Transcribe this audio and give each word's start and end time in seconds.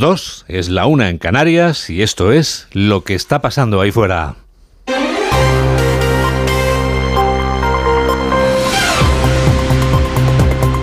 Dos, 0.00 0.46
es 0.48 0.70
la 0.70 0.86
una 0.86 1.10
en 1.10 1.18
Canarias 1.18 1.90
y 1.90 2.00
esto 2.00 2.32
es 2.32 2.68
lo 2.72 3.04
que 3.04 3.14
está 3.14 3.42
pasando 3.42 3.82
ahí 3.82 3.90
fuera. 3.90 4.36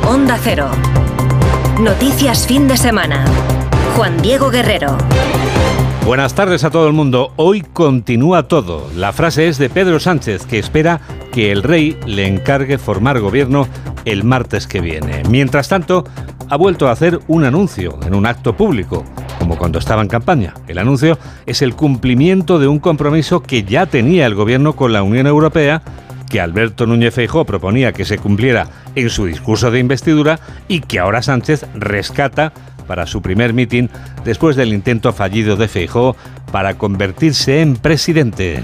Onda 0.05 0.37
Cero. 0.43 0.69
Noticias 1.79 2.45
fin 2.45 2.67
de 2.67 2.77
semana. 2.77 3.25
Juan 3.95 4.21
Diego 4.21 4.51
Guerrero. 4.51 4.99
Buenas 6.07 6.35
tardes 6.35 6.63
a 6.63 6.71
todo 6.71 6.87
el 6.87 6.93
mundo. 6.93 7.33
Hoy 7.35 7.59
continúa 7.61 8.47
todo. 8.47 8.89
La 8.95 9.11
frase 9.11 9.49
es 9.49 9.57
de 9.57 9.69
Pedro 9.69 9.99
Sánchez, 9.99 10.45
que 10.45 10.57
espera 10.57 11.01
que 11.33 11.51
el 11.51 11.63
rey 11.63 11.97
le 12.05 12.27
encargue 12.27 12.77
formar 12.77 13.19
gobierno 13.19 13.67
el 14.05 14.23
martes 14.23 14.67
que 14.67 14.79
viene. 14.79 15.23
Mientras 15.29 15.67
tanto, 15.67 16.05
ha 16.47 16.55
vuelto 16.55 16.87
a 16.87 16.93
hacer 16.93 17.19
un 17.27 17.43
anuncio 17.43 17.99
en 18.05 18.15
un 18.15 18.25
acto 18.25 18.55
público, 18.55 19.03
como 19.37 19.57
cuando 19.57 19.79
estaba 19.79 20.01
en 20.01 20.07
campaña. 20.07 20.53
El 20.69 20.77
anuncio 20.77 21.19
es 21.45 21.61
el 21.61 21.75
cumplimiento 21.75 22.57
de 22.57 22.69
un 22.69 22.79
compromiso 22.79 23.43
que 23.43 23.63
ya 23.63 23.85
tenía 23.85 24.27
el 24.27 24.35
gobierno 24.35 24.77
con 24.77 24.93
la 24.93 25.03
Unión 25.03 25.27
Europea 25.27 25.81
que 26.29 26.41
Alberto 26.41 26.85
Núñez 26.85 27.13
Feijó 27.13 27.45
proponía 27.45 27.93
que 27.93 28.05
se 28.05 28.17
cumpliera 28.17 28.67
en 28.95 29.09
su 29.09 29.25
discurso 29.25 29.71
de 29.71 29.79
investidura 29.79 30.39
y 30.67 30.81
que 30.81 30.99
ahora 30.99 31.21
Sánchez 31.21 31.65
rescata 31.73 32.53
para 32.87 33.05
su 33.05 33.21
primer 33.21 33.53
mitin 33.53 33.89
después 34.23 34.55
del 34.55 34.73
intento 34.73 35.13
fallido 35.13 35.55
de 35.55 35.67
Feijó 35.67 36.15
para 36.51 36.75
convertirse 36.75 37.61
en 37.61 37.75
presidente. 37.75 38.63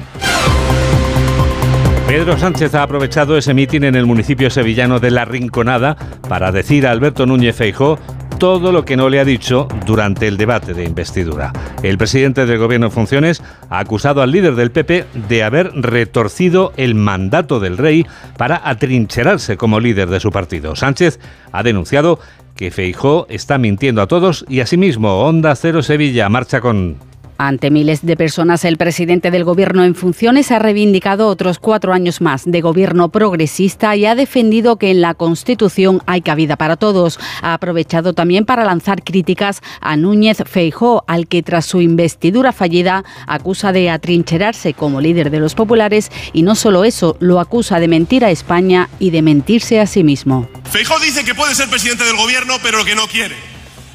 Pedro 2.07 2.37
Sánchez 2.37 2.75
ha 2.75 2.83
aprovechado 2.83 3.37
ese 3.37 3.53
mitin 3.53 3.85
en 3.85 3.95
el 3.95 4.05
municipio 4.05 4.49
sevillano 4.49 4.99
de 4.99 5.09
La 5.09 5.25
Rinconada 5.25 5.95
para 6.27 6.51
decir 6.51 6.85
a 6.85 6.91
Alberto 6.91 7.25
Núñez 7.25 7.55
Feijó 7.55 7.97
todo 8.43 8.73
lo 8.73 8.83
que 8.83 8.97
no 8.97 9.07
le 9.07 9.21
ha 9.21 9.23
dicho 9.23 9.69
durante 9.85 10.27
el 10.27 10.35
debate 10.35 10.73
de 10.73 10.83
investidura. 10.83 11.53
El 11.81 11.97
presidente 11.97 12.45
del 12.45 12.57
gobierno 12.57 12.87
en 12.87 12.91
funciones 12.91 13.41
ha 13.69 13.79
acusado 13.79 14.21
al 14.21 14.31
líder 14.31 14.55
del 14.55 14.69
PP 14.69 15.05
de 15.29 15.43
haber 15.43 15.71
retorcido 15.71 16.73
el 16.75 16.93
mandato 16.93 17.61
del 17.61 17.77
rey 17.77 18.05
para 18.35 18.61
atrincherarse 18.69 19.55
como 19.55 19.79
líder 19.79 20.09
de 20.09 20.19
su 20.19 20.29
partido. 20.29 20.75
Sánchez 20.75 21.21
ha 21.53 21.63
denunciado 21.63 22.19
que 22.57 22.69
Feijó 22.69 23.27
está 23.29 23.57
mintiendo 23.57 24.01
a 24.01 24.07
todos 24.07 24.43
y 24.49 24.59
asimismo 24.59 25.21
Onda 25.21 25.55
Cero 25.55 25.81
Sevilla 25.81 26.27
marcha 26.27 26.59
con 26.59 26.97
ante 27.37 27.71
miles 27.71 28.05
de 28.05 28.15
personas, 28.15 28.65
el 28.65 28.77
presidente 28.77 29.31
del 29.31 29.43
Gobierno 29.43 29.83
en 29.83 29.95
funciones 29.95 30.51
ha 30.51 30.59
reivindicado 30.59 31.27
otros 31.27 31.59
cuatro 31.59 31.93
años 31.93 32.21
más 32.21 32.43
de 32.45 32.61
gobierno 32.61 33.09
progresista 33.09 33.95
y 33.95 34.05
ha 34.05 34.15
defendido 34.15 34.77
que 34.77 34.91
en 34.91 35.01
la 35.01 35.13
Constitución 35.13 36.01
hay 36.05 36.21
cabida 36.21 36.55
para 36.55 36.77
todos. 36.77 37.19
Ha 37.41 37.53
aprovechado 37.53 38.13
también 38.13 38.45
para 38.45 38.65
lanzar 38.65 39.03
críticas 39.03 39.61
a 39.81 39.97
Núñez 39.97 40.43
Feijó, 40.45 41.03
al 41.07 41.27
que 41.27 41.43
tras 41.43 41.65
su 41.65 41.81
investidura 41.81 42.51
fallida 42.51 43.03
acusa 43.27 43.71
de 43.71 43.89
atrincherarse 43.89 44.73
como 44.73 45.01
líder 45.01 45.29
de 45.29 45.39
los 45.39 45.55
populares 45.55 46.11
y 46.33 46.43
no 46.43 46.55
solo 46.55 46.83
eso, 46.83 47.17
lo 47.19 47.39
acusa 47.39 47.79
de 47.79 47.87
mentir 47.87 48.25
a 48.25 48.31
España 48.31 48.89
y 48.99 49.09
de 49.09 49.21
mentirse 49.21 49.79
a 49.79 49.87
sí 49.87 50.03
mismo. 50.03 50.47
Feijó 50.69 50.99
dice 50.99 51.23
que 51.23 51.35
puede 51.35 51.55
ser 51.55 51.69
presidente 51.69 52.03
del 52.03 52.15
Gobierno, 52.15 52.55
pero 52.61 52.83
que 52.85 52.95
no 52.95 53.07
quiere. 53.07 53.35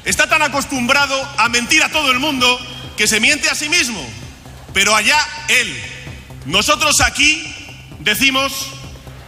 Está 0.05 0.27
tan 0.27 0.41
acostumbrado 0.41 1.15
a 1.37 1.49
mentir 1.49 1.83
a 1.83 1.89
todo 1.89 2.11
el 2.11 2.19
mundo 2.19 2.45
que 2.99 3.07
se 3.07 3.21
miente 3.21 3.49
a 3.49 3.55
sí 3.55 3.69
mismo, 3.69 4.05
pero 4.73 4.93
allá 4.93 5.17
él. 5.47 5.81
Nosotros 6.45 6.99
aquí 6.99 7.41
decimos 7.99 8.51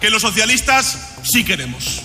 que 0.01 0.09
los 0.09 0.23
socialistas 0.23 0.97
sí 1.23 1.45
queremos. 1.45 2.01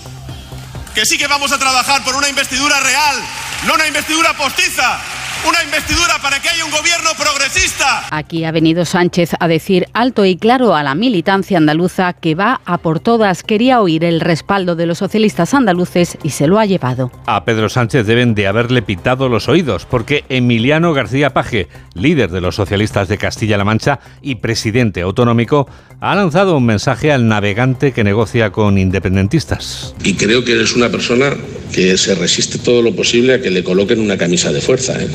Que 0.95 1.05
sí 1.05 1.17
que 1.17 1.27
vamos 1.27 1.51
a 1.51 1.59
trabajar 1.59 2.05
por 2.05 2.15
una 2.15 2.29
investidura 2.29 2.79
real, 2.79 3.21
no 3.65 3.73
una 3.73 3.85
investidura 3.85 4.37
postiza, 4.37 4.97
una 5.47 5.63
investidura 5.63 6.13
para 6.21 6.39
que 6.39 6.49
haya 6.49 6.63
un 6.65 6.71
gobierno 6.71 7.09
progresista. 7.17 8.07
Aquí 8.11 8.45
ha 8.45 8.51
venido 8.51 8.85
Sánchez 8.85 9.31
a 9.39 9.47
decir 9.47 9.87
alto 9.93 10.25
y 10.25 10.37
claro 10.37 10.75
a 10.75 10.83
la 10.83 10.95
militancia 10.95 11.57
andaluza 11.57 12.13
que 12.13 12.35
va 12.35 12.61
a 12.65 12.77
por 12.77 12.99
todas. 12.99 13.43
Quería 13.43 13.81
oír 13.81 14.03
el 14.03 14.21
respaldo 14.21 14.75
de 14.75 14.85
los 14.85 14.99
socialistas 14.99 15.53
andaluces 15.53 16.17
y 16.23 16.29
se 16.29 16.47
lo 16.47 16.59
ha 16.59 16.65
llevado. 16.65 17.11
A 17.25 17.43
Pedro 17.45 17.69
Sánchez 17.69 18.05
deben 18.05 18.35
de 18.35 18.47
haberle 18.47 18.81
pitado 18.81 19.29
los 19.29 19.49
oídos, 19.49 19.85
porque 19.85 20.23
Emiliano 20.29 20.93
García 20.93 21.31
Paje, 21.31 21.67
líder 21.93 22.31
de 22.31 22.41
los 22.41 22.55
socialistas 22.55 23.07
de 23.07 23.17
Castilla-La 23.17 23.65
Mancha 23.65 23.99
y 24.21 24.35
presidente 24.35 25.01
autonómico, 25.01 25.67
ha 25.99 26.15
lanzado 26.15 26.57
un 26.57 26.65
mensaje 26.65 27.11
al 27.11 27.27
navegante 27.27 27.91
que 27.91 28.03
negocia 28.03 28.51
con 28.51 28.77
independentistas. 28.77 29.93
Y 30.03 30.13
creo 30.13 30.43
que 30.43 30.53
eres 30.53 30.75
una 30.75 30.89
persona 30.89 31.35
que 31.71 31.97
se 31.97 32.15
resiste 32.15 32.59
todo 32.59 32.81
lo 32.81 32.95
posible 32.95 33.35
a 33.35 33.41
que 33.41 33.49
le 33.49 33.63
coloquen 33.63 33.99
una 33.99 34.17
camisa 34.17 34.51
de 34.51 34.61
fuerza. 34.61 34.93
¿eh? 35.01 35.07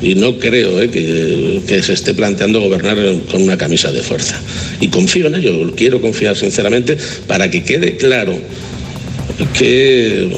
Y 0.00 0.14
no 0.16 0.38
creo 0.38 0.82
¿eh? 0.82 0.90
que, 0.90 1.82
se 1.82 1.92
esté 1.92 2.14
planteando 2.14 2.60
gobernar 2.60 2.96
con 3.30 3.42
una 3.42 3.56
camisa 3.56 3.90
de 3.92 4.02
fuerza. 4.02 4.40
Y 4.80 4.88
confío 4.88 5.28
en 5.28 5.36
ello, 5.36 5.72
quiero 5.76 6.00
confiar 6.00 6.36
sinceramente 6.36 6.96
para 7.26 7.50
que 7.50 7.62
quede 7.62 7.96
claro 7.96 8.38
que 9.56 10.30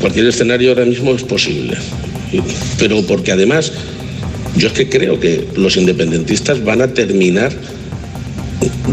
cualquier 0.00 0.26
escenario 0.26 0.70
ahora 0.70 0.84
mismo 0.84 1.14
es 1.14 1.22
posible. 1.22 1.76
Pero 2.78 3.02
porque 3.02 3.32
además 3.32 3.72
yo 4.56 4.68
es 4.68 4.72
que 4.72 4.88
creo 4.88 5.20
que 5.20 5.44
los 5.56 5.76
independentistas 5.76 6.62
van 6.64 6.82
a 6.82 6.92
terminar 6.92 7.52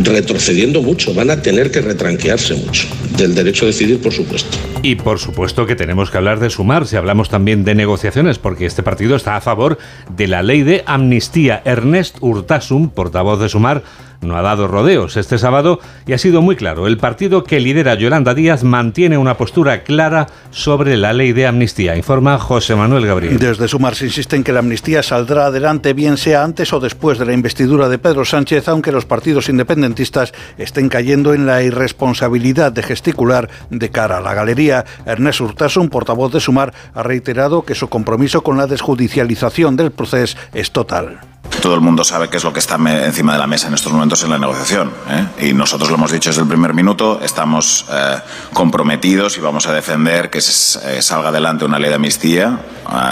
retrocediendo 0.03 0.81
mucho, 0.81 1.13
van 1.13 1.29
a 1.29 1.41
tener 1.41 1.71
que 1.71 1.81
retranquearse 1.81 2.55
mucho 2.55 2.87
del 3.17 3.33
derecho 3.33 3.65
a 3.65 3.67
decidir, 3.67 4.01
por 4.01 4.11
supuesto. 4.11 4.57
Y 4.81 4.95
por 4.95 5.19
supuesto 5.19 5.65
que 5.65 5.75
tenemos 5.75 6.11
que 6.11 6.17
hablar 6.17 6.39
de 6.39 6.49
sumar, 6.49 6.85
si 6.85 6.95
hablamos 6.95 7.29
también 7.29 7.63
de 7.63 7.75
negociaciones, 7.75 8.37
porque 8.37 8.65
este 8.65 8.83
partido 8.83 9.15
está 9.15 9.35
a 9.35 9.41
favor 9.41 9.77
de 10.15 10.27
la 10.27 10.43
ley 10.43 10.63
de 10.63 10.83
amnistía. 10.85 11.61
Ernest 11.65 12.17
Urtasun, 12.21 12.89
portavoz 12.89 13.39
de 13.39 13.49
sumar, 13.49 13.83
no 14.25 14.37
ha 14.37 14.41
dado 14.41 14.67
rodeos 14.67 15.17
este 15.17 15.37
sábado 15.37 15.79
y 16.05 16.13
ha 16.13 16.17
sido 16.17 16.41
muy 16.41 16.55
claro. 16.55 16.87
El 16.87 16.97
partido 16.97 17.43
que 17.43 17.59
lidera 17.59 17.95
Yolanda 17.95 18.33
Díaz 18.33 18.63
mantiene 18.63 19.17
una 19.17 19.37
postura 19.37 19.83
clara 19.83 20.27
sobre 20.51 20.97
la 20.97 21.13
ley 21.13 21.33
de 21.33 21.47
amnistía, 21.47 21.95
informa 21.95 22.37
José 22.37 22.75
Manuel 22.75 23.05
Gabriel. 23.05 23.39
Desde 23.39 23.67
Sumar 23.67 23.95
se 23.95 24.05
insiste 24.05 24.35
en 24.35 24.43
que 24.43 24.53
la 24.53 24.59
amnistía 24.59 25.03
saldrá 25.03 25.45
adelante 25.45 25.93
bien 25.93 26.17
sea 26.17 26.43
antes 26.43 26.73
o 26.73 26.79
después 26.79 27.17
de 27.17 27.25
la 27.25 27.33
investidura 27.33 27.89
de 27.89 27.97
Pedro 27.97 28.25
Sánchez, 28.25 28.67
aunque 28.67 28.91
los 28.91 29.05
partidos 29.05 29.49
independentistas 29.49 30.33
estén 30.57 30.89
cayendo 30.89 31.33
en 31.33 31.45
la 31.45 31.63
irresponsabilidad 31.63 32.71
de 32.71 32.83
gesticular 32.83 33.49
de 33.69 33.89
cara 33.89 34.17
a 34.17 34.21
la 34.21 34.33
galería. 34.33 34.85
Ernest 35.05 35.41
Urtasun, 35.41 35.89
portavoz 35.89 36.31
de 36.33 36.39
Sumar, 36.39 36.73
ha 36.93 37.03
reiterado 37.03 37.63
que 37.63 37.75
su 37.75 37.89
compromiso 37.89 38.41
con 38.41 38.57
la 38.57 38.67
desjudicialización 38.67 39.75
del 39.75 39.91
proceso 39.91 40.37
es 40.53 40.71
total. 40.71 41.19
Todo 41.61 41.75
el 41.75 41.81
mundo 41.81 42.03
sabe 42.03 42.29
qué 42.29 42.37
es 42.37 42.43
lo 42.43 42.53
que 42.53 42.59
está 42.59 42.75
encima 42.75 43.33
de 43.33 43.39
la 43.39 43.47
mesa 43.47 43.67
en 43.67 43.73
estos 43.73 43.91
momentos 43.91 44.14
en 44.23 44.29
la 44.29 44.37
negociación. 44.37 44.91
¿eh? 45.09 45.49
Y 45.49 45.53
nosotros 45.53 45.89
lo 45.89 45.95
hemos 45.95 46.11
dicho 46.11 46.29
desde 46.29 46.41
el 46.41 46.47
primer 46.47 46.73
minuto, 46.73 47.19
estamos 47.21 47.85
eh, 47.91 48.17
comprometidos 48.53 49.37
y 49.37 49.41
vamos 49.41 49.67
a 49.67 49.73
defender 49.73 50.29
que 50.29 50.41
se, 50.41 50.97
eh, 50.97 51.01
salga 51.01 51.29
adelante 51.29 51.65
una 51.65 51.79
ley 51.79 51.89
de 51.89 51.95
amnistía 51.95 52.59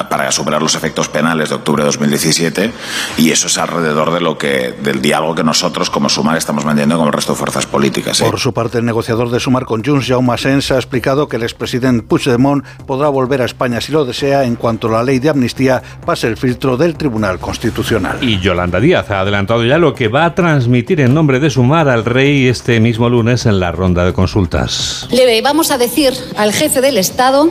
para 0.08 0.32
superar 0.32 0.62
los 0.62 0.76
efectos 0.76 1.10
penales 1.10 1.50
de 1.50 1.56
octubre 1.56 1.82
de 1.82 1.88
2017 1.88 2.72
y 3.18 3.32
eso 3.32 3.48
es 3.48 3.58
alrededor 3.58 4.14
de 4.14 4.22
lo 4.22 4.38
que 4.38 4.72
del 4.84 5.02
diálogo 5.02 5.34
que 5.34 5.44
nosotros 5.44 5.90
como 5.90 6.10
Sumar 6.10 6.38
estamos 6.38 6.64
manteniendo 6.64 7.00
con 7.00 7.08
el 7.08 7.14
resto 7.14 7.34
de 7.34 7.40
fuerzas 7.40 7.66
políticas. 7.66 8.22
Por 8.22 8.40
su 8.40 8.54
parte, 8.54 8.78
el 8.78 8.86
negociador 8.86 9.32
de 9.32 9.40
Sumar 9.40 9.66
con 9.66 9.84
Junts, 9.84 10.08
Jaume 10.08 10.32
Asens, 10.32 10.70
ha 10.70 10.76
explicado 10.76 11.28
que 11.28 11.38
el 11.38 11.44
expresidente 11.44 12.04
Puigdemont 12.04 12.64
podrá 12.86 13.10
volver 13.10 13.42
a 13.42 13.46
España 13.46 13.82
si 13.82 13.92
lo 13.92 14.06
desea 14.06 14.44
en 14.44 14.56
cuanto 14.58 14.90
la 14.90 15.02
ley 15.02 15.18
de 15.18 15.30
amnistía 15.30 15.82
pase 16.06 16.28
el 16.28 16.38
filtro 16.38 16.78
del 16.78 16.96
Tribunal 16.96 17.40
Constitucional. 17.40 18.20
Y 18.22 18.40
Yolanda 18.40 18.80
Díaz 18.80 19.10
ha 19.10 19.22
adelantado 19.22 19.66
ya 19.66 19.80
lo 19.80 19.96
que 19.96 20.08
va 20.08 20.26
a 20.26 20.36
transmitir 20.36 20.83
en 20.92 21.14
nombre 21.14 21.40
de 21.40 21.50
Sumar 21.50 21.88
al 21.88 22.04
rey 22.04 22.48
este 22.48 22.80
mismo 22.80 23.10
lunes 23.10 23.46
en 23.46 23.60
la 23.60 23.72
ronda 23.72 24.06
de 24.06 24.12
consultas. 24.12 25.08
Le 25.12 25.42
vamos 25.42 25.72
a 25.72 25.78
decir 25.78 26.14
al 26.36 26.52
jefe 26.52 26.82
del 26.82 26.98
Estado 26.98 27.50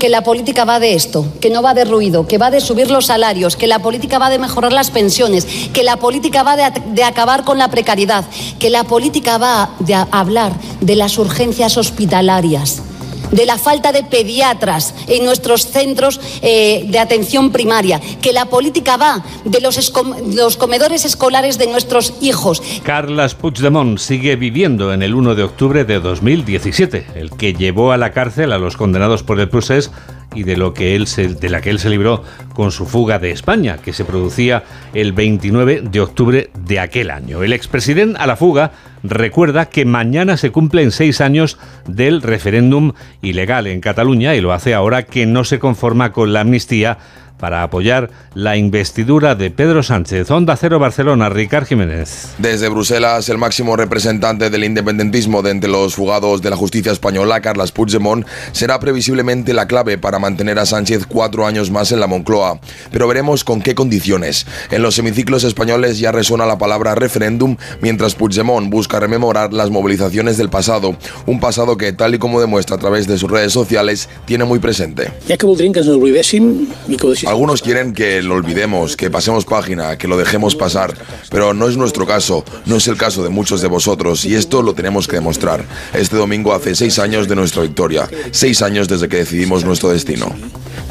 que 0.00 0.08
la 0.08 0.22
política 0.22 0.64
va 0.64 0.80
de 0.80 0.94
esto, 0.94 1.26
que 1.40 1.48
no 1.48 1.62
va 1.62 1.74
de 1.74 1.84
ruido, 1.84 2.26
que 2.26 2.38
va 2.38 2.50
de 2.50 2.60
subir 2.60 2.90
los 2.90 3.06
salarios, 3.06 3.56
que 3.56 3.66
la 3.66 3.78
política 3.78 4.18
va 4.18 4.30
de 4.30 4.38
mejorar 4.38 4.72
las 4.72 4.90
pensiones, 4.90 5.46
que 5.72 5.84
la 5.84 5.96
política 5.96 6.42
va 6.42 6.56
de, 6.56 7.04
acabar 7.04 7.44
con 7.44 7.56
la 7.56 7.70
precariedad, 7.70 8.24
que 8.58 8.68
la 8.68 8.84
política 8.84 9.38
va 9.38 9.70
de 9.78 9.94
hablar 9.94 10.52
de 10.80 10.96
las 10.96 11.18
urgencias 11.18 11.78
hospitalarias 11.78 12.82
de 13.30 13.46
la 13.46 13.58
falta 13.58 13.92
de 13.92 14.04
pediatras 14.04 14.94
en 15.08 15.24
nuestros 15.24 15.66
centros 15.66 16.20
eh, 16.42 16.84
de 16.88 16.98
atención 16.98 17.52
primaria, 17.52 18.00
que 18.20 18.32
la 18.32 18.46
política 18.46 18.96
va 18.96 19.24
de 19.44 19.60
los, 19.60 20.56
comedores 20.56 21.04
escolares 21.04 21.58
de 21.58 21.66
nuestros 21.66 22.14
hijos. 22.20 22.62
Carlas 22.82 23.34
Puigdemont 23.34 23.98
sigue 23.98 24.36
viviendo 24.36 24.92
en 24.92 25.02
el 25.02 25.14
1 25.14 25.34
de 25.34 25.42
octubre 25.42 25.84
de 25.84 26.00
2017, 26.00 27.06
el 27.14 27.30
que 27.30 27.54
llevó 27.54 27.92
a 27.92 27.96
la 27.96 28.12
cárcel 28.12 28.52
a 28.52 28.58
los 28.58 28.76
condenados 28.76 29.22
por 29.22 29.40
el 29.40 29.48
procés 29.48 29.90
y 30.34 30.42
de, 30.42 30.56
lo 30.56 30.74
que 30.74 30.96
él 30.96 31.06
se, 31.06 31.28
de 31.28 31.48
la 31.48 31.60
que 31.60 31.70
él 31.70 31.78
se 31.78 31.88
libró 31.88 32.22
con 32.52 32.70
su 32.70 32.86
fuga 32.86 33.18
de 33.18 33.30
España, 33.30 33.78
que 33.78 33.92
se 33.92 34.04
producía 34.04 34.64
el 34.92 35.12
29 35.12 35.82
de 35.82 36.00
octubre 36.00 36.50
de 36.54 36.80
aquel 36.80 37.10
año. 37.10 37.42
El 37.42 37.52
expresidente 37.52 38.18
a 38.20 38.26
la 38.26 38.36
fuga 38.36 38.72
recuerda 39.08 39.66
que 39.66 39.84
mañana 39.84 40.36
se 40.36 40.50
cumplen 40.50 40.90
seis 40.90 41.20
años 41.20 41.58
del 41.86 42.22
referéndum 42.22 42.92
ilegal 43.22 43.66
en 43.66 43.80
Cataluña 43.80 44.34
y 44.34 44.40
lo 44.40 44.52
hace 44.52 44.74
ahora 44.74 45.04
que 45.04 45.26
no 45.26 45.44
se 45.44 45.58
conforma 45.58 46.12
con 46.12 46.32
la 46.32 46.40
amnistía 46.40 46.98
para 47.38 47.62
apoyar 47.62 48.10
la 48.34 48.56
investidura 48.56 49.34
de 49.34 49.50
Pedro 49.50 49.82
Sánchez. 49.82 50.30
Onda 50.30 50.56
Cero 50.56 50.78
Barcelona, 50.78 51.28
Ricard 51.28 51.66
Jiménez. 51.66 52.34
Desde 52.38 52.68
Bruselas, 52.68 53.28
el 53.28 53.38
máximo 53.38 53.76
representante 53.76 54.50
del 54.50 54.64
independentismo 54.64 55.42
de 55.42 55.50
entre 55.50 55.70
los 55.70 55.94
fugados 55.94 56.42
de 56.42 56.50
la 56.50 56.56
justicia 56.56 56.92
española, 56.92 57.40
Carles 57.40 57.72
Puigdemont, 57.72 58.26
será 58.52 58.78
previsiblemente 58.78 59.54
la 59.54 59.66
clave 59.66 59.98
para 59.98 60.18
mantener 60.18 60.58
a 60.58 60.66
Sánchez 60.66 61.06
cuatro 61.06 61.46
años 61.46 61.70
más 61.70 61.92
en 61.92 62.00
la 62.00 62.06
Moncloa. 62.06 62.60
Pero 62.90 63.08
veremos 63.08 63.44
con 63.44 63.62
qué 63.62 63.74
condiciones. 63.74 64.46
En 64.70 64.82
los 64.82 64.94
semiciclos 64.94 65.44
españoles 65.44 65.98
ya 65.98 66.12
resuena 66.12 66.46
la 66.46 66.58
palabra 66.58 66.94
referéndum, 66.94 67.56
mientras 67.80 68.14
Puigdemont 68.14 68.70
busca 68.70 69.00
rememorar 69.00 69.52
las 69.52 69.70
movilizaciones 69.70 70.36
del 70.36 70.50
pasado. 70.50 70.96
Un 71.26 71.40
pasado 71.40 71.76
que, 71.76 71.92
tal 71.92 72.14
y 72.14 72.18
como 72.18 72.40
demuestra 72.40 72.76
a 72.76 72.78
través 72.78 73.06
de 73.06 73.18
sus 73.18 73.30
redes 73.30 73.52
sociales, 73.52 74.08
tiene 74.24 74.44
muy 74.44 74.58
presente. 74.58 75.12
Ya 75.26 75.36
que 75.36 75.46
que 75.46 75.80
nos 75.80 77.25
algunos 77.26 77.60
quieren 77.60 77.92
que 77.92 78.22
lo 78.22 78.34
olvidemos, 78.34 78.96
que 78.96 79.10
pasemos 79.10 79.44
página, 79.44 79.98
que 79.98 80.06
lo 80.06 80.16
dejemos 80.16 80.54
pasar, 80.54 80.94
pero 81.28 81.52
no 81.54 81.68
es 81.68 81.76
nuestro 81.76 82.06
caso, 82.06 82.44
no 82.66 82.76
es 82.76 82.86
el 82.86 82.96
caso 82.96 83.22
de 83.24 83.28
muchos 83.28 83.60
de 83.60 83.68
vosotros 83.68 84.24
y 84.24 84.36
esto 84.36 84.62
lo 84.62 84.74
tenemos 84.74 85.08
que 85.08 85.16
demostrar. 85.16 85.64
Este 85.92 86.16
domingo 86.16 86.54
hace 86.54 86.74
seis 86.74 86.98
años 86.98 87.28
de 87.28 87.34
nuestra 87.34 87.62
victoria, 87.62 88.08
seis 88.30 88.62
años 88.62 88.88
desde 88.88 89.08
que 89.08 89.18
decidimos 89.18 89.64
nuestro 89.64 89.90
destino 89.90 90.34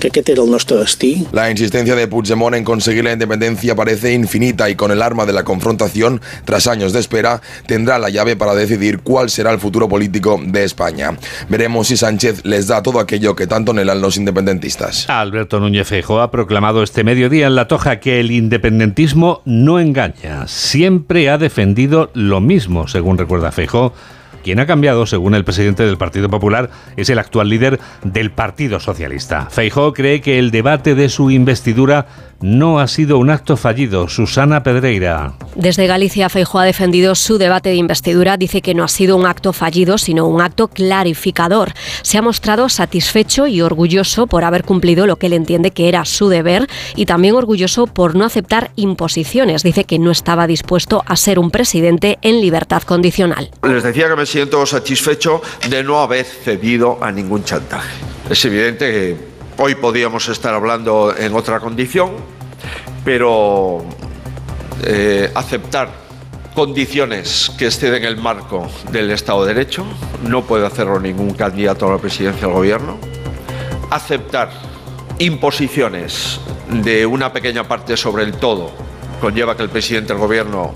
que 0.05 0.19
aquest 0.19 0.29
era 0.29 0.43
el 0.43 0.51
nostre 0.51 0.77
destí. 0.77 1.25
La 1.31 1.49
insistencia 1.49 1.95
de 1.95 2.07
Puigdemont 2.07 2.55
en 2.55 2.63
conseguir 2.63 3.03
la 3.03 3.13
independencia 3.13 3.75
parece 3.75 4.13
infinita 4.13 4.69
y 4.69 4.75
con 4.75 4.91
el 4.91 5.01
arma 5.01 5.25
de 5.25 5.33
la 5.33 5.43
confrontación, 5.43 6.21
tras 6.45 6.67
años 6.67 6.93
de 6.93 6.99
espera, 6.99 7.41
tendrá 7.65 7.97
la 7.97 8.09
llave 8.09 8.35
para 8.35 8.53
decidir 8.53 8.99
cuál 8.99 9.29
será 9.29 9.51
el 9.51 9.59
futuro 9.59 9.89
político 9.89 10.39
de 10.43 10.63
España. 10.63 11.17
Veremos 11.49 11.87
si 11.87 11.97
Sánchez 11.97 12.45
les 12.45 12.67
da 12.67 12.83
todo 12.83 12.99
aquello 12.99 13.35
que 13.35 13.47
tanto 13.47 13.71
anhelan 13.71 14.01
los 14.01 14.17
independentistas. 14.17 15.09
Alberto 15.09 15.59
Núñez 15.59 15.87
Feijóo 15.87 16.21
ha 16.21 16.29
proclamado 16.29 16.83
este 16.83 17.03
mediodía 17.03 17.47
en 17.47 17.55
La 17.55 17.67
Toja 17.67 17.99
que 17.99 18.19
el 18.19 18.31
independentismo 18.31 19.41
no 19.45 19.79
engaña. 19.79 20.47
Siempre 20.47 21.29
ha 21.29 21.37
defendido 21.37 22.11
lo 22.13 22.41
mismo, 22.41 22.87
según 22.87 23.17
recuerda 23.17 23.51
Feijóo 23.51 23.93
quien 24.45 24.59
ha 24.59 24.67
cambiado, 24.67 25.07
según 25.07 25.33
el 25.33 25.43
presidente 25.43 25.87
del 25.87 25.97
Partido 25.97 26.29
Popular, 26.29 26.69
es 26.97 27.09
el 27.09 27.17
actual 27.17 27.49
líder 27.49 27.79
del 28.03 28.29
Partido 28.29 28.79
Socialista. 28.79 29.47
Feijó 29.49 29.91
cree 29.91 30.21
que 30.21 30.37
el 30.37 30.51
debate 30.51 30.93
de 30.93 31.09
su 31.09 31.31
investidura 31.31 32.05
no 32.41 32.79
ha 32.79 32.87
sido 32.87 33.17
un 33.17 33.29
acto 33.29 33.57
fallido. 33.57 34.07
Susana 34.07 34.61
Pedreira. 34.61 35.33
Desde 35.55 35.87
Galicia, 35.87 36.29
Feijóo 36.29 36.61
ha 36.61 36.65
defendido 36.65 37.15
su 37.15 37.37
debate 37.37 37.69
de 37.69 37.75
investidura. 37.75 38.37
Dice 38.37 38.61
que 38.61 38.75
no 38.75 38.83
ha 38.83 38.87
sido 38.87 39.17
un 39.17 39.25
acto 39.25 39.53
fallido, 39.53 39.97
sino 39.97 40.27
un 40.27 40.41
acto 40.41 40.67
clarificador. 40.67 41.73
Se 42.01 42.17
ha 42.17 42.21
mostrado 42.21 42.69
satisfecho 42.69 43.47
y 43.47 43.61
orgulloso 43.61 44.27
por 44.27 44.43
haber 44.43 44.63
cumplido 44.63 45.07
lo 45.07 45.15
que 45.15 45.27
él 45.27 45.33
entiende 45.33 45.71
que 45.71 45.87
era 45.87 46.05
su 46.05 46.29
deber 46.29 46.67
y 46.95 47.05
también 47.05 47.35
orgulloso 47.35 47.87
por 47.87 48.15
no 48.15 48.25
aceptar 48.25 48.71
imposiciones. 48.75 49.63
Dice 49.63 49.85
que 49.85 49.97
no 49.97 50.11
estaba 50.11 50.45
dispuesto 50.45 51.03
a 51.07 51.15
ser 51.15 51.39
un 51.39 51.51
presidente 51.51 52.19
en 52.21 52.41
libertad 52.41 52.83
condicional. 52.83 53.49
Les 53.63 53.83
decía 53.83 54.07
que 54.09 54.15
me 54.15 54.25
siento 54.35 54.65
satisfecho 54.65 55.41
de 55.69 55.81
no 55.81 56.01
haber 56.01 56.25
cedido 56.25 56.97
a 57.01 57.09
ningún 57.09 57.45
chantaje. 57.45 57.95
Es 58.29 58.43
evidente 58.43 58.91
que 58.91 59.35
Hoy 59.57 59.75
podíamos 59.75 60.27
estar 60.27 60.53
hablando 60.53 61.15
en 61.17 61.33
otra 61.33 61.61
condición, 61.61 62.11
pero 63.05 63.85
eh, 64.83 65.31
aceptar 65.33 65.89
condiciones 66.53 67.49
que 67.57 67.67
exceden 67.67 68.03
el 68.03 68.17
marco 68.17 68.69
del 68.91 69.11
Estado 69.11 69.45
de 69.45 69.53
Derecho, 69.53 69.85
no 70.23 70.43
puede 70.43 70.65
hacerlo 70.65 70.99
ningún 70.99 71.33
candidato 71.35 71.87
a 71.87 71.93
la 71.93 71.97
presidencia 71.99 72.47
del 72.47 72.53
Gobierno, 72.53 72.97
aceptar 73.89 74.51
imposiciones 75.19 76.41
de 76.69 77.05
una 77.05 77.31
pequeña 77.31 77.65
parte 77.65 77.95
sobre 77.95 78.25
el 78.25 78.33
todo 78.33 78.73
conlleva 79.19 79.55
que 79.55 79.63
el 79.63 79.69
presidente 79.69 80.13
del 80.13 80.21
Gobierno 80.21 80.73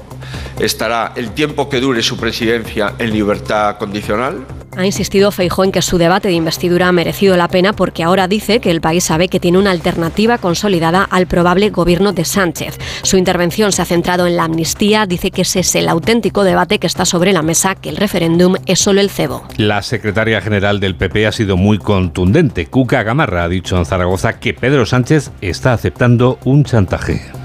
estará 0.59 1.13
el 1.15 1.31
tiempo 1.31 1.69
que 1.69 1.79
dure 1.79 2.01
su 2.01 2.17
presidencia 2.17 2.95
en 2.99 3.11
libertad 3.11 3.77
condicional 3.77 4.45
ha 4.79 4.85
insistido 4.85 5.31
Feijó 5.31 5.65
en 5.65 5.71
que 5.71 5.81
su 5.81 5.97
debate 5.97 6.29
de 6.29 6.35
investidura 6.35 6.87
ha 6.87 6.91
merecido 6.91 7.35
la 7.35 7.49
pena 7.49 7.73
porque 7.73 8.03
ahora 8.03 8.27
dice 8.27 8.59
que 8.59 8.71
el 8.71 8.79
país 8.79 9.03
sabe 9.03 9.27
que 9.27 9.39
tiene 9.39 9.57
una 9.57 9.71
alternativa 9.71 10.37
consolidada 10.37 11.03
al 11.03 11.27
probable 11.27 11.69
gobierno 11.69 12.13
de 12.13 12.23
Sánchez. 12.23 12.77
Su 13.03 13.17
intervención 13.17 13.73
se 13.73 13.81
ha 13.81 13.85
centrado 13.85 14.25
en 14.25 14.37
la 14.37 14.45
amnistía, 14.45 15.05
dice 15.05 15.31
que 15.31 15.41
ese 15.41 15.61
es 15.61 15.75
el 15.75 15.89
auténtico 15.89 16.43
debate 16.43 16.79
que 16.79 16.87
está 16.87 17.03
sobre 17.03 17.33
la 17.33 17.41
mesa, 17.41 17.75
que 17.75 17.89
el 17.89 17.97
referéndum 17.97 18.55
es 18.67 18.79
solo 18.79 19.01
el 19.01 19.09
cebo. 19.09 19.43
La 19.57 19.81
secretaria 19.81 20.39
general 20.39 20.79
del 20.79 20.95
PP 20.95 21.27
ha 21.27 21.31
sido 21.31 21.57
muy 21.57 21.77
contundente. 21.77 22.67
Cuca 22.67 23.03
Gamarra 23.03 23.43
ha 23.43 23.49
dicho 23.49 23.77
en 23.77 23.85
Zaragoza 23.85 24.39
que 24.39 24.53
Pedro 24.53 24.85
Sánchez 24.85 25.31
está 25.41 25.73
aceptando 25.73 26.39
un 26.45 26.63
chantaje. 26.63 27.38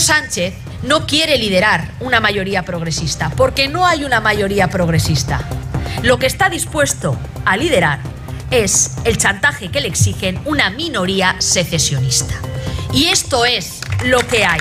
Sánchez 0.00 0.54
no 0.82 1.06
quiere 1.06 1.38
liderar 1.38 1.92
una 2.00 2.20
mayoría 2.20 2.64
progresista, 2.64 3.30
porque 3.36 3.68
no 3.68 3.86
hay 3.86 4.04
una 4.04 4.20
mayoría 4.20 4.68
progresista. 4.68 5.46
Lo 6.02 6.18
que 6.18 6.26
está 6.26 6.48
dispuesto 6.48 7.16
a 7.44 7.56
liderar 7.56 8.00
es 8.50 8.96
el 9.04 9.18
chantaje 9.18 9.70
que 9.70 9.80
le 9.80 9.88
exigen 9.88 10.40
una 10.44 10.70
minoría 10.70 11.36
secesionista. 11.38 12.34
Y 12.92 13.06
esto 13.06 13.44
es 13.44 13.80
lo 14.04 14.26
que 14.26 14.44
hay. 14.44 14.60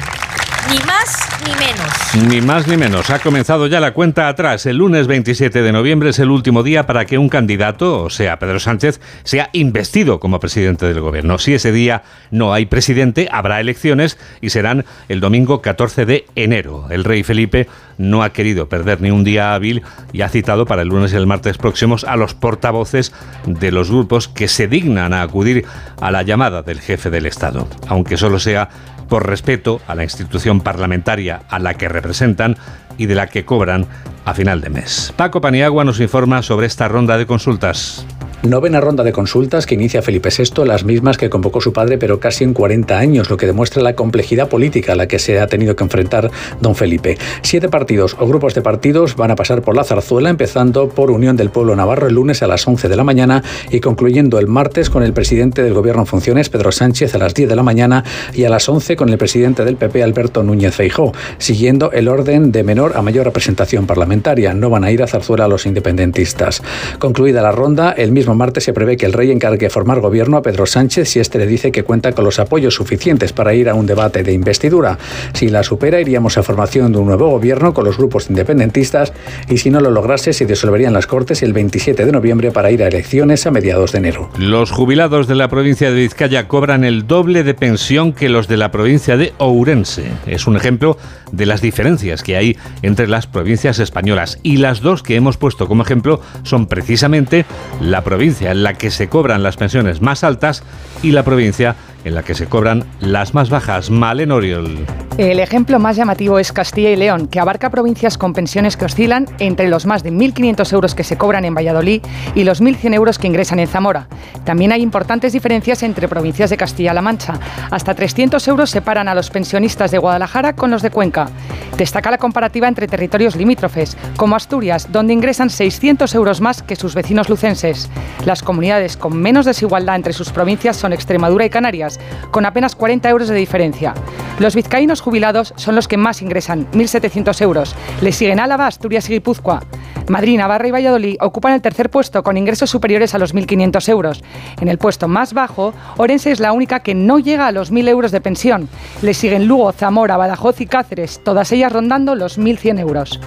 Ni 0.71 0.77
más 0.85 1.27
ni 1.45 1.55
menos. 1.55 2.29
Ni 2.29 2.41
más 2.41 2.67
ni 2.67 2.77
menos. 2.77 3.09
Ha 3.09 3.19
comenzado 3.19 3.65
ya 3.65 3.79
la 3.79 3.93
cuenta 3.93 4.27
atrás. 4.27 4.67
El 4.67 4.77
lunes 4.77 5.07
27 5.07 5.63
de 5.63 5.71
noviembre 5.71 6.11
es 6.11 6.19
el 6.19 6.29
último 6.29 6.61
día 6.61 6.85
para 6.85 7.05
que 7.05 7.17
un 7.17 7.27
candidato, 7.27 8.03
o 8.03 8.09
sea, 8.11 8.37
Pedro 8.37 8.59
Sánchez, 8.59 9.01
sea 9.23 9.49
investido 9.53 10.19
como 10.19 10.39
presidente 10.39 10.85
del 10.85 11.01
gobierno. 11.01 11.39
Si 11.39 11.55
ese 11.55 11.71
día 11.71 12.03
no 12.29 12.53
hay 12.53 12.67
presidente, 12.67 13.27
habrá 13.31 13.59
elecciones 13.59 14.19
y 14.41 14.51
serán 14.51 14.85
el 15.07 15.21
domingo 15.21 15.61
14 15.61 16.05
de 16.05 16.25
enero. 16.35 16.85
El 16.91 17.03
rey 17.03 17.23
Felipe 17.23 17.67
no 17.99 18.23
ha 18.23 18.31
querido 18.31 18.67
perder 18.67 19.01
ni 19.01 19.11
un 19.11 19.23
día 19.23 19.53
hábil 19.53 19.83
y 20.11 20.21
ha 20.21 20.29
citado 20.29 20.65
para 20.65 20.81
el 20.81 20.87
lunes 20.87 21.13
y 21.13 21.17
el 21.17 21.27
martes 21.27 21.59
próximos 21.59 22.03
a 22.05 22.15
los 22.15 22.33
portavoces 22.33 23.13
de 23.45 23.71
los 23.71 23.91
grupos 23.91 24.27
que 24.27 24.47
se 24.47 24.67
dignan 24.67 25.13
a 25.13 25.21
acudir 25.21 25.65
a 26.01 26.09
la 26.09 26.23
llamada 26.23 26.63
del 26.63 26.79
jefe 26.79 27.11
del 27.11 27.27
Estado, 27.27 27.67
aunque 27.87 28.17
solo 28.17 28.39
sea 28.39 28.69
por 29.09 29.27
respeto 29.27 29.81
a 29.87 29.95
la 29.95 30.03
institución 30.03 30.61
parlamentaria 30.61 31.41
a 31.49 31.59
la 31.59 31.73
que 31.73 31.89
representan 31.89 32.57
y 32.97 33.07
de 33.07 33.15
la 33.15 33.27
que 33.27 33.43
cobran 33.43 33.85
a 34.23 34.33
final 34.33 34.61
de 34.61 34.69
mes. 34.69 35.13
Paco 35.15 35.41
Paniagua 35.41 35.83
nos 35.83 35.99
informa 35.99 36.41
sobre 36.41 36.67
esta 36.67 36.87
ronda 36.87 37.17
de 37.17 37.25
consultas. 37.25 38.05
Novena 38.43 38.79
ronda 38.79 39.03
de 39.03 39.11
consultas 39.11 39.65
que 39.65 39.75
inicia 39.75 40.01
Felipe 40.01 40.29
VI, 40.29 40.65
las 40.65 40.85
mismas 40.85 41.17
que 41.17 41.29
convocó 41.29 41.59
su 41.59 41.73
padre, 41.73 41.97
pero 41.97 42.21
casi 42.21 42.45
en 42.45 42.53
40 42.53 42.97
años, 42.97 43.29
lo 43.29 43.35
que 43.35 43.45
demuestra 43.45 43.83
la 43.83 43.95
complejidad 43.95 44.47
política 44.47 44.93
a 44.93 44.95
la 44.95 45.09
que 45.09 45.19
se 45.19 45.41
ha 45.41 45.47
tenido 45.47 45.75
que 45.75 45.83
enfrentar 45.83 46.31
don 46.61 46.73
Felipe. 46.73 47.17
Siete 47.41 47.67
partidos 47.67 48.15
o 48.17 48.25
grupos 48.25 48.55
de 48.55 48.61
partidos 48.61 49.17
van 49.17 49.31
a 49.31 49.35
pasar 49.35 49.61
por 49.61 49.75
la 49.75 49.83
zarzuela, 49.83 50.29
empezando 50.29 50.87
por 50.87 51.11
Unión 51.11 51.35
del 51.35 51.49
Pueblo 51.49 51.75
Navarro 51.75 52.07
el 52.07 52.15
lunes 52.15 52.41
a 52.41 52.47
las 52.47 52.65
11 52.65 52.87
de 52.87 52.95
la 52.95 53.03
mañana 53.03 53.43
y 53.71 53.81
concluyendo 53.81 54.39
el 54.39 54.47
martes 54.47 54.89
con 54.89 55.03
el 55.03 55.11
presidente 55.11 55.61
del 55.61 55.73
Gobierno 55.73 56.03
en 56.03 56.07
funciones, 56.07 56.47
Pedro 56.47 56.71
Sánchez, 56.71 57.15
a 57.15 57.17
las 57.17 57.33
10 57.33 57.49
de 57.49 57.55
la 57.57 57.63
mañana 57.63 58.05
y 58.33 58.45
a 58.45 58.49
las 58.49 58.69
11 58.69 58.95
con 58.95 59.09
el 59.09 59.17
presidente 59.17 59.65
del 59.65 59.75
PP, 59.75 60.01
Alberto 60.01 60.43
Núñez 60.43 60.75
Feijó, 60.75 61.11
siguiendo 61.39 61.91
el 61.91 62.07
orden 62.07 62.53
de 62.53 62.63
menor 62.63 62.93
a 62.95 63.01
mayor 63.01 63.25
representación 63.25 63.85
parlamentaria. 63.85 64.53
No 64.53 64.69
van 64.69 64.85
a 64.85 64.91
ir 64.91 65.03
a 65.03 65.07
zarzuela 65.07 65.49
los 65.49 65.65
independentistas. 65.65 66.63
Concluida 66.99 67.41
la 67.41 67.51
ronda, 67.51 67.91
el 67.91 68.13
mismo 68.13 68.28
martes 68.35 68.63
se 68.63 68.73
prevé 68.73 68.97
que 68.97 69.05
el 69.05 69.13
rey 69.13 69.31
encargue 69.31 69.69
formar 69.69 69.99
gobierno 69.99 70.37
a 70.37 70.41
Pedro 70.41 70.65
Sánchez 70.65 71.09
si 71.09 71.19
este 71.19 71.37
le 71.37 71.47
dice 71.47 71.71
que 71.71 71.83
cuenta 71.83 72.11
con 72.11 72.25
los 72.25 72.39
apoyos 72.39 72.75
suficientes 72.75 73.33
para 73.33 73.53
ir 73.53 73.69
a 73.69 73.73
un 73.73 73.85
debate 73.85 74.23
de 74.23 74.33
investidura. 74.33 74.97
Si 75.33 75.49
la 75.49 75.63
supera, 75.63 75.99
iríamos 75.99 76.37
a 76.37 76.43
formación 76.43 76.91
de 76.91 76.99
un 76.99 77.07
nuevo 77.07 77.29
gobierno 77.29 77.73
con 77.73 77.85
los 77.85 77.97
grupos 77.97 78.29
independentistas 78.29 79.13
y 79.49 79.57
si 79.57 79.69
no 79.69 79.79
lo 79.79 79.91
lograse, 79.91 80.33
se 80.33 80.45
disolverían 80.45 80.93
las 80.93 81.07
Cortes 81.07 81.43
el 81.43 81.53
27 81.53 82.05
de 82.05 82.11
noviembre 82.11 82.51
para 82.51 82.71
ir 82.71 82.83
a 82.83 82.87
elecciones 82.87 83.45
a 83.45 83.51
mediados 83.51 83.91
de 83.91 83.97
enero. 83.97 84.29
Los 84.37 84.71
jubilados 84.71 85.27
de 85.27 85.35
la 85.35 85.47
provincia 85.47 85.91
de 85.91 86.01
Vizcaya 86.01 86.47
cobran 86.47 86.83
el 86.83 87.07
doble 87.07 87.43
de 87.43 87.53
pensión 87.53 88.13
que 88.13 88.29
los 88.29 88.47
de 88.47 88.57
la 88.57 88.71
provincia 88.71 89.17
de 89.17 89.33
Ourense. 89.37 90.05
Es 90.25 90.47
un 90.47 90.55
ejemplo 90.55 90.97
de 91.31 91.45
las 91.45 91.61
diferencias 91.61 92.23
que 92.23 92.37
hay 92.37 92.57
entre 92.81 93.07
las 93.07 93.27
provincias 93.27 93.79
españolas 93.79 94.39
y 94.43 94.57
las 94.57 94.81
dos 94.81 95.03
que 95.03 95.15
hemos 95.15 95.37
puesto 95.37 95.67
como 95.67 95.83
ejemplo 95.83 96.21
son 96.43 96.67
precisamente 96.67 97.45
la 97.81 98.03
provincia 98.03 98.18
provincia 98.19 98.51
en 98.51 98.63
la 98.63 98.73
que 98.73 98.91
se 98.91 99.07
cobran 99.07 99.43
las 99.43 99.55
pensiones 99.55 100.01
más 100.01 100.25
altas 100.25 100.63
y 101.01 101.13
la 101.13 101.23
provincia 101.23 101.77
en 102.03 102.15
la 102.15 102.23
que 102.23 102.35
se 102.35 102.47
cobran 102.47 102.85
las 102.99 103.33
más 103.33 103.49
bajas. 103.49 103.89
Malen 103.89 104.31
Oriol. 104.31 104.85
El 105.17 105.41
ejemplo 105.41 105.79
más 105.79 105.97
llamativo 105.97 106.39
es 106.39 106.53
Castilla 106.53 106.91
y 106.91 106.95
León, 106.95 107.27
que 107.27 107.41
abarca 107.41 107.69
provincias 107.69 108.17
con 108.17 108.33
pensiones 108.33 108.77
que 108.77 108.85
oscilan 108.85 109.25
entre 109.39 109.67
los 109.67 109.85
más 109.85 110.01
de 110.01 110.13
1.500 110.13 110.71
euros 110.71 110.95
que 110.95 111.03
se 111.03 111.17
cobran 111.17 111.43
en 111.43 111.53
Valladolid 111.53 112.01
y 112.35 112.45
los 112.45 112.61
1.100 112.61 112.93
euros 112.93 113.19
que 113.19 113.27
ingresan 113.27 113.59
en 113.59 113.67
Zamora. 113.67 114.07
También 114.45 114.71
hay 114.71 114.81
importantes 114.81 115.33
diferencias 115.33 115.83
entre 115.83 116.07
provincias 116.07 116.49
de 116.49 116.57
Castilla-La 116.57 117.01
Mancha. 117.01 117.37
Hasta 117.69 117.93
300 117.95 118.47
euros 118.47 118.69
separan 118.69 119.09
a 119.09 119.15
los 119.15 119.29
pensionistas 119.29 119.91
de 119.91 119.97
Guadalajara 119.97 120.53
con 120.55 120.71
los 120.71 120.81
de 120.81 120.91
Cuenca. 120.91 121.29
Destaca 121.77 122.11
la 122.11 122.17
comparativa 122.17 122.67
entre 122.67 122.87
territorios 122.87 123.35
limítrofes, 123.35 123.97
como 124.15 124.35
Asturias, 124.35 124.89
donde 124.91 125.13
ingresan 125.13 125.49
600 125.49 126.13
euros 126.15 126.39
más 126.39 126.61
que 126.61 126.75
sus 126.75 126.95
vecinos 126.95 127.29
lucenses. 127.29 127.89
Las 128.25 128.43
comunidades 128.43 128.95
con 128.95 129.17
menos 129.17 129.45
desigualdad 129.45 129.95
entre 129.95 130.13
sus 130.13 130.29
provincias 130.29 130.77
son 130.77 130.93
Extremadura 130.93 131.45
y 131.45 131.49
Canarias 131.49 131.88
Con 132.31 132.45
apenas 132.45 132.75
40 132.75 133.09
euros 133.09 133.29
de 133.29 133.35
diferencia. 133.35 133.93
Los 134.39 134.55
vizcaínos 134.55 135.01
jubilados 135.01 135.53
son 135.55 135.75
los 135.75 135.87
que 135.87 135.97
más 135.97 136.21
ingresan, 136.21 136.69
1.700 136.71 137.41
euros. 137.41 137.75
Le 138.01 138.11
siguen 138.11 138.39
Álava, 138.39 138.67
Asturias 138.67 139.09
y 139.09 139.13
Guipúzcoa. 139.13 139.61
Madrid, 140.09 140.37
Navarra 140.37 140.67
y 140.67 140.71
Valladolid 140.71 141.17
ocupan 141.21 141.53
el 141.53 141.61
tercer 141.61 141.89
puesto 141.89 142.23
con 142.23 142.35
ingresos 142.35 142.69
superiores 142.69 143.13
a 143.13 143.19
los 143.19 143.35
1.500 143.35 143.89
euros. 143.89 144.23
En 144.59 144.67
el 144.67 144.77
puesto 144.77 145.07
más 145.07 145.33
bajo, 145.33 145.73
Orense 145.97 146.31
es 146.31 146.39
la 146.39 146.51
única 146.51 146.79
que 146.81 146.95
no 146.95 147.19
llega 147.19 147.47
a 147.47 147.51
los 147.51 147.71
1.000 147.71 147.89
euros 147.89 148.11
de 148.11 148.21
pensión. 148.21 148.69
Le 149.01 149.13
siguen 149.13 149.47
Lugo, 149.47 149.71
Zamora, 149.71 150.17
Badajoz 150.17 150.61
y 150.61 150.65
Cáceres, 150.65 151.21
todas 151.23 151.51
ellas 151.51 151.71
rondando 151.71 152.15
los 152.15 152.39
1.100 152.39 152.79
euros. 152.79 153.19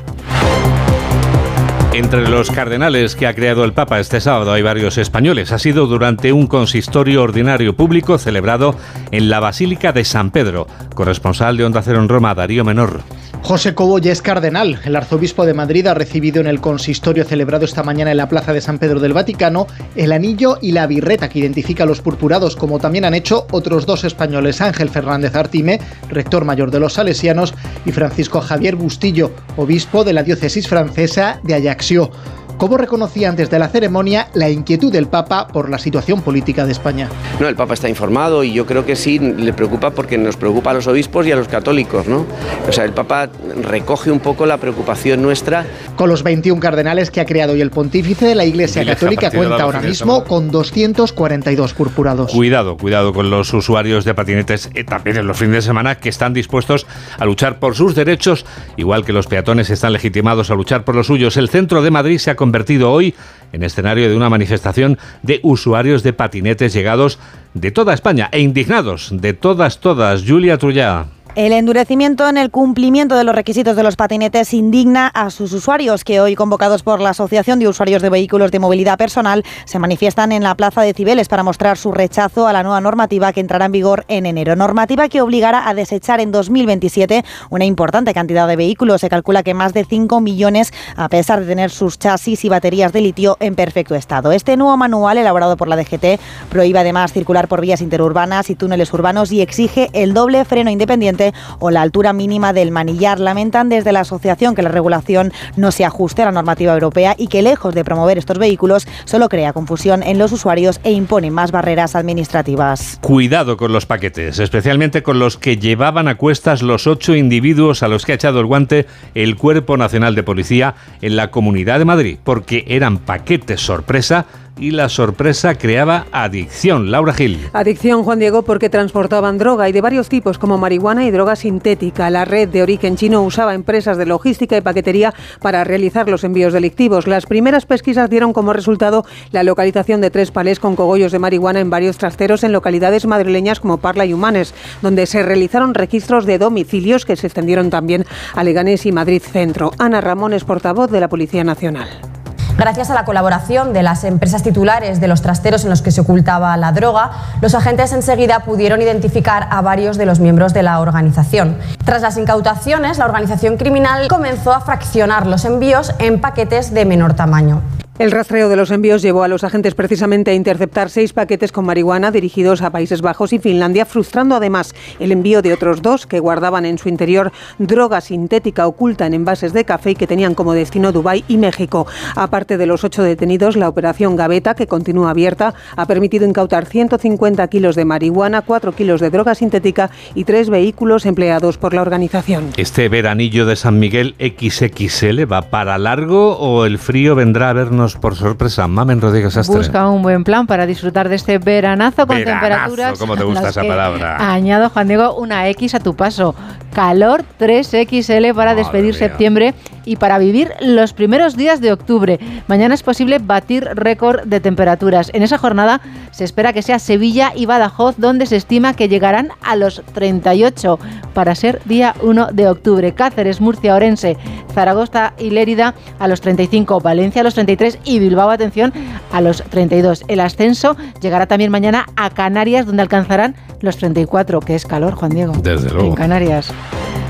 Entre 1.95 2.27
los 2.27 2.51
cardenales 2.51 3.15
que 3.15 3.27
ha 3.27 3.35
creado 3.35 3.65
el 3.65 3.75
Papa 3.75 4.01
este 4.01 4.23
sábado 4.23 4.51
hay 4.55 4.63
varios 4.63 4.97
españoles. 4.97 5.53
Ha 5.53 5.59
sido 5.59 5.87
durante 5.87 6.33
un 6.33 6.47
consistorio 6.47 7.23
ordinario 7.23 7.77
público 7.77 8.17
celebrado 8.17 8.75
en 9.11 9.29
la 9.29 9.41
Basílica 9.41 9.93
de 9.93 10.07
San 10.07 10.31
Pedro. 10.31 10.67
Corresponsal 10.95 11.59
de 11.59 11.67
Onda 11.67 11.83
Cero 11.83 12.01
en 12.01 12.09
Roma, 12.09 12.35
Darío 12.35 12.65
Menor. 12.65 13.03
José 13.43 13.75
Cobo 13.75 13.99
ya 13.99 14.13
es 14.13 14.23
cardenal. 14.23 14.79
El 14.85 14.95
arzobispo 14.95 15.45
de 15.45 15.53
Madrid 15.53 15.89
ha 15.89 15.95
recibido 15.95 16.41
en 16.41 16.47
el 16.47 16.61
consistorio 16.61 17.25
celebrado 17.25 17.65
esta 17.65 17.83
mañana 17.83 18.13
en 18.13 18.17
la 18.17 18.29
Plaza 18.29 18.53
de 18.53 18.61
San 18.61 18.79
Pedro 18.79 19.01
del 19.01 19.15
Vaticano 19.15 19.67
el 19.97 20.13
anillo 20.13 20.59
y 20.63 20.71
la 20.71 20.87
birreta 20.87 21.29
que 21.29 21.41
identifica 21.41 21.83
a 21.83 21.87
los 21.87 22.01
purpurados, 22.01 22.55
como 22.55 22.79
también 22.79 23.05
han 23.05 23.15
hecho 23.15 23.49
otros 23.51 23.85
dos 23.85 24.05
españoles, 24.05 24.61
Ángel 24.61 24.91
Fernández 24.91 25.35
Artime, 25.35 25.81
rector 26.09 26.45
mayor 26.45 26.71
de 26.71 26.79
los 26.79 26.95
salesianos, 26.95 27.53
y 27.85 27.91
Francisco 27.91 28.41
Javier 28.41 28.77
Bustillo, 28.77 29.33
obispo 29.57 30.05
de 30.05 30.13
la 30.13 30.23
diócesis 30.23 30.69
francesa 30.69 31.41
de 31.43 31.57
Ajaccio. 31.57 32.13
¿Cómo 32.57 32.77
reconocía 32.77 33.29
antes 33.29 33.51
de 33.51 33.59
la 33.59 33.69
ceremonia 33.69 34.29
la 34.35 34.51
inquietud 34.51 34.93
del 34.93 35.09
Papa 35.09 35.49
por 35.49 35.69
la 35.69 35.79
situación 35.79 36.23
política 36.23 36.65
de 36.65 36.73
España? 36.73 37.09
No, 37.41 37.49
el 37.49 37.57
Papa 37.57 37.75
está 37.75 37.89
informado 37.89 38.45
y 38.45 38.53
yo 38.53 38.67
creo 38.67 38.87
que 38.87 38.97
sí 38.97 39.19
le 39.19 39.53
preocupa 39.53 39.91
porque 39.91 40.19
nos 40.19 40.37
preocupa 40.37 40.71
a 40.71 40.75
los 40.75 40.87
obispos 40.87 41.27
y 41.27 41.33
a 41.33 41.37
los 41.37 41.49
católicos, 41.49 42.07
¿no? 42.07 42.27
O 42.69 42.73
sea, 42.73 42.85
el 42.85 42.93
Papa 42.93 43.29
recoge 43.63 44.11
un 44.11 44.21
poco 44.21 44.47
la 44.47 44.59
preocupación 44.59 45.23
nuestra. 45.23 45.67
Con 45.97 46.09
los 46.09 46.23
21 46.23 46.61
cardenales 46.61 47.11
que 47.11 47.21
ha 47.21 47.25
creado 47.25 47.53
hoy 47.53 47.61
el 47.61 47.71
pontífice, 47.71 48.27
de 48.27 48.35
la 48.35 48.45
Iglesia 48.45 48.85
Católica 48.85 49.31
cuenta 49.31 49.63
ahora 49.63 49.81
mismo 49.81 50.25
con 50.25 50.51
242 50.51 51.75
purpurados. 51.75 52.33
Cuidado, 52.33 52.77
cuidado 52.77 53.13
con 53.13 53.31
los 53.31 53.53
usuarios 53.53 54.05
de 54.05 54.15
patinetes 54.15 54.71
eh, 54.75 54.85
también 54.85 55.17
en 55.17 55.27
los 55.27 55.37
fines 55.37 55.57
de 55.57 55.63
semana 55.63 55.97
que 55.97 56.09
están 56.09 56.33
dispuestos 56.33 56.87
a 57.19 57.25
luchar 57.25 57.59
por 57.59 57.75
sus 57.75 57.95
derechos, 57.95 58.45
igual 58.77 59.05
que 59.05 59.13
los 59.13 59.27
peatones 59.27 59.71
están 59.71 59.93
legitimados 59.93 60.51
a 60.51 60.55
luchar 60.55 60.85
por 60.85 60.95
los 60.95 61.07
suyos. 61.07 61.37
El 61.37 61.49
centro 61.49 61.83
de 61.83 61.91
Madrid 61.91 62.19
se 62.19 62.31
ha 62.31 62.37
convertido 62.43 62.91
hoy 62.91 63.15
en 63.53 63.63
escenario 63.63 64.09
de 64.09 64.17
una 64.17 64.29
manifestación 64.29 64.99
de 65.23 65.39
usuarios 65.45 66.03
de 66.03 66.13
patinetes 66.13 66.73
llegados 66.73 67.21
de 67.55 67.71
toda 67.71 67.95
España 67.95 68.29
e 68.33 68.41
indignados 68.41 69.11
de 69.13 69.33
todas, 69.33 69.79
todas. 69.79 70.25
Julia 70.27 70.59
Trullá. 70.59 71.07
El 71.35 71.55
endurecimiento 71.55 72.29
en 72.29 72.37
el 72.37 72.51
cumplimiento 72.51 73.17
de 73.17 73.25
los 73.25 73.35
requisitos 73.35 73.75
de 73.75 73.83
los 73.83 73.97
patinetes 73.97 74.53
indigna 74.53 75.07
a 75.07 75.31
sus 75.31 75.55
usuarios, 75.55 76.05
que 76.05 76.21
hoy, 76.21 76.35
convocados 76.35 76.83
por 76.83 77.01
la 77.01 77.09
Asociación 77.09 77.59
de 77.59 77.69
Usuarios 77.69 78.03
de 78.03 78.11
Vehículos 78.11 78.51
de 78.51 78.59
Movilidad 78.59 78.99
Personal, 78.99 79.43
se 79.65 79.79
manifiestan 79.79 80.33
en 80.33 80.43
la 80.43 80.55
Plaza 80.57 80.83
de 80.83 80.93
Cibeles 80.93 81.29
para 81.29 81.43
mostrar 81.43 81.79
su 81.79 81.91
rechazo 81.91 82.47
a 82.47 82.53
la 82.53 82.63
nueva 82.63 82.83
normativa 82.83 83.33
que 83.33 83.41
entrará 83.41 83.65
en 83.65 83.73
vigor 83.73 84.05
en 84.09 84.27
enero. 84.27 84.57
Normativa 84.57 85.09
que 85.09 85.23
obligará 85.23 85.67
a 85.67 85.73
desechar 85.73 86.21
en 86.21 86.33
2027 86.33 87.25
una 87.49 87.65
importante 87.65 88.13
cantidad 88.13 88.47
de 88.47 88.57
vehículos. 88.57 89.01
Se 89.01 89.09
calcula 89.09 89.43
que 89.43 89.55
más 89.55 89.73
de 89.73 89.87
5 89.87 90.21
millones, 90.21 90.71
a 90.97 91.09
pesar 91.09 91.41
de 91.41 91.47
tener 91.47 91.71
sus 91.71 91.99
chasis 91.99 92.45
y 92.45 92.51
baterías 92.51 92.93
de 92.93 93.01
litio 93.01 93.39
en 93.41 93.55
perfecto 93.55 93.95
estado. 93.95 94.33
Este 94.33 94.59
nuevo 94.59 94.77
manual, 94.77 95.17
elaborado 95.17 95.57
por 95.57 95.69
la 95.69 95.77
DGT, 95.77 96.21
prohíbe 96.51 96.81
además 96.81 97.15
circular 97.15 97.49
por 97.49 97.63
vías 97.63 97.81
interurbanas 97.81 98.51
y 98.51 98.55
túneles 98.55 98.93
urbanos 98.93 99.33
y 99.33 99.41
exige 99.41 99.89
el 99.95 100.13
doble 100.13 100.45
freno 100.45 100.71
independiente 100.71 101.22
o 101.59 101.71
la 101.71 101.83
altura 101.83 102.13
mínima 102.13 102.53
del 102.53 102.71
manillar. 102.71 103.21
Lamentan 103.21 103.69
desde 103.69 103.93
la 103.93 104.01
asociación 104.01 104.55
que 104.55 104.63
la 104.63 104.71
regulación 104.71 105.33
no 105.57 105.71
se 105.71 105.85
ajuste 105.85 106.23
a 106.23 106.27
la 106.27 106.33
normativa 106.33 106.73
europea 106.73 107.15
y 107.17 107.29
que 107.29 107.43
lejos 107.43 107.75
de 107.75 107.85
promover 107.85 108.19
estos 108.19 108.39
vehículos 108.39 108.87
solo 109.05 109.29
crea 109.29 109.53
confusión 109.53 110.03
en 110.03 110.19
los 110.19 110.33
usuarios 110.33 110.81
e 110.83 110.93
impone 110.93 111.31
más 111.31 111.53
barreras 111.53 111.95
administrativas. 111.95 112.99
Cuidado 113.01 113.57
con 113.57 113.73
los 113.73 113.87
paquetes, 113.87 114.39
especialmente 114.39 115.03
con 115.03 115.19
los 115.19 115.37
que 115.37 115.59
llevaban 115.59 116.09
a 116.09 116.17
cuestas 116.17 116.63
los 116.63 116.87
ocho 116.87 117.15
individuos 117.15 117.83
a 117.83 117.89
los 117.89 118.05
que 118.05 118.13
ha 118.13 118.15
echado 118.17 118.41
el 118.41 118.47
guante 118.47 118.87
el 119.15 119.37
Cuerpo 119.37 119.77
Nacional 119.77 120.15
de 120.15 120.23
Policía 120.23 120.75
en 121.01 121.17
la 121.17 121.31
Comunidad 121.31 121.79
de 121.79 121.85
Madrid, 121.85 122.19
porque 122.23 122.65
eran 122.69 122.99
paquetes 122.99 123.61
sorpresa 123.61 124.27
y 124.59 124.71
la 124.71 124.89
sorpresa 124.89 125.55
creaba 125.55 126.07
adicción. 126.13 126.91
Laura 126.91 127.13
Gil. 127.13 127.39
Adicción, 127.53 128.05
Juan 128.05 128.19
Diego, 128.19 128.43
porque 128.43 128.71
transportaban 128.71 129.39
droga 129.39 129.69
y 129.69 129.73
de 129.73 129.81
varios 129.81 130.09
tipos 130.09 130.39
como 130.39 130.59
marihuana 130.59 131.05
y 131.05 131.11
droga 131.11 131.37
sintética. 131.37 132.11
La 132.11 132.25
red 132.25 132.49
de 132.49 132.63
origen 132.63 132.97
chino 132.97 133.23
usaba 133.23 133.55
empresas 133.55 133.97
de 133.97 134.07
logística 134.07 134.57
y 134.57 134.61
paquetería 134.61 135.15
para 135.41 135.65
realizar 135.65 136.09
los 136.09 136.25
envíos 136.25 136.53
delictivos. 136.53 137.07
Las 137.07 137.27
primeras 137.27 137.67
pesquisas 137.67 138.11
dieron 138.11 138.33
como 138.33 138.53
resultado 138.53 139.05
la 139.31 139.43
localización 139.43 140.01
de 140.01 140.11
tres 140.11 140.31
palés 140.31 140.61
con 140.61 140.77
cogollos 140.77 141.13
de 141.13 141.19
marihuana 141.19 141.61
en 141.61 141.71
varios 141.71 141.99
trasteros 141.99 142.45
en 142.45 142.53
localidades 142.53 143.07
madrileñas 143.07 143.61
como 143.61 143.79
Parla 143.79 144.07
y 144.07 144.13
Humanes, 144.13 144.55
donde 144.83 145.07
se 145.07 145.23
realizaron 145.23 145.75
registros 145.75 146.27
de 146.27 146.39
domicilios 146.39 147.05
que 147.05 147.17
se 147.17 147.27
extendieron 147.27 147.71
también 147.71 148.05
a 148.35 148.45
Leganés 148.45 148.87
y 148.87 148.93
Madrid 148.93 149.23
Centro. 149.23 149.73
Ana 149.79 150.01
Ramón 150.01 150.33
es 150.33 150.45
portavoz 150.45 150.91
de 150.91 151.01
la 151.01 151.09
Policía 151.09 151.45
Nacional. 151.45 152.22
Gracias 152.57 152.91
a 152.91 152.95
la 152.95 153.05
colaboración 153.05 153.73
de 153.73 153.83
las 153.83 154.05
empresas 154.05 154.43
titulares 154.43 155.01
de 155.01 155.09
los 155.09 155.23
trasteros 155.23 155.65
en 155.65 155.71
los 155.71 155.83
que 155.83 155.91
se 155.91 156.03
ocultaba 156.03 156.57
la 156.57 156.73
droga, 156.73 157.11
los 157.41 157.55
agentes 157.55 157.93
enseguida 157.93 158.41
pudieron 158.41 158.83
identificar 158.83 159.49
a 159.51 159.63
varios 159.63 159.97
de 159.97 160.07
los 160.07 160.21
miembros 160.21 160.53
de 160.53 160.63
la 160.63 160.79
organización. 160.81 161.57
Tras 161.85 162.03
las 162.03 162.17
incautaciones, 162.17 162.99
la 162.99 163.07
organización 163.07 163.57
criminal 163.57 164.07
comenzó 164.09 164.53
a 164.53 164.61
fraccionar 164.61 165.27
los 165.27 165.45
envíos 165.45 165.93
en 165.99 166.21
paquetes 166.21 166.73
de 166.75 166.85
menor 166.85 167.15
tamaño. 167.15 167.63
El 167.99 168.11
rastreo 168.11 168.49
de 168.49 168.57
los 168.57 168.71
envíos 168.71 169.03
llevó 169.03 169.23
a 169.23 169.29
los 169.29 169.45
agentes 169.45 169.75
precisamente 169.75 170.31
a 170.31 170.35
interceptar 170.35 170.89
seis 170.89 171.13
paquetes 171.13 171.53
con 171.53 171.67
marihuana 171.67 172.11
dirigidos 172.11 172.63
a 172.63 172.71
Países 172.71 173.03
Bajos 173.03 173.35
y 173.35 173.39
Finlandia, 173.39 173.85
frustrando 173.85 174.35
además 174.35 174.75
el 174.99 175.13
envío 175.13 175.43
de 175.43 175.53
otros 175.53 175.83
dos 175.83 176.07
que 176.07 176.19
guardaban 176.19 176.65
en 176.65 176.79
su 176.79 176.89
interior 176.89 177.33
droga 177.59 178.01
sintética 178.01 178.67
oculta 178.67 179.07
en 179.07 179.13
envases 179.13 179.53
de 179.53 179.67
café 179.67 179.91
y 179.91 179.95
que 179.95 180.07
tenían 180.07 180.35
como 180.35 180.55
destino 180.55 180.91
Dubái 180.91 181.23
y 181.29 181.37
México. 181.37 181.87
Aparte 182.17 182.57
de 182.57 182.65
los 182.65 182.83
ocho 182.83 183.03
detenidos, 183.03 183.57
la 183.57 183.69
operación 183.69 184.17
Gaveta, 184.17 184.55
que 184.55 184.67
continúa 184.67 185.11
abierta, 185.11 185.53
ha 185.77 185.87
permitido 185.87 186.27
incautar 186.27 186.65
150 186.65 187.47
kilos 187.49 187.77
de 187.77 187.85
marihuana, 187.85 188.41
4 188.41 188.73
kilos 188.73 189.03
de 189.03 189.11
droga 189.11 189.35
sintética 189.35 189.91
y 190.15 190.25
tres 190.25 190.49
vehículos 190.49 191.05
empleados 191.05 191.59
por 191.59 191.75
la 191.75 191.83
organización. 191.83 192.53
¿Este 192.57 192.89
veranillo 192.89 193.45
de 193.45 193.57
San 193.57 193.79
Miguel 193.79 194.15
XXL 194.19 195.31
va 195.31 195.43
para 195.43 195.77
largo 195.77 196.39
o 196.39 196.65
el 196.65 196.79
frío 196.79 197.15
vendrá 197.15 197.51
a 197.51 197.53
vernos 197.53 197.82
por 198.01 198.15
sorpresa. 198.15 198.67
Mamen 198.69 199.01
Rodríguez 199.01 199.37
Astre. 199.37 199.57
Busca 199.57 199.89
un 199.89 200.03
buen 200.03 200.25
plan 200.25 200.47
para 200.47 200.67
disfrutar 200.67 201.09
de 201.09 201.17
este 201.17 201.39
veranazo 201.39 202.07
con 202.07 202.17
temperaturas. 202.23 202.99
¿Cómo 202.99 203.17
te 203.17 203.25
gusta 203.25 203.49
esa 203.49 203.63
palabra? 203.63 204.17
Añado, 204.33 204.71
Juan 204.71 204.89
Diego, 204.89 205.15
una 205.17 205.49
X 205.49 205.75
a 205.75 205.81
tu 205.81 205.95
paso. 205.95 206.35
Calor 206.73 207.25
3XL 207.39 208.35
para 208.35 208.55
despedir 208.55 208.95
septiembre 208.95 209.55
y 209.85 209.97
para 209.97 210.19
vivir 210.19 210.53
los 210.61 210.93
primeros 210.93 211.37
días 211.37 211.61
de 211.61 211.73
octubre. 211.73 212.19
Mañana 212.47 212.75
es 212.75 212.83
posible 212.83 213.19
batir 213.19 213.69
récord 213.75 214.23
de 214.25 214.41
temperaturas. 214.41 215.11
En 215.13 215.23
esa 215.23 215.39
jornada 215.39 215.81
se 216.13 216.25
espera 216.25 216.53
que 216.53 216.63
sea 216.63 216.79
Sevilla 216.79 217.33
y 217.35 217.47
Badajoz 217.47 217.97
donde 217.99 218.27
se 218.27 218.37
estima 218.37 218.75
que 218.75 218.89
llegarán 218.89 219.31
a 219.43 219.57
los 219.57 219.83
38 219.93 220.79
para 221.15 221.35
ser 221.35 221.61
día 221.65 221.95
1 222.03 222.29
de 222.33 222.49
octubre. 222.49 222.93
Cáceres, 222.95 223.41
Murcia, 223.41 223.75
Orense, 223.75 224.17
Zaragoza 224.55 225.15
y 225.19 225.31
Lérida 225.31 225.75
a 225.99 226.09
los 226.09 226.21
35, 226.21 226.81
Valencia 226.81 227.21
a 227.21 227.25
los 227.25 227.35
33 227.35 227.79
y 227.85 227.99
Bilbao, 227.99 228.31
atención, 228.31 228.73
a 229.13 229.21
los 229.21 229.43
32. 229.43 230.05
El 230.09 230.21
ascenso 230.21 230.77
llegará 231.01 231.27
también 231.27 231.51
mañana 231.51 231.87
a 231.97 232.11
Canarias 232.11 232.67
donde 232.67 232.83
alcanzarán 232.83 233.35
los 233.61 233.77
34, 233.77 234.41
que 234.41 234.55
es 234.55 234.67
calor, 234.67 234.95
Juan 234.95 235.13
Diego. 235.13 235.35
Desde 235.43 235.71
luego. 235.71 235.89
En 235.89 235.95
Canarias. 235.95 236.53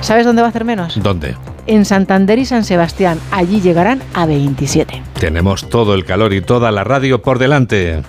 ¿Sabes 0.01 0.27
dónde 0.27 0.43
va 0.43 0.49
a 0.49 0.51
hacer 0.51 0.65
menos? 0.65 1.01
¿Dónde? 1.03 1.37
En 1.67 1.85
Santander 1.85 2.39
y 2.39 2.45
San 2.45 2.65
Sebastián. 2.65 3.21
Allí 3.31 3.61
llegarán 3.61 4.03
a 4.15 4.27
27. 4.27 5.03
Tenemos 5.21 5.69
todo 5.69 5.95
el 5.95 6.05
calor 6.05 6.33
y 6.33 6.41
toda 6.41 6.73
la 6.73 6.83
radio 6.83 7.23
por 7.23 7.39
delante. 7.39 8.03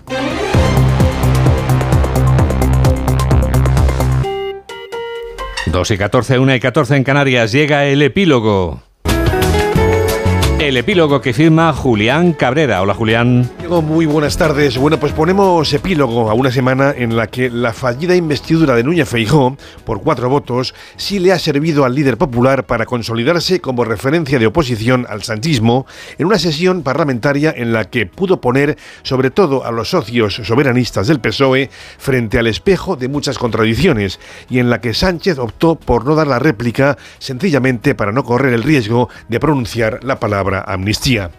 Dos 5.67 5.89
y 5.91 5.97
14, 5.97 6.39
1 6.39 6.55
y 6.55 6.59
14 6.59 6.95
en 6.95 7.03
Canarias. 7.03 7.51
Llega 7.51 7.85
el 7.85 8.01
epílogo. 8.01 8.81
El 10.63 10.77
epílogo 10.77 11.19
que 11.19 11.33
firma 11.33 11.73
Julián 11.73 12.31
Cabrera. 12.31 12.81
Hola 12.81 12.93
Julián. 12.93 13.51
Muy 13.67 14.05
buenas 14.05 14.37
tardes. 14.37 14.77
Bueno, 14.77 14.97
pues 14.97 15.11
ponemos 15.11 15.73
epílogo 15.73 16.29
a 16.29 16.33
una 16.35 16.51
semana 16.51 16.93
en 16.95 17.17
la 17.17 17.27
que 17.27 17.49
la 17.49 17.73
fallida 17.73 18.15
investidura 18.15 18.73
de 18.73 18.83
Núñez 18.83 19.09
Feijó, 19.09 19.57
por 19.83 20.01
cuatro 20.01 20.29
votos, 20.29 20.73
sí 20.95 21.19
le 21.19 21.33
ha 21.33 21.39
servido 21.39 21.83
al 21.83 21.95
líder 21.95 22.17
popular 22.17 22.65
para 22.65 22.85
consolidarse 22.85 23.59
como 23.59 23.83
referencia 23.83 24.39
de 24.39 24.47
oposición 24.47 25.05
al 25.09 25.23
sanchismo 25.23 25.85
en 26.17 26.27
una 26.27 26.39
sesión 26.39 26.81
parlamentaria 26.81 27.53
en 27.57 27.73
la 27.73 27.89
que 27.89 28.05
pudo 28.05 28.39
poner 28.39 28.77
sobre 29.01 29.31
todo 29.31 29.65
a 29.65 29.71
los 29.71 29.89
socios 29.89 30.35
soberanistas 30.45 31.07
del 31.07 31.19
PSOE 31.19 31.69
frente 31.97 32.39
al 32.39 32.47
espejo 32.47 32.95
de 32.95 33.09
muchas 33.09 33.37
contradicciones 33.37 34.17
y 34.49 34.59
en 34.59 34.69
la 34.69 34.79
que 34.79 34.93
Sánchez 34.93 35.39
optó 35.39 35.75
por 35.75 36.05
no 36.05 36.15
dar 36.15 36.27
la 36.27 36.39
réplica 36.39 36.97
sencillamente 37.19 37.95
para 37.95 38.13
no 38.13 38.23
correr 38.23 38.53
el 38.53 38.63
riesgo 38.63 39.09
de 39.27 39.41
pronunciar 39.41 39.99
la 40.03 40.19
palabra 40.19 40.52
amnistía. 40.61 41.31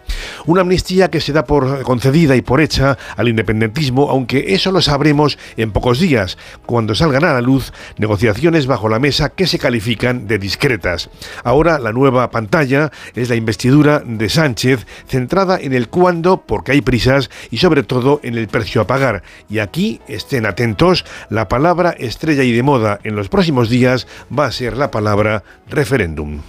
Una 0.45 0.61
amnistía 0.61 1.09
que 1.09 1.21
se 1.21 1.33
da 1.33 1.45
por 1.45 1.83
concedida 1.83 2.35
y 2.35 2.41
por 2.41 2.61
hecha 2.61 2.97
al 3.15 3.27
independentismo, 3.27 4.09
aunque 4.09 4.53
eso 4.53 4.71
lo 4.71 4.81
sabremos 4.81 5.37
en 5.57 5.71
pocos 5.71 5.99
días, 5.99 6.37
cuando 6.65 6.95
salgan 6.95 7.25
a 7.25 7.33
la 7.33 7.41
luz 7.41 7.73
negociaciones 7.97 8.67
bajo 8.67 8.89
la 8.89 8.99
mesa 8.99 9.29
que 9.29 9.47
se 9.47 9.59
califican 9.59 10.27
de 10.27 10.39
discretas. 10.39 11.09
Ahora 11.43 11.79
la 11.79 11.91
nueva 11.91 12.31
pantalla 12.31 12.91
es 13.15 13.29
la 13.29 13.35
investidura 13.35 14.01
de 14.05 14.29
Sánchez, 14.29 14.85
centrada 15.07 15.59
en 15.59 15.73
el 15.73 15.89
cuándo, 15.89 16.43
porque 16.45 16.73
hay 16.73 16.81
prisas, 16.81 17.29
y 17.51 17.57
sobre 17.57 17.83
todo 17.83 18.19
en 18.23 18.35
el 18.35 18.47
precio 18.47 18.81
a 18.81 18.87
pagar. 18.87 19.23
Y 19.49 19.59
aquí, 19.59 20.01
estén 20.07 20.45
atentos, 20.45 21.05
la 21.29 21.47
palabra 21.47 21.91
estrella 21.91 22.43
y 22.43 22.51
de 22.51 22.63
moda 22.63 22.99
en 23.03 23.15
los 23.15 23.29
próximos 23.29 23.69
días 23.69 24.07
va 24.37 24.45
a 24.45 24.51
ser 24.51 24.77
la 24.77 24.91
palabra 24.91 25.43
referéndum. 25.67 26.41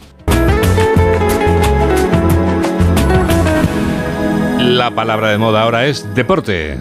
La 4.67 4.91
palabra 4.91 5.31
de 5.31 5.39
moda 5.39 5.63
ahora 5.63 5.87
es 5.87 6.13
deporte. 6.17 6.77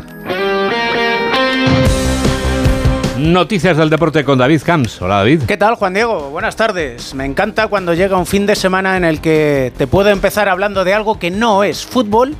Noticias 3.19 3.77
del 3.77 3.91
deporte 3.91 4.23
con 4.25 4.39
David 4.39 4.61
Camps. 4.65 5.01
Hola 5.03 5.17
David. 5.17 5.43
¿Qué 5.43 5.55
tal 5.55 5.75
Juan 5.75 5.93
Diego? 5.93 6.31
Buenas 6.31 6.55
tardes. 6.55 7.13
Me 7.13 7.25
encanta 7.25 7.67
cuando 7.67 7.93
llega 7.93 8.17
un 8.17 8.25
fin 8.25 8.47
de 8.47 8.55
semana 8.55 8.97
en 8.97 9.03
el 9.05 9.21
que 9.21 9.71
te 9.77 9.85
puedo 9.85 10.09
empezar 10.09 10.49
hablando 10.49 10.83
de 10.83 10.95
algo 10.95 11.19
que 11.19 11.29
no 11.29 11.63
es 11.63 11.85
fútbol 11.85 12.35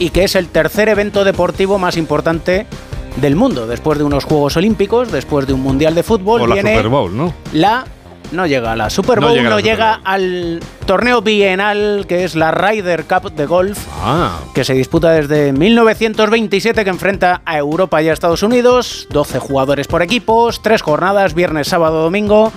y 0.00 0.10
que 0.10 0.24
es 0.24 0.34
el 0.34 0.48
tercer 0.48 0.88
evento 0.88 1.22
deportivo 1.22 1.78
más 1.78 1.96
importante 1.96 2.66
del 3.20 3.36
mundo. 3.36 3.68
Después 3.68 3.96
de 3.96 4.04
unos 4.04 4.24
Juegos 4.24 4.56
Olímpicos, 4.56 5.12
después 5.12 5.46
de 5.46 5.52
un 5.52 5.62
Mundial 5.62 5.94
de 5.94 6.02
Fútbol, 6.02 6.42
O 6.42 6.46
la 6.48 6.54
viene 6.54 6.74
Super 6.74 6.88
Bowl, 6.90 7.16
¿no? 7.16 7.32
la 7.52 7.84
no 8.32 8.46
llega 8.46 8.72
a 8.72 8.76
la 8.76 8.90
Super 8.90 9.20
No 9.20 9.28
Bowl, 9.28 9.36
llega 9.36 9.50
no 9.50 9.60
llega 9.60 10.00
al 10.04 10.60
torneo 10.86 11.20
bienal 11.22 12.04
que 12.08 12.24
es 12.24 12.34
la 12.36 12.50
Ryder 12.50 13.04
Cup 13.04 13.32
de 13.32 13.46
golf, 13.46 13.78
Ah. 14.02 14.38
que 14.54 14.64
se 14.64 14.74
disputa 14.74 15.10
desde 15.12 15.52
1927, 15.52 16.84
que 16.84 16.90
enfrenta 16.90 17.42
a 17.44 17.58
Europa 17.58 18.00
y 18.02 18.08
a 18.08 18.12
Estados 18.12 18.42
Unidos. 18.42 19.06
12 19.10 19.38
jugadores 19.38 19.86
por 19.86 20.02
equipos, 20.02 20.62
tres 20.62 20.82
jornadas, 20.82 21.34
viernes, 21.34 21.68
sábado, 21.68 22.02
domingo. 22.02 22.52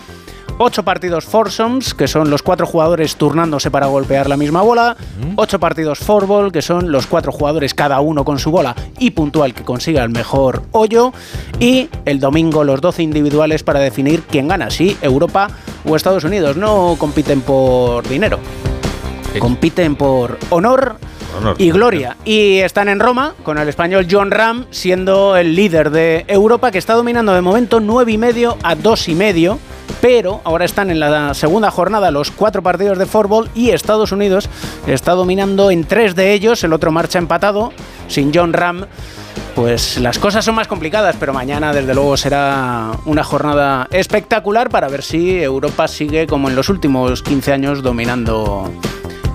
Ocho 0.60 0.83
partidos 0.83 1.25
foursomes, 1.25 1.93
que 1.95 2.07
son 2.07 2.29
los 2.29 2.43
cuatro 2.43 2.67
jugadores 2.67 3.15
turnándose 3.15 3.72
para 3.72 3.88
golpear 3.88 4.29
la 4.29 4.38
misma 4.38 4.62
bola. 4.62 4.95
Ocho 5.36 5.60
partidos 5.60 6.00
fourball, 6.00 6.51
que 6.51 6.62
son 6.62 6.91
los 6.91 7.07
cuatro 7.07 7.31
jugadores 7.31 7.74
cada 7.74 8.00
uno 8.01 8.24
con 8.24 8.38
su 8.38 8.51
bola 8.51 8.75
y 9.00 9.12
puntual 9.12 9.53
que 9.53 9.63
consiga 9.63 10.03
el 10.03 10.10
mejor 10.10 10.63
hoyo. 10.72 11.12
Y 11.60 11.89
el 12.05 12.19
domingo 12.19 12.63
los 12.63 12.81
12 12.81 13.01
individuales 13.01 13.63
para 13.63 13.79
definir 13.79 14.22
quién 14.24 14.48
gana, 14.48 14.69
si 14.69 14.95
Europa 15.01 15.50
o 15.86 15.95
Estados 15.95 16.24
Unidos. 16.24 16.55
No 16.55 16.95
compiten 17.00 17.41
por 17.41 18.07
dinero, 18.07 18.39
compiten 19.39 19.95
por 19.95 20.38
honor 20.51 20.98
Honor. 21.36 21.55
y 21.57 21.72
gloria. 21.72 22.15
Y 22.25 22.60
están 22.60 22.89
en 22.89 23.00
Roma 23.00 23.33
con 23.41 23.57
el 23.57 23.67
español 23.67 24.07
John 24.10 24.29
Ram 24.29 24.67
siendo 24.69 25.36
el 25.36 25.55
líder 25.55 25.89
de 25.89 26.25
Europa 26.27 26.69
que 26.69 26.77
está 26.77 26.93
dominando 26.93 27.33
de 27.33 27.41
momento 27.41 27.79
9 27.79 28.12
y 28.12 28.17
medio 28.19 28.55
a 28.62 28.75
2 28.75 29.10
y 29.10 29.15
medio. 29.15 29.60
Pero 30.01 30.41
ahora 30.43 30.65
están 30.65 30.89
en 30.91 30.99
la 30.99 31.33
segunda 31.33 31.71
jornada 31.71 32.11
los 32.11 32.29
cuatro 32.29 32.61
partidos 32.61 32.97
de 32.97 33.05
fútbol 33.05 33.49
y 33.55 33.69
Estados 33.69 34.11
Unidos 34.11 34.49
está 34.85 35.13
dominando 35.13 35.71
en 35.71 35.85
tres 35.85 36.13
de 36.15 36.33
ellos. 36.33 36.63
El 36.63 36.73
otro 36.73 36.91
marcha 36.91 37.19
empatado 37.19 37.71
sin 38.07 38.31
John 38.33 38.53
Ram. 38.53 38.85
Pues 39.55 39.99
las 39.99 40.19
cosas 40.19 40.43
son 40.43 40.55
más 40.55 40.67
complicadas, 40.67 41.15
pero 41.19 41.31
mañana 41.31 41.73
desde 41.73 41.93
luego 41.93 42.17
será 42.17 42.91
una 43.05 43.23
jornada 43.23 43.87
espectacular 43.91 44.69
para 44.69 44.87
ver 44.89 45.03
si 45.03 45.41
Europa 45.41 45.87
sigue 45.87 46.27
como 46.27 46.49
en 46.49 46.55
los 46.55 46.69
últimos 46.69 47.21
15 47.21 47.53
años 47.53 47.83
dominando 47.83 48.72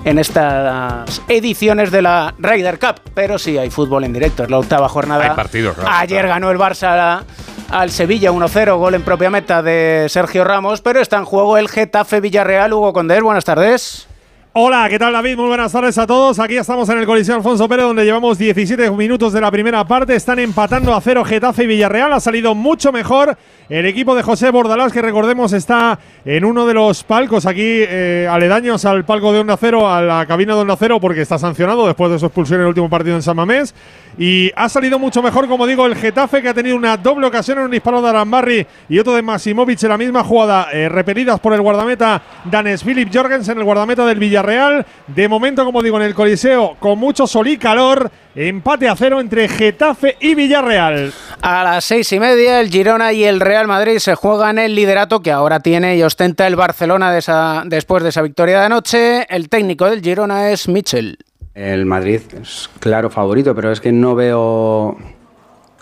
en 0.05 0.19
estas 0.19 1.21
ediciones 1.27 1.91
de 1.91 2.01
la 2.01 2.33
Ryder 2.37 2.79
Cup. 2.79 3.01
Pero 3.13 3.37
sí 3.37 3.57
hay 3.57 3.69
fútbol 3.69 4.03
en 4.03 4.13
directo, 4.13 4.43
es 4.43 4.49
la 4.49 4.59
octava 4.59 4.89
jornada. 4.89 5.23
Hay 5.23 5.35
partidos, 5.35 5.75
claro. 5.75 5.89
Ayer 5.93 6.27
ganó 6.27 6.51
el 6.51 6.57
Barça 6.57 7.23
al 7.71 7.91
Sevilla 7.91 8.31
1-0, 8.31 8.77
gol 8.77 8.95
en 8.95 9.03
propia 9.03 9.29
meta 9.29 9.61
de 9.61 10.07
Sergio 10.09 10.43
Ramos, 10.43 10.81
pero 10.81 10.99
está 10.99 11.17
en 11.17 11.25
juego 11.25 11.57
el 11.57 11.69
Getafe 11.69 12.19
Villarreal. 12.19 12.73
Hugo 12.73 12.93
Condés, 12.93 13.21
buenas 13.21 13.45
tardes. 13.45 14.07
Hola, 14.53 14.87
¿qué 14.89 14.97
tal 14.97 15.13
David? 15.13 15.37
Muy 15.37 15.47
buenas 15.47 15.71
tardes 15.71 15.97
a 15.99 16.07
todos. 16.07 16.39
Aquí 16.39 16.57
estamos 16.57 16.89
en 16.89 16.97
el 16.97 17.05
Coliseo 17.05 17.35
Alfonso 17.35 17.69
Pérez, 17.69 17.85
donde 17.85 18.03
llevamos 18.03 18.39
17 18.39 18.89
minutos 18.91 19.31
de 19.33 19.41
la 19.41 19.51
primera 19.51 19.85
parte. 19.85 20.15
Están 20.15 20.39
empatando 20.39 20.95
a 20.95 21.01
cero 21.01 21.23
Getafe 21.23 21.65
y 21.65 21.67
Villarreal. 21.67 22.11
Ha 22.13 22.19
salido 22.19 22.55
mucho 22.55 22.91
mejor 22.91 23.37
el 23.69 23.85
equipo 23.85 24.15
de 24.15 24.23
José 24.23 24.49
Bordalás, 24.49 24.91
que 24.91 25.01
recordemos 25.01 25.53
está 25.53 25.99
en 26.25 26.43
uno 26.43 26.65
de 26.65 26.73
los 26.73 27.03
palcos 27.03 27.45
aquí 27.45 27.61
eh, 27.63 28.27
aledaños 28.29 28.83
al 28.83 29.05
palco 29.05 29.31
de 29.31 29.39
Onda 29.39 29.57
Cero, 29.57 29.87
a 29.87 30.01
la 30.01 30.25
cabina 30.25 30.55
de 30.55 30.61
Onda 30.61 30.75
Cero, 30.75 30.99
porque 30.99 31.21
está 31.21 31.37
sancionado 31.37 31.85
después 31.85 32.11
de 32.11 32.17
su 32.17 32.25
expulsión 32.25 32.59
en 32.59 32.63
el 32.63 32.69
último 32.69 32.89
partido 32.89 33.15
en 33.15 33.21
San 33.21 33.35
Mamés. 33.35 33.75
Y 34.17 34.51
ha 34.55 34.67
salido 34.69 34.97
mucho 34.97 35.21
mejor, 35.21 35.47
como 35.47 35.67
digo, 35.67 35.85
el 35.85 35.95
Getafe, 35.95 36.41
que 36.41 36.49
ha 36.49 36.53
tenido 36.55 36.75
una 36.75 36.97
doble 36.97 37.27
ocasión 37.27 37.59
en 37.59 37.65
un 37.65 37.71
disparo 37.71 38.01
de 38.01 38.09
Arambarri 38.09 38.65
y 38.89 38.97
otro 38.97 39.13
de 39.13 39.21
Masimovic 39.21 39.83
en 39.83 39.89
la 39.89 39.97
misma 39.99 40.23
jugada, 40.23 40.69
eh, 40.73 40.89
repetidas 40.89 41.39
por 41.39 41.53
el 41.53 41.61
guardameta 41.61 42.23
Danes 42.45 42.83
Philip 42.83 43.09
Jorgensen, 43.13 43.59
el 43.59 43.63
guardameta 43.63 44.03
del 44.03 44.17
Villarreal. 44.17 44.83
De 45.07 45.27
momento, 45.27 45.63
como 45.63 45.83
digo, 45.83 45.97
en 45.97 46.03
el 46.03 46.15
Coliseo, 46.15 46.75
con 46.79 46.97
mucho 46.97 47.27
sol 47.27 47.47
y 47.47 47.57
calor, 47.57 48.09
empate 48.47 48.87
a 48.87 48.95
cero 48.95 49.19
entre 49.19 49.47
Getafe 49.49 50.15
y 50.21 50.33
Villarreal. 50.33 51.11
A 51.41 51.63
las 51.63 51.83
seis 51.83 52.11
y 52.13 52.19
media, 52.19 52.61
el 52.61 52.69
Girona 52.69 53.11
y 53.11 53.25
el 53.25 53.41
Real 53.41 53.67
Madrid 53.67 53.97
se 53.99 54.15
juegan 54.15 54.57
el 54.59 54.75
liderato 54.75 55.21
que 55.21 55.31
ahora 55.31 55.59
tiene 55.59 55.97
y 55.97 56.03
ostenta 56.03 56.47
el 56.47 56.55
Barcelona 56.55 57.11
de 57.11 57.19
esa- 57.19 57.63
después 57.65 58.01
de 58.03 58.09
esa 58.09 58.21
victoria 58.21 58.59
de 58.59 58.65
anoche. 58.67 59.25
El 59.29 59.49
técnico 59.49 59.89
del 59.89 60.01
Girona 60.01 60.51
es 60.51 60.69
Mitchell. 60.69 61.17
El 61.53 61.85
Madrid 61.85 62.21
es 62.41 62.69
claro 62.79 63.09
favorito, 63.09 63.53
pero 63.53 63.71
es 63.71 63.81
que 63.81 63.91
no 63.91 64.15
veo 64.15 64.95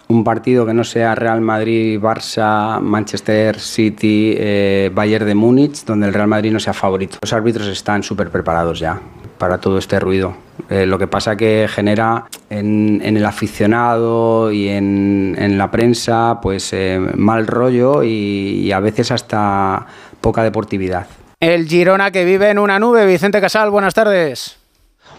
un 0.08 0.24
partido 0.24 0.66
que 0.66 0.74
no 0.74 0.84
sea 0.84 1.14
Real 1.14 1.42
Madrid, 1.42 2.00
Barça, 2.00 2.80
Manchester 2.80 3.60
City, 3.60 4.34
eh, 4.36 4.90
Bayern 4.94 5.26
de 5.28 5.36
Múnich, 5.36 5.84
donde 5.86 6.08
el 6.08 6.14
Real 6.14 6.28
Madrid 6.30 6.52
no 6.52 6.60
sea 6.60 6.74
favorito. 6.74 7.20
Los 7.22 7.34
árbitros 7.34 7.68
están 7.68 8.02
súper 8.02 8.30
preparados 8.32 8.80
ya 8.80 9.00
para 9.38 9.60
todo 9.60 9.78
este 9.78 10.00
ruido. 10.00 10.36
Eh, 10.70 10.86
lo 10.86 10.98
que 10.98 11.08
pasa 11.08 11.36
que 11.36 11.68
genera 11.70 12.26
en, 12.50 13.02
en 13.04 13.16
el 13.18 13.26
aficionado 13.26 14.52
y 14.52 14.70
en, 14.70 15.36
en 15.40 15.58
la 15.58 15.70
prensa 15.72 16.40
pues 16.42 16.74
eh, 16.74 17.00
mal 17.16 17.48
rollo 17.48 18.04
y- 18.04 18.62
y 18.66 18.72
a 18.72 18.80
veces 18.80 19.12
hasta 19.12 19.86
poca 20.22 20.44
deportividad. 20.44 21.08
El 21.40 21.68
Girona 21.68 22.12
que 22.12 22.26
vive 22.26 22.50
en 22.50 22.58
una 22.60 22.80
nube. 22.80 23.06
Vicente 23.06 23.40
Casal, 23.40 23.70
buenas 23.70 23.94
tardes. 23.94 24.58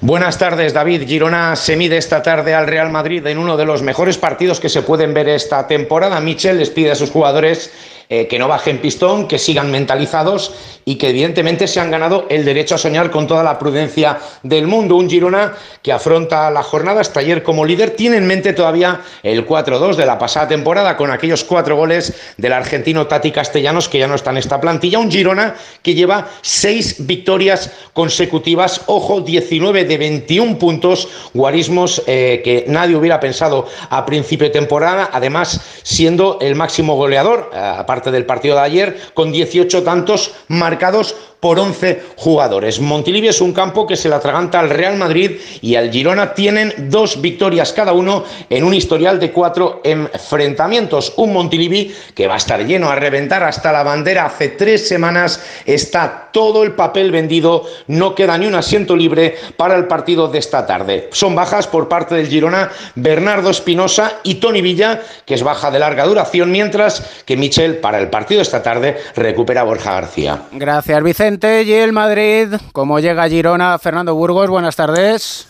Buenas 0.01 0.39
tardes, 0.39 0.73
David. 0.75 1.07
Girona 1.09 1.57
se 1.57 1.77
mide 1.77 1.97
esta 1.97 2.23
tarde 2.23 2.55
al 2.55 2.67
Real 2.69 2.91
Madrid 2.91 3.27
en 3.27 3.39
uno 3.39 3.57
de 3.57 3.65
los 3.65 3.83
mejores 3.83 4.17
partidos 4.17 4.61
que 4.61 4.69
se 4.69 4.83
pueden 4.83 5.13
ver 5.15 5.29
esta 5.29 5.67
temporada. 5.67 6.21
Michel 6.21 6.59
les 6.59 6.71
pide 6.71 6.93
a 6.93 6.95
sus 6.95 7.11
jugadores 7.11 7.73
eh, 8.11 8.27
que 8.27 8.39
no 8.39 8.49
bajen 8.49 8.79
pistón, 8.79 9.29
que 9.29 9.39
sigan 9.39 9.71
mentalizados 9.71 10.55
y 10.87 10.97
que 10.97 11.11
evidentemente 11.11 11.67
se 11.67 11.79
han 11.79 11.91
ganado 11.91 12.25
el 12.31 12.47
derecho 12.47 12.77
a 12.77 12.79
soñar 12.79 13.11
con 13.11 13.27
toda 13.27 13.43
la 13.43 13.59
prudencia 13.59 14.19
del 14.43 14.67
mundo. 14.67 14.97
Un 14.97 15.11
Girona 15.11 15.53
que 15.83 15.93
afronta 15.93 16.51
la 16.51 16.63
jornada 16.63 17.03
hasta 17.03 17.21
ayer 17.21 17.43
como 17.43 17.67
líder. 17.67 17.91
Tiene 17.91 18.17
en 18.17 18.27
mente 18.27 18.55
todavía 18.55 19.03
el 19.23 19.47
4-2 19.47 19.97
de 19.97 20.07
la 20.07 20.17
pasada 20.17 20.49
temporada 20.49 20.97
con 20.97 21.11
aquellos 21.11 21.45
cuatro 21.45 21.77
goles 21.77 22.15
del 22.39 22.55
argentino 22.55 23.07
Tati 23.07 23.31
Castellanos 23.31 23.91
que 23.91 23.99
ya 23.99 24.09
no 24.09 24.15
está 24.15 24.31
en 24.31 24.39
esta 24.39 24.59
plantilla. 24.59 24.99
Un 24.99 25.11
Girona 25.11 25.55
que 25.83 25.95
lleva 25.95 26.29
seis 26.41 27.07
victorias 27.07 27.71
consecutivas. 27.93 28.81
Ojo, 28.87 29.21
19 29.21 29.85
de 29.85 29.99
21 29.99 30.59
puntos. 30.59 31.09
Guarismos 31.35 32.03
eh, 32.07 32.41
que 32.43 32.65
nadie 32.69 32.97
hubiera 32.97 33.21
pensado 33.21 33.67
a 33.91 34.07
principio 34.07 34.47
de 34.47 34.55
temporada. 34.55 35.11
Además, 35.13 35.61
siendo 35.83 36.39
el 36.41 36.55
máximo 36.55 36.97
goleador, 36.97 37.51
eh, 37.53 37.59
aparte 37.99 38.11
del 38.13 38.27
partido 38.27 38.55
de 38.57 38.63
ayer, 38.63 38.97
con 39.13 39.33
18 39.33 39.83
tantos 39.83 40.33
marcados 40.47 41.17
por 41.41 41.59
11 41.59 42.03
jugadores. 42.17 42.81
Montilivi 42.81 43.29
es 43.29 43.41
un 43.41 43.53
campo 43.53 43.87
que 43.87 43.97
se 43.97 44.09
le 44.09 44.17
atraganta 44.17 44.59
al 44.59 44.71
Real 44.71 44.97
Madrid 44.97 45.33
y 45.61 45.77
al 45.77 45.91
Girona 45.91 46.35
tienen 46.35 46.91
dos 46.91 47.21
victorias 47.21 47.73
cada 47.73 47.93
uno 47.93 48.25
en 48.51 48.65
un 48.65 48.75
historial 48.75 49.21
de 49.21 49.31
cuatro 49.31 49.81
enfrentamientos. 49.85 51.13
Un 51.17 51.33
Montilivi 51.33 51.95
que 52.15 52.27
va 52.27 52.35
a 52.35 52.39
estar 52.39 52.65
lleno 52.65 52.91
a 52.91 52.97
reventar 52.97 53.43
hasta 53.45 53.73
la 53.73 53.83
bandera. 53.83 54.27
Hace 54.27 54.49
tres 54.49 54.89
semanas 54.89 55.43
está 55.65 56.29
todo 56.33 56.63
el 56.63 56.73
papel 56.73 57.11
vendido, 57.11 57.65
no 57.87 58.15
queda 58.15 58.37
ni 58.37 58.47
un 58.47 58.55
asiento 58.55 58.97
libre 58.97 59.37
para 59.57 59.77
el 59.77 59.87
partido 59.87 60.29
de 60.29 60.39
esta 60.39 60.67
tarde. 60.67 61.09
Son 61.13 61.35
bajas 61.35 61.67
por 61.67 61.89
parte 61.89 62.15
del 62.15 62.29
Girona 62.29 62.71
Bernardo 62.95 63.51
Espinosa 63.51 64.21
y 64.25 64.37
Tony 64.37 64.61
Villa, 64.61 65.03
que 65.25 65.35
es 65.35 65.43
baja 65.43 65.71
de 65.71 65.79
larga 65.79 66.05
duración, 66.05 66.51
mientras 66.51 67.23
que 67.25 67.37
Michel 67.37 67.79
para 67.79 67.99
el 67.99 68.09
partido 68.09 68.39
de 68.39 68.43
esta 68.43 68.63
tarde 68.63 68.97
recupera 69.15 69.63
a 69.63 69.65
Borja 69.65 69.93
García. 69.93 70.43
Gracias 70.53 71.03
Vicente 71.03 71.28
y 71.31 71.73
el 71.75 71.93
Madrid. 71.93 72.55
Como 72.73 73.01
llega 73.01 73.29
Girona, 73.29 73.79
Fernando 73.79 74.15
Burgos, 74.15 74.49
buenas 74.49 74.77
tardes. 74.77 75.45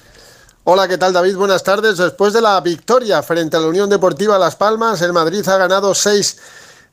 Hola, 0.65 0.89
¿qué 0.89 0.99
tal 0.99 1.13
David? 1.13 1.37
Buenas 1.37 1.63
tardes. 1.63 1.99
Después 1.99 2.33
de 2.33 2.41
la 2.41 2.61
victoria 2.61 3.23
frente 3.23 3.57
a 3.57 3.61
la 3.61 3.69
Unión 3.69 3.89
Deportiva 3.89 4.41
Las 4.41 4.57
Palmas, 4.57 5.01
el 5.03 5.13
Madrid 5.13 5.47
ha 5.47 5.57
ganado 5.57 5.95
seis 5.95 6.39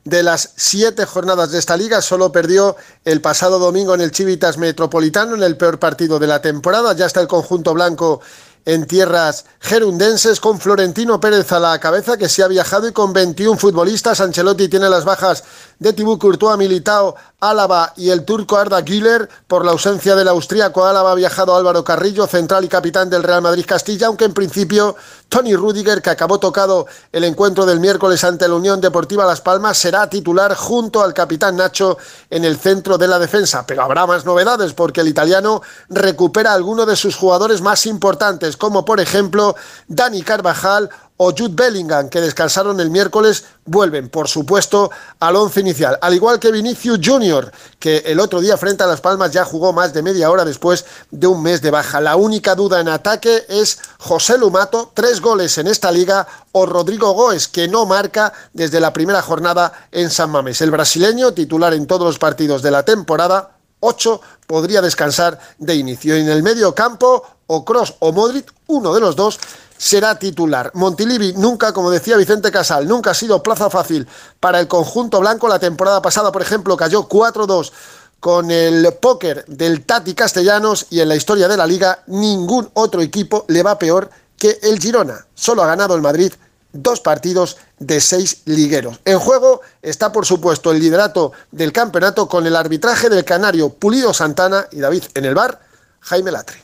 de 0.04 0.22
las 0.22 0.52
siete 0.56 1.08
jornadas 1.08 1.52
de 1.52 1.58
esta 1.58 1.76
liga. 1.76 2.00
Solo 2.00 2.32
perdió 2.32 2.76
el 3.04 3.22
pasado 3.22 3.58
domingo 3.58 3.96
en 3.96 4.02
el 4.02 4.12
Chivitas 4.12 4.60
Metropolitano, 4.60 5.34
en 5.34 5.42
el 5.42 5.58
peor 5.58 5.80
partido 5.80 6.20
de 6.20 6.28
la 6.28 6.40
temporada. 6.40 6.94
Ya 6.94 7.08
está 7.08 7.22
el 7.22 7.28
conjunto 7.28 7.74
blanco 7.74 8.22
en 8.66 8.88
tierras 8.88 9.46
gerundenses 9.60 10.40
con 10.40 10.60
Florentino 10.60 11.20
Pérez 11.20 11.52
a 11.52 11.60
la 11.60 11.80
cabeza 11.80 12.18
que 12.18 12.28
se 12.28 12.44
ha 12.44 12.48
viajado 12.48 12.88
y 12.88 12.92
con 12.92 13.14
21 13.14 13.58
futbolistas. 13.58 14.20
Ancelotti 14.22 14.68
tiene 14.68 14.90
las 14.90 15.06
bajas 15.06 15.44
de 15.78 15.94
Tibú 15.94 16.18
Courtois, 16.18 16.58
Militao, 16.58 17.16
Álava 17.40 17.94
y 17.96 18.10
el 18.10 18.26
turco 18.26 18.58
Arda 18.58 18.82
Güler. 18.82 19.30
Por 19.48 19.64
la 19.64 19.72
ausencia 19.72 20.16
del 20.16 20.28
austríaco 20.28 20.86
Álava 20.86 21.12
ha 21.12 21.16
viajado 21.16 21.56
Álvaro 21.56 21.84
Carrillo, 21.84 22.26
central 22.26 22.66
y 22.66 22.68
capitán 22.68 23.10
del 23.10 23.24
Real 23.24 23.42
Madrid 23.42 23.66
Castilla, 23.68 24.08
aunque 24.08 24.26
en 24.26 24.34
principio 24.34 24.96
Tony 25.36 25.54
Rudiger, 25.54 26.02
que 26.02 26.12
acabó 26.12 26.40
tocado 26.40 26.88
el 27.12 27.26
encuentro 27.26 27.66
del 27.66 27.82
miércoles 27.82 28.24
ante 28.24 28.48
la 28.48 28.54
Unión 28.54 28.80
Deportiva 28.80 29.26
Las 29.26 29.42
Palmas, 29.42 29.78
será 29.78 30.10
titular 30.10 30.56
junto 30.56 31.04
al 31.04 31.14
capitán 31.14 31.58
Nacho 31.58 31.98
en 32.30 32.46
el 32.46 32.58
centro 32.58 32.98
de 32.98 33.10
la 33.10 33.20
defensa. 33.20 33.66
Pero 33.68 33.82
habrá 33.84 34.08
más 34.08 34.24
novedades 34.24 34.72
porque 34.72 35.02
el 35.02 35.10
italiano 35.10 35.62
recupera 35.90 36.52
a 36.52 36.54
alguno 36.54 36.86
de 36.86 36.96
sus 36.96 37.18
jugadores 37.18 37.60
más 37.60 37.86
importantes, 37.86 38.56
como 38.56 38.86
por 38.86 39.02
ejemplo 39.02 39.58
Dani 39.90 40.22
Carvajal 40.22 40.90
o 41.18 41.32
Jude 41.32 41.54
Bellingham, 41.56 42.10
que 42.10 42.20
descansaron 42.20 42.80
el 42.80 42.90
miércoles, 42.90 43.46
vuelven, 43.66 44.10
por 44.10 44.28
supuesto, 44.28 44.92
al 45.20 45.36
once 45.38 45.62
inicial. 45.62 45.98
Al 46.02 46.14
igual 46.14 46.40
que 46.40 46.52
Vinicius 46.52 47.00
Junior, 47.04 47.52
que 47.80 48.00
el 48.06 48.20
otro 48.20 48.42
día 48.42 48.58
frente 48.58 48.84
a 48.84 48.88
Las 48.88 49.00
Palmas 49.00 49.32
ya 49.32 49.46
jugó 49.46 49.72
más 49.72 49.94
de 49.94 50.02
media 50.02 50.30
hora 50.30 50.44
después 50.44 50.86
de 51.12 51.28
un 51.28 51.42
mes 51.42 51.62
de 51.62 51.72
baja. 51.72 52.02
La 52.02 52.18
única 52.18 52.54
duda 52.54 52.82
en 52.82 52.90
ataque 52.90 53.46
es 53.48 53.80
José 53.98 54.38
Lumato, 54.38 54.92
tres 54.94 55.22
goles 55.22 55.58
en 55.58 55.68
esta 55.68 55.92
liga, 55.92 56.28
o 56.52 56.66
Rodrigo 56.66 57.12
Goes, 57.14 57.48
que 57.48 57.68
no 57.68 57.86
marca 57.86 58.34
desde 58.52 58.82
la 58.82 58.92
primera 58.92 59.22
jornada 59.22 59.88
en 59.92 60.10
San 60.10 60.32
Mames. 60.32 60.62
El 60.62 60.72
brasileño, 60.72 61.34
titular 61.34 61.74
en 61.74 61.88
todos 61.88 62.06
los 62.06 62.20
partidos 62.20 62.62
de 62.62 62.72
la 62.72 62.84
temporada, 62.84 63.52
8 63.80 64.22
podría 64.48 64.82
descansar 64.82 65.40
de 65.60 65.76
inicio. 65.76 66.16
En 66.16 66.28
el 66.28 66.44
medio 66.44 66.74
campo, 66.74 67.24
o 67.48 67.64
Cross 67.64 67.96
o 68.00 68.12
Modric, 68.12 68.52
uno 68.68 68.94
de 68.94 69.02
los 69.02 69.16
dos 69.16 69.40
será 69.78 70.18
titular. 70.18 70.72
Montilivi 70.74 71.34
nunca, 71.34 71.74
como 71.74 71.92
decía 71.92 72.18
Vicente 72.18 72.52
Casal, 72.52 72.88
nunca 72.88 73.12
ha 73.12 73.14
sido 73.14 73.44
plaza 73.44 73.70
fácil 73.70 74.08
para 74.40 74.60
el 74.60 74.68
conjunto 74.68 75.20
blanco. 75.20 75.48
La 75.48 75.60
temporada 75.60 76.02
pasada, 76.02 76.32
por 76.32 76.42
ejemplo, 76.42 76.78
cayó 76.78 77.08
4-2 77.08 77.72
con 78.20 78.50
el 78.50 78.92
póker 79.00 79.46
del 79.46 79.86
Tati 79.86 80.14
Castellanos 80.14 80.88
y 80.90 81.02
en 81.02 81.10
la 81.10 81.16
historia 81.16 81.48
de 81.48 81.58
la 81.58 81.68
liga 81.68 82.00
ningún 82.08 82.70
otro 82.74 83.02
equipo 83.02 83.46
le 83.48 83.62
va 83.62 83.78
peor 83.78 84.10
que 84.38 84.60
el 84.64 84.80
Girona. 84.80 85.26
Solo 85.36 85.64
ha 85.64 85.68
ganado 85.68 85.96
el 85.96 86.02
Madrid 86.02 86.34
dos 86.76 87.02
partidos 87.02 87.58
de 87.80 88.02
seis 88.02 88.42
ligueros. 88.46 89.00
En 89.06 89.20
juego 89.20 89.62
está, 89.82 90.12
por 90.12 90.26
supuesto, 90.26 90.72
el 90.72 90.80
liderato 90.80 91.32
del 91.52 91.72
campeonato 91.72 92.28
con 92.28 92.46
el 92.46 92.56
arbitraje 92.56 93.10
del 93.10 93.24
canario 93.24 93.70
Pulido 93.70 94.14
Santana 94.14 94.68
y 94.72 94.80
David 94.80 95.04
en 95.14 95.26
el 95.26 95.36
bar, 95.36 95.62
Jaime 96.02 96.32
Latre. 96.32 96.58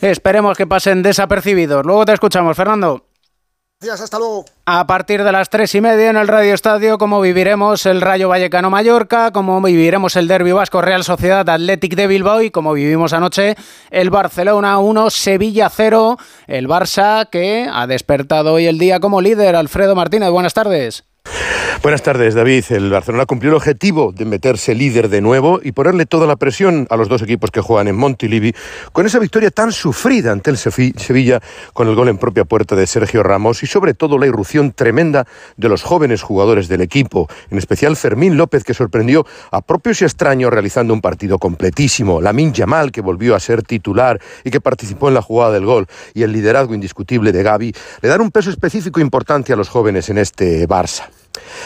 Esperemos 0.00 0.56
que 0.56 0.66
pasen 0.66 1.02
desapercibidos. 1.02 1.84
Luego 1.84 2.04
te 2.04 2.12
escuchamos, 2.12 2.56
Fernando. 2.56 3.06
Gracias, 3.78 4.04
hasta 4.04 4.18
luego. 4.18 4.46
A 4.64 4.86
partir 4.86 5.22
de 5.22 5.32
las 5.32 5.50
tres 5.50 5.74
y 5.74 5.82
media 5.82 6.08
en 6.08 6.16
el 6.16 6.28
Radio 6.28 6.54
Estadio, 6.54 6.96
como 6.96 7.20
viviremos 7.20 7.84
el 7.84 8.00
Rayo 8.00 8.30
Vallecano 8.30 8.70
Mallorca, 8.70 9.32
como 9.32 9.60
viviremos 9.60 10.16
el 10.16 10.28
Derby 10.28 10.52
Vasco 10.52 10.80
Real 10.80 11.04
Sociedad 11.04 11.46
Athletic 11.46 11.94
de 11.94 12.06
Bilbao 12.06 12.40
y 12.40 12.50
como 12.50 12.72
vivimos 12.72 13.12
anoche 13.12 13.54
el 13.90 14.08
Barcelona 14.08 14.78
1, 14.78 15.10
Sevilla 15.10 15.68
0, 15.68 16.16
el 16.46 16.68
Barça 16.68 17.28
que 17.28 17.68
ha 17.70 17.86
despertado 17.86 18.54
hoy 18.54 18.66
el 18.66 18.78
día 18.78 18.98
como 18.98 19.20
líder. 19.20 19.54
Alfredo 19.54 19.94
Martínez, 19.94 20.30
buenas 20.30 20.54
tardes. 20.54 21.04
Buenas 21.82 22.02
tardes, 22.02 22.34
David. 22.34 22.64
El 22.70 22.90
Barcelona 22.90 23.26
cumplió 23.26 23.50
el 23.50 23.56
objetivo 23.56 24.10
de 24.10 24.24
meterse 24.24 24.74
líder 24.74 25.08
de 25.08 25.20
nuevo 25.20 25.60
y 25.62 25.72
ponerle 25.72 26.06
toda 26.06 26.26
la 26.26 26.36
presión 26.36 26.86
a 26.90 26.96
los 26.96 27.08
dos 27.08 27.22
equipos 27.22 27.50
que 27.50 27.60
juegan 27.60 27.86
en 27.86 27.96
Montilivi 27.96 28.54
con 28.92 29.06
esa 29.06 29.18
victoria 29.18 29.50
tan 29.50 29.70
sufrida 29.70 30.32
ante 30.32 30.50
el 30.50 30.56
Sevilla 30.56 31.40
con 31.74 31.86
el 31.86 31.94
gol 31.94 32.08
en 32.08 32.18
propia 32.18 32.44
puerta 32.44 32.74
de 32.74 32.86
Sergio 32.86 33.22
Ramos 33.22 33.62
y 33.62 33.66
sobre 33.66 33.94
todo 33.94 34.18
la 34.18 34.26
irrupción 34.26 34.72
tremenda 34.72 35.26
de 35.56 35.68
los 35.68 35.82
jóvenes 35.82 36.22
jugadores 36.22 36.66
del 36.66 36.80
equipo, 36.80 37.28
en 37.50 37.58
especial 37.58 37.94
Fermín 37.96 38.36
López 38.36 38.64
que 38.64 38.74
sorprendió 38.74 39.26
a 39.50 39.60
propios 39.60 40.02
y 40.02 40.06
extraños 40.06 40.50
realizando 40.50 40.92
un 40.92 41.00
partido 41.00 41.38
completísimo, 41.38 42.20
Lamin 42.20 42.52
Yamal 42.52 42.90
que 42.90 43.00
volvió 43.00 43.36
a 43.36 43.40
ser 43.40 43.62
titular 43.62 44.20
y 44.44 44.50
que 44.50 44.60
participó 44.60 45.08
en 45.08 45.14
la 45.14 45.22
jugada 45.22 45.52
del 45.52 45.66
gol 45.66 45.86
y 46.14 46.22
el 46.22 46.32
liderazgo 46.32 46.74
indiscutible 46.74 47.32
de 47.32 47.42
Gaby 47.42 47.72
le 48.00 48.08
dan 48.08 48.22
un 48.22 48.30
peso 48.30 48.50
específico 48.50 48.98
importante 49.00 49.52
a 49.52 49.56
los 49.56 49.68
jóvenes 49.68 50.08
en 50.08 50.18
este 50.18 50.66
Barça. 50.66 51.15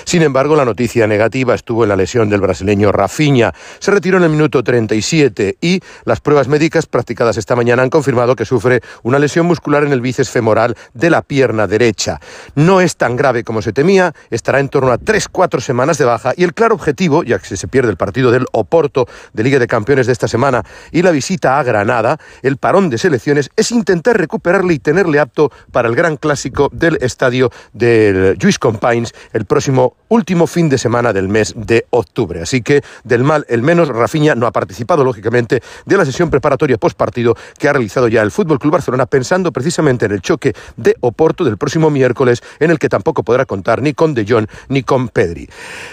Sin 0.04 0.22
embargo, 0.22 0.56
la 0.56 0.64
noticia 0.64 1.06
negativa 1.06 1.54
estuvo 1.54 1.84
en 1.84 1.88
la 1.88 1.96
lesión 1.96 2.28
del 2.28 2.40
brasileño 2.40 2.92
Rafinha. 2.92 3.52
Se 3.78 3.90
retiró 3.90 4.18
en 4.18 4.24
el 4.24 4.30
minuto 4.30 4.62
37 4.62 5.58
y 5.60 5.80
las 6.04 6.20
pruebas 6.20 6.48
médicas 6.48 6.86
practicadas 6.86 7.36
esta 7.36 7.56
mañana 7.56 7.82
han 7.82 7.90
confirmado 7.90 8.36
que 8.36 8.44
sufre 8.44 8.80
una 9.02 9.18
lesión 9.18 9.46
muscular 9.46 9.84
en 9.84 9.92
el 9.92 10.00
bíceps 10.00 10.30
femoral 10.30 10.76
de 10.94 11.10
la 11.10 11.22
pierna 11.22 11.66
derecha. 11.66 12.20
No 12.54 12.80
es 12.80 12.96
tan 12.96 13.16
grave 13.16 13.44
como 13.44 13.62
se 13.62 13.72
temía, 13.72 14.14
estará 14.30 14.60
en 14.60 14.68
torno 14.68 14.92
a 14.92 14.98
3-4 14.98 15.60
semanas 15.60 15.98
de 15.98 16.04
baja 16.04 16.32
y 16.36 16.44
el 16.44 16.54
claro 16.54 16.74
objetivo, 16.74 17.22
ya 17.22 17.38
que 17.38 17.56
se 17.56 17.68
pierde 17.68 17.90
el 17.90 17.96
partido 17.96 18.30
del 18.30 18.46
Oporto 18.52 19.06
de 19.32 19.42
Liga 19.42 19.58
de 19.58 19.66
Campeones 19.66 20.06
de 20.06 20.12
esta 20.12 20.28
semana 20.28 20.64
y 20.92 21.02
la 21.02 21.10
visita 21.10 21.58
a 21.58 21.62
Granada, 21.62 22.18
el 22.42 22.56
parón 22.56 22.90
de 22.90 22.98
selecciones, 22.98 23.50
es 23.56 23.70
intentar 23.70 24.16
recuperarle 24.18 24.74
y 24.74 24.78
tenerle 24.78 25.18
apto 25.18 25.52
para 25.72 25.88
el 25.88 25.94
gran 25.94 26.16
clásico 26.16 26.68
del 26.72 26.98
estadio 27.00 27.50
del 27.72 28.36
Lluís 28.38 28.58
Companys 28.58 29.14
el 29.32 29.44
próximo 29.44 29.59
último 30.08 30.46
fin 30.46 30.68
de 30.68 30.78
semana 30.78 31.12
del 31.12 31.28
mes 31.28 31.54
de 31.56 31.86
octubre. 31.90 32.42
Así 32.42 32.62
que 32.62 32.82
del 33.04 33.24
mal 33.24 33.44
el 33.48 33.62
menos, 33.62 33.88
Rafinha 33.88 34.34
no 34.34 34.46
ha 34.46 34.52
participado 34.52 35.04
lógicamente 35.04 35.62
de 35.86 35.96
la 35.96 36.04
sesión 36.04 36.30
preparatoria 36.30 36.78
post 36.78 36.96
partido 36.96 37.36
que 37.58 37.68
ha 37.68 37.72
realizado 37.72 38.08
ya 38.08 38.22
el 38.22 38.30
Fútbol 38.30 38.58
Club 38.58 38.72
Barcelona 38.72 39.06
pensando 39.06 39.52
precisamente 39.52 40.06
en 40.06 40.12
el 40.12 40.20
choque 40.20 40.54
de 40.76 40.96
Oporto 41.00 41.44
del 41.44 41.58
próximo 41.58 41.90
miércoles 41.90 42.42
en 42.58 42.70
el 42.70 42.78
que 42.78 42.88
tampoco 42.88 43.22
podrá 43.22 43.44
contar 43.44 43.82
ni 43.82 43.94
con 43.94 44.14
De 44.14 44.24
Jong 44.26 44.46
ni 44.68 44.82
con 44.82 45.08
Pedri. 45.08 45.48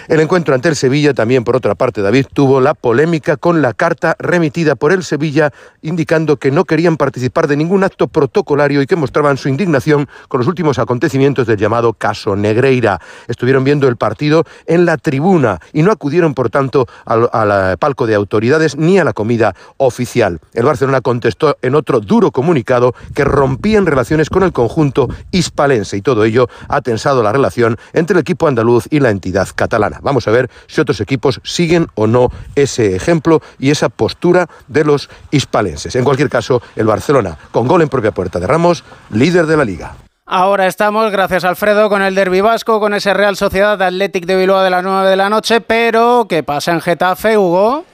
El 0.08 0.20
encuentro 0.20 0.54
ante 0.54 0.68
el 0.68 0.76
Sevilla 0.76 1.14
también 1.14 1.44
por 1.44 1.56
otra 1.56 1.74
parte 1.74 2.02
David 2.02 2.26
tuvo 2.32 2.60
la 2.60 2.74
polémica 2.74 3.36
con 3.36 3.62
la 3.62 3.72
carta 3.72 4.16
remitida 4.18 4.74
por 4.74 4.92
el 4.92 5.04
Sevilla 5.04 5.52
indicando 5.82 6.36
que 6.36 6.50
no 6.50 6.64
querían 6.64 6.96
participar 6.96 7.46
de 7.48 7.56
ningún 7.56 7.84
acto 7.84 8.08
protocolario 8.08 8.82
y 8.82 8.86
que 8.86 8.96
mostraban 8.96 9.36
su 9.36 9.48
indignación 9.48 10.08
con 10.28 10.38
los 10.38 10.48
últimos 10.48 10.78
acontecimientos 10.78 11.46
del 11.46 11.58
llamado 11.58 11.92
caso 11.92 12.36
Negreira. 12.36 13.00
Estuvieron 13.26 13.57
viendo 13.64 13.88
el 13.88 13.96
partido 13.96 14.44
en 14.66 14.86
la 14.86 14.96
tribuna 14.96 15.60
y 15.72 15.82
no 15.82 15.92
acudieron, 15.92 16.34
por 16.34 16.50
tanto, 16.50 16.86
al, 17.04 17.78
palco 17.78 18.06
de 18.06 18.14
autoridades 18.14 18.76
ni 18.76 18.98
a 18.98 19.04
la 19.04 19.12
comida 19.12 19.54
oficial. 19.76 20.40
El 20.54 20.64
Barcelona 20.64 21.00
contestó 21.00 21.56
en 21.62 21.74
otro 21.74 22.00
duro 22.00 22.30
comunicado 22.30 22.94
que 23.14 23.24
rompían 23.24 23.86
relaciones 23.86 24.30
con 24.30 24.42
el 24.42 24.52
conjunto 24.52 25.08
hispalense 25.30 25.96
y 25.96 26.02
todo 26.02 26.24
ello 26.24 26.48
ha 26.68 26.80
tensado 26.80 27.22
la 27.22 27.32
relación 27.32 27.76
entre 27.92 28.14
el 28.14 28.20
equipo 28.20 28.46
andaluz 28.46 28.86
y 28.90 29.00
la 29.00 29.10
entidad 29.10 29.48
catalana. 29.54 30.00
Vamos 30.02 30.28
a 30.28 30.30
ver 30.30 30.50
si 30.66 30.80
otros 30.80 31.00
equipos 31.00 31.40
siguen 31.44 31.88
o 31.94 32.06
no 32.06 32.30
ese 32.54 32.96
ejemplo 32.96 33.40
y 33.58 33.70
esa 33.70 33.88
postura 33.88 34.48
de 34.66 34.84
los 34.84 35.08
hispalenses. 35.30 35.96
En 35.96 36.04
cualquier 36.04 36.28
caso, 36.28 36.62
el 36.76 36.86
Barcelona, 36.86 37.38
con 37.50 37.66
gol 37.66 37.82
en 37.82 37.88
propia 37.88 38.12
puerta 38.12 38.40
de 38.40 38.46
Ramos, 38.46 38.84
líder 39.10 39.46
de 39.46 39.56
la 39.56 39.64
liga. 39.64 40.07
Ahora 40.30 40.66
estamos, 40.66 41.10
gracias 41.10 41.42
Alfredo, 41.44 41.88
con 41.88 42.02
el 42.02 42.14
Derby 42.14 42.42
Vasco, 42.42 42.80
con 42.80 42.92
ese 42.92 43.14
Real 43.14 43.34
Sociedad 43.34 43.80
Athletic 43.80 44.26
de 44.26 44.36
Bilbao 44.36 44.62
de 44.62 44.68
las 44.68 44.84
9 44.84 45.08
de 45.08 45.16
la 45.16 45.30
noche, 45.30 45.62
pero 45.62 46.26
¿qué 46.28 46.42
pasa 46.42 46.72
en 46.72 46.82
Getafe, 46.82 47.38
Hugo? 47.38 47.86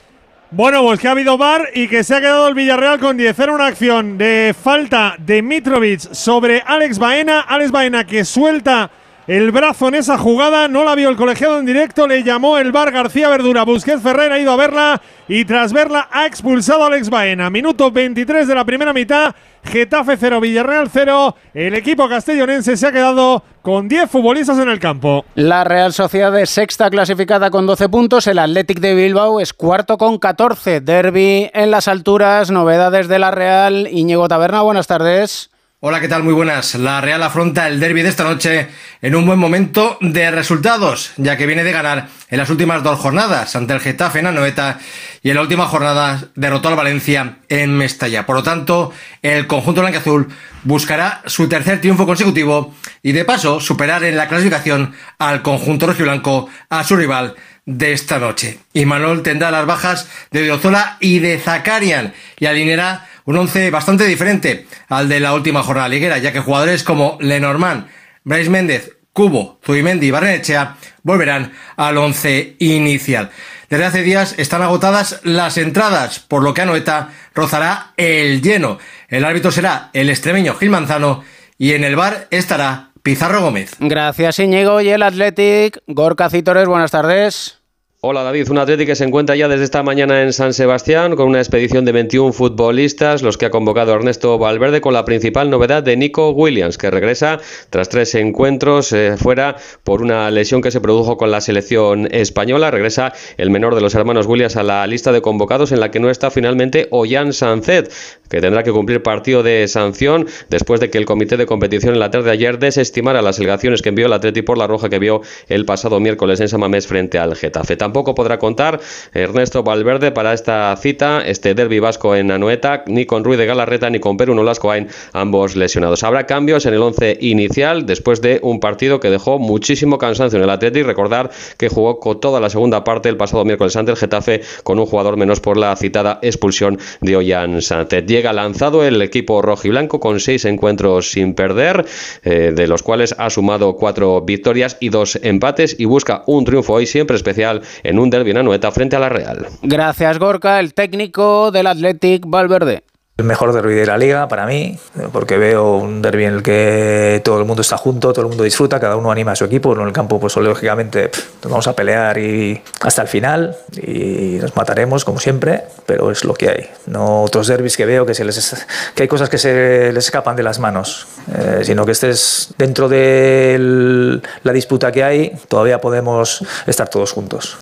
Bueno, 0.51 0.83
pues 0.83 0.99
que 0.99 1.07
ha 1.07 1.13
habido 1.13 1.39
bar 1.39 1.69
y 1.77 1.87
que 1.87 2.03
se 2.03 2.17
ha 2.17 2.21
quedado 2.21 2.49
el 2.49 2.55
Villarreal 2.55 2.99
con 2.99 3.17
10. 3.17 3.39
Era 3.39 3.53
una 3.53 3.67
acción 3.67 4.19
de 4.19 4.53
falta 4.61 5.15
de 5.17 5.43
Mitrovic 5.43 6.13
sobre 6.13 6.61
Alex 6.67 6.99
Baena. 6.99 7.43
Alex 7.43 7.71
Baena 7.71 8.05
que 8.05 8.25
suelta 8.25 8.91
el 9.27 9.53
brazo 9.53 9.89
en 9.89 9.95
esa 9.95 10.19
jugada, 10.19 10.69
no 10.69 10.85
la 10.85 10.95
vio 10.95 11.09
el 11.09 11.17
colegiado 11.17 11.59
en 11.59 11.65
directo, 11.65 12.07
le 12.07 12.23
llamó 12.23 12.59
el 12.59 12.73
bar 12.73 12.91
García 12.93 13.31
Verdura, 13.31 13.65
Busquets 13.65 14.03
Ferrer 14.03 14.31
ha 14.33 14.39
ido 14.39 14.53
a 14.53 14.57
verla 14.57 15.01
y 15.29 15.47
tras 15.47 15.73
verla 15.73 16.09
ha 16.13 16.27
expulsado 16.27 16.85
a 16.85 16.89
Alex 16.89 17.09
Baena. 17.09 17.49
Minuto 17.49 17.91
23 17.91 18.47
de 18.47 18.55
la 18.55 18.67
primera 18.67 18.93
mitad, 18.93 19.35
Getafe 19.65 20.19
0, 20.19 20.41
Villarreal 20.41 20.91
0, 20.93 21.37
el 21.55 21.75
equipo 21.75 22.07
castellonense 22.07 22.77
se 22.77 22.87
ha 22.87 22.93
quedado 22.93 23.43
con 23.63 23.89
10 23.89 24.11
futbolistas 24.11 24.59
en 24.59 24.69
el 24.69 24.79
campo. 24.79 25.25
La 25.37 25.65
Real 25.65 25.95
Sociedad 25.95 26.39
es 26.39 26.51
sexta 26.51 26.91
clasificada 26.91 27.51
con 27.51 27.67
12 27.67 27.89
puntos, 27.89 28.27
el 28.27 28.39
Athletic 28.39 28.81
de 28.81 28.95
Bilbao 28.95 29.41
es 29.41 29.55
cuarto 29.55 29.97
con 29.97 30.19
14, 30.19 30.83
derby 30.83 31.51
en 31.55 31.71
las 31.71 31.89
alturas, 31.89 32.51
novedades 32.51 33.09
de 33.09 33.19
la 33.19 33.31
Real, 33.31 33.89
Íñigo 33.91 34.29
Taberna, 34.29 34.61
buenas 34.61 34.87
tardes. 34.87 35.54
Hola, 35.87 36.01
¿qué 36.01 36.09
tal? 36.09 36.23
Muy 36.23 36.33
buenas. 36.33 36.77
La 36.77 37.03
Real 37.03 37.23
afronta 37.23 37.69
el 37.69 37.79
derby 37.79 38.01
de 38.01 38.09
esta 38.09 38.25
noche 38.25 38.69
en 39.03 39.15
un 39.15 39.27
buen 39.27 39.39
momento 39.39 39.99
de 40.01 40.31
resultados, 40.31 41.13
ya 41.19 41.37
que 41.37 41.45
viene 41.45 41.63
de 41.63 41.73
ganar 41.73 42.09
en 42.31 42.39
las 42.39 42.49
últimas 42.49 42.83
dos 42.83 42.99
jornadas 42.99 43.55
ante 43.55 43.75
el 43.75 43.81
Getafe 43.81 44.21
en 44.21 44.29
Anoeta 44.29 44.79
y 45.23 45.29
en 45.29 45.35
la 45.35 45.43
última 45.43 45.67
jornada 45.67 46.25
derrotó 46.37 46.69
al 46.69 46.77
Valencia 46.77 47.37
en 47.51 47.77
Mestalla. 47.77 48.25
Por 48.25 48.37
lo 48.37 48.43
tanto, 48.43 48.95
el 49.21 49.47
conjunto 49.47 49.83
blanqueazul 49.83 50.29
buscará 50.63 51.21
su 51.27 51.51
tercer 51.51 51.83
triunfo 51.83 52.07
consecutivo 52.07 52.75
y 53.03 53.13
de 53.13 53.27
paso 53.27 53.61
superar 53.61 54.05
en 54.05 54.17
la 54.17 54.27
clasificación 54.27 54.95
al 55.19 55.43
conjunto 55.43 55.87
rojiblanco 55.87 56.49
a 56.71 56.83
su 56.83 56.97
rival 56.97 57.35
de 57.67 57.93
esta 57.93 58.19
noche. 58.19 58.59
Y 58.73 58.87
Manuel 58.87 59.21
tendrá 59.21 59.51
las 59.51 59.67
bajas 59.67 60.09
de 60.31 60.45
Diozola 60.45 60.97
y 61.01 61.19
de 61.19 61.39
Zakarian 61.39 62.15
y 62.39 62.47
alineará 62.47 63.07
un 63.25 63.37
once 63.37 63.71
bastante 63.71 64.05
diferente 64.05 64.67
al 64.89 65.09
de 65.09 65.21
la 65.21 65.35
última 65.35 65.63
jornada 65.63 65.89
liguera, 65.89 66.19
ya 66.19 66.33
que 66.33 66.41
jugadores 66.41 66.83
como 66.83 67.17
Lenormand, 67.21 67.87
Bryce 68.25 68.51
Méndez, 68.51 68.97
Cubo, 69.13 69.61
Zubimendi 69.65 70.09
y 70.09 70.11
Barrenechea 70.11 70.77
volverán 71.03 71.53
al 71.77 71.97
once 71.99 72.57
inicial. 72.59 73.31
Desde 73.71 73.85
hace 73.85 74.03
días 74.03 74.35
están 74.39 74.63
agotadas 74.63 75.21
las 75.23 75.57
entradas, 75.57 76.19
por 76.21 76.43
lo 76.43 76.53
que 76.53 76.63
Anoeta 76.63 77.11
rozará 77.35 77.93
el 77.97 78.43
lleno. 78.43 78.79
El 79.09 79.25
árbitro 79.25 79.51
será 79.51 79.91
el 79.93 80.11
extremeño 80.11 80.55
Gil 80.55 80.71
Manzano 80.71 81.25
y 81.59 81.73
en 81.73 81.85
el 81.85 81.97
bar 81.97 82.27
estará 82.31 82.91
Pizarro 83.03 83.41
Gómez. 83.41 83.77
Gracias 83.79 84.39
Íñigo 84.39 84.81
y 84.81 84.89
el 84.89 85.03
Athletic. 85.03 85.81
Gorka 85.87 86.29
Citores, 86.29 86.67
buenas 86.67 86.91
tardes. 86.91 87.64
Hola 88.07 88.23
David, 88.23 88.51
un 88.51 88.59
Atlético 88.59 88.89
que 88.89 88.97
se 88.97 89.05
encuentra 89.05 89.35
ya 89.35 89.49
desde 89.49 89.65
esta 89.65 89.83
mañana 89.83 90.21
en 90.21 90.35
San 90.35 90.53
Sebastián 90.53 91.17
con 91.17 91.27
una 91.27 91.39
expedición 91.39 91.87
de 91.87 91.93
21 91.93 92.35
futbolistas, 92.35 93.23
los 93.23 93.39
que 93.39 93.47
ha 93.47 93.51
convocado 93.51 93.95
Ernesto 93.95 94.37
Valverde 94.39 94.83
con 94.83 94.93
la 94.93 95.07
principal 95.07 95.49
novedad 95.49 95.83
de 95.83 95.97
Nico 95.97 96.29
Williams, 96.33 96.77
que 96.77 96.91
regresa 96.91 97.41
tras 97.71 97.89
tres 97.89 98.15
encuentros 98.15 98.93
eh, 98.93 99.17
fuera 99.17 99.57
por 99.85 100.03
una 100.03 100.31
lesión 100.31 100.61
que 100.61 100.71
se 100.71 100.83
produjo 100.83 101.17
con 101.17 101.31
la 101.31 101.41
selección 101.41 102.07
española. 102.13 102.71
Regresa 102.71 103.15
el 103.39 103.49
menor 103.49 103.75
de 103.75 103.81
los 103.81 103.95
hermanos 103.95 104.27
Williams 104.27 104.57
a 104.57 104.63
la 104.63 104.87
lista 104.87 105.11
de 105.11 105.23
convocados 105.23 105.73
en 105.73 105.81
la 105.81 105.91
que 105.91 105.99
no 105.99 106.11
está 106.11 106.31
finalmente 106.31 106.89
Ollán 106.91 107.33
Sancet, 107.33 107.91
que 108.29 108.43
tendrá 108.43 108.65
que 108.65 108.73
cumplir 108.73 109.03
partido 109.03 109.43
de 109.43 109.67
sanción 109.67 110.27
después 110.51 110.79
de 110.79 110.91
que 110.91 110.99
el 110.99 111.07
comité 111.07 111.39
de 111.39 111.47
competición 111.47 111.95
en 111.95 112.01
la 112.01 112.11
tarde 112.11 112.27
de 112.27 112.33
ayer 112.33 112.59
desestimara 112.59 113.23
las 113.23 113.39
alegaciones 113.39 113.81
que 113.81 113.89
envió 113.89 114.05
el 114.05 114.13
Atlético 114.13 114.45
por 114.45 114.59
la 114.59 114.67
roja 114.67 114.91
que 114.91 114.99
vio 114.99 115.23
el 115.49 115.65
pasado 115.65 116.01
miércoles 116.01 116.39
en 116.41 116.49
Samamés 116.49 116.87
frente 116.87 117.19
al 117.19 117.35
Getafe. 117.35 117.79
Tampoco 117.95 118.17
podrá 118.17 118.41
contar 118.41 118.81
Ernesto 119.13 119.63
Valverde 119.63 120.11
para 120.11 120.33
esta 120.33 120.75
cita, 120.77 121.23
este 121.25 121.55
derby 121.55 121.79
vasco 121.79 122.17
en 122.17 122.33
Anoeta, 122.33 122.83
ni 122.89 123.07
con 123.07 123.23
Ruiz 123.23 123.39
de 123.39 123.47
Galarreta 123.47 123.89
ni 123.89 124.01
con 124.01 124.17
Perú 124.17 124.35
Nolascoain, 124.35 124.89
ambos 125.13 125.55
lesionados. 125.55 126.03
Habrá 126.03 126.27
cambios 126.27 126.67
en 126.67 126.75
el 126.75 126.83
once 126.83 127.17
inicial 127.21 127.87
después 127.87 128.21
de 128.21 128.41
un 128.43 128.59
partido 128.59 128.99
que 128.99 129.11
dejó 129.11 129.39
muchísimo 129.39 129.97
cansancio 129.97 130.39
en 130.39 130.43
el 130.43 130.51
Atlético. 130.51 130.89
Recordar 130.89 131.31
que 131.57 131.69
jugó 131.69 132.01
con 132.01 132.19
toda 132.19 132.41
la 132.41 132.51
segunda 132.51 132.83
parte 132.83 133.09
el 133.09 133.17
pasado 133.17 133.45
miércoles 133.45 133.77
ante 133.77 133.93
el 133.93 133.97
Getafe 133.97 134.41
con 134.65 134.81
un 134.81 134.87
jugador 134.87 135.17
menos 135.17 135.39
por 135.39 135.57
la 135.57 135.77
citada 135.77 136.19
expulsión 136.21 136.81
de 137.01 137.17
Ollán 137.17 137.63
Santet. 137.63 138.09
Llega 138.09 138.33
lanzado 138.33 138.83
el 138.83 139.01
equipo 139.03 139.41
rojiblanco 139.41 140.01
con 140.01 140.19
seis 140.19 140.47
encuentros 140.47 141.13
sin 141.13 141.35
perder, 141.35 141.87
eh, 142.25 142.51
de 142.53 142.67
los 142.67 142.83
cuales 142.83 143.15
ha 143.19 143.31
sumado 143.31 143.77
cuatro 143.77 144.21
victorias 144.23 144.79
y 144.81 144.89
dos 144.89 145.17
empates 145.23 145.77
y 145.79 145.85
busca 145.85 146.25
un 146.27 146.45
triunfo 146.45 146.73
hoy 146.73 146.87
siempre 146.87 147.15
especial 147.15 147.63
en 147.85 147.99
un 148.01 148.11
derbi 148.11 148.33
en 148.33 148.39
Anoeta 148.39 148.73
frente 148.73 148.97
a 148.97 148.99
la 148.99 149.09
Real. 149.09 149.47
Gracias 149.63 150.19
Gorka, 150.19 150.59
el 150.59 150.75
técnico 150.75 151.53
del 151.53 151.69
Athletic 151.69 152.25
Valverde. 152.27 152.83
El 153.17 153.27
mejor 153.27 153.53
derby 153.53 153.75
de 153.75 153.87
la 153.87 153.97
liga 153.97 154.27
para 154.27 154.45
mí, 154.45 154.77
porque 155.13 155.39
veo 155.39 155.77
un 155.77 156.03
derby 156.03 156.25
en 156.25 156.35
el 156.35 156.43
que 156.43 157.23
todo 157.25 157.39
el 157.39 157.45
mundo 157.45 157.63
está 157.63 157.77
junto, 157.77 158.13
todo 158.13 158.23
el 158.23 158.29
mundo 158.29 158.43
disfruta, 158.43 158.81
cada 158.81 158.97
uno 158.97 159.13
anima 159.13 159.31
a 159.31 159.37
su 159.37 159.45
equipo. 159.45 159.73
En 159.73 159.87
el 159.87 159.93
campo, 159.93 160.19
pues 160.19 160.37
lógicamente 160.37 161.13
nos 161.45 161.49
vamos 161.53 161.69
a 161.69 161.77
pelear 161.77 162.19
y 162.19 162.61
hasta 162.81 163.03
el 163.03 163.09
final 163.09 163.57
y 163.81 164.39
nos 164.41 164.57
mataremos 164.57 165.05
como 165.05 165.21
siempre, 165.21 165.63
pero 165.87 166.11
es 166.11 166.25
lo 166.25 166.35
que 166.35 166.49
hay. 166.49 166.69
No 166.87 167.23
otros 167.23 167.47
derbis 167.47 167.77
que 167.77 167.87
veo 167.87 168.05
que, 168.05 168.15
se 168.15 168.25
les, 168.25 168.67
que 168.97 169.05
hay 169.05 169.09
cosas 169.09 169.29
que 169.29 169.39
se 169.39 169.93
les 169.93 170.07
escapan 170.07 170.35
de 170.35 170.43
las 170.43 170.59
manos, 170.59 171.07
eh, 171.33 171.61
sino 171.63 171.87
que 171.87 171.93
estés 171.93 172.53
dentro 172.59 172.89
de 172.89 174.21
la 174.43 174.53
disputa 174.53 174.91
que 174.91 175.05
hay, 175.05 175.33
todavía 175.47 175.81
podemos 175.81 176.45
estar 176.67 176.89
todos 176.89 177.13
juntos. 177.13 177.59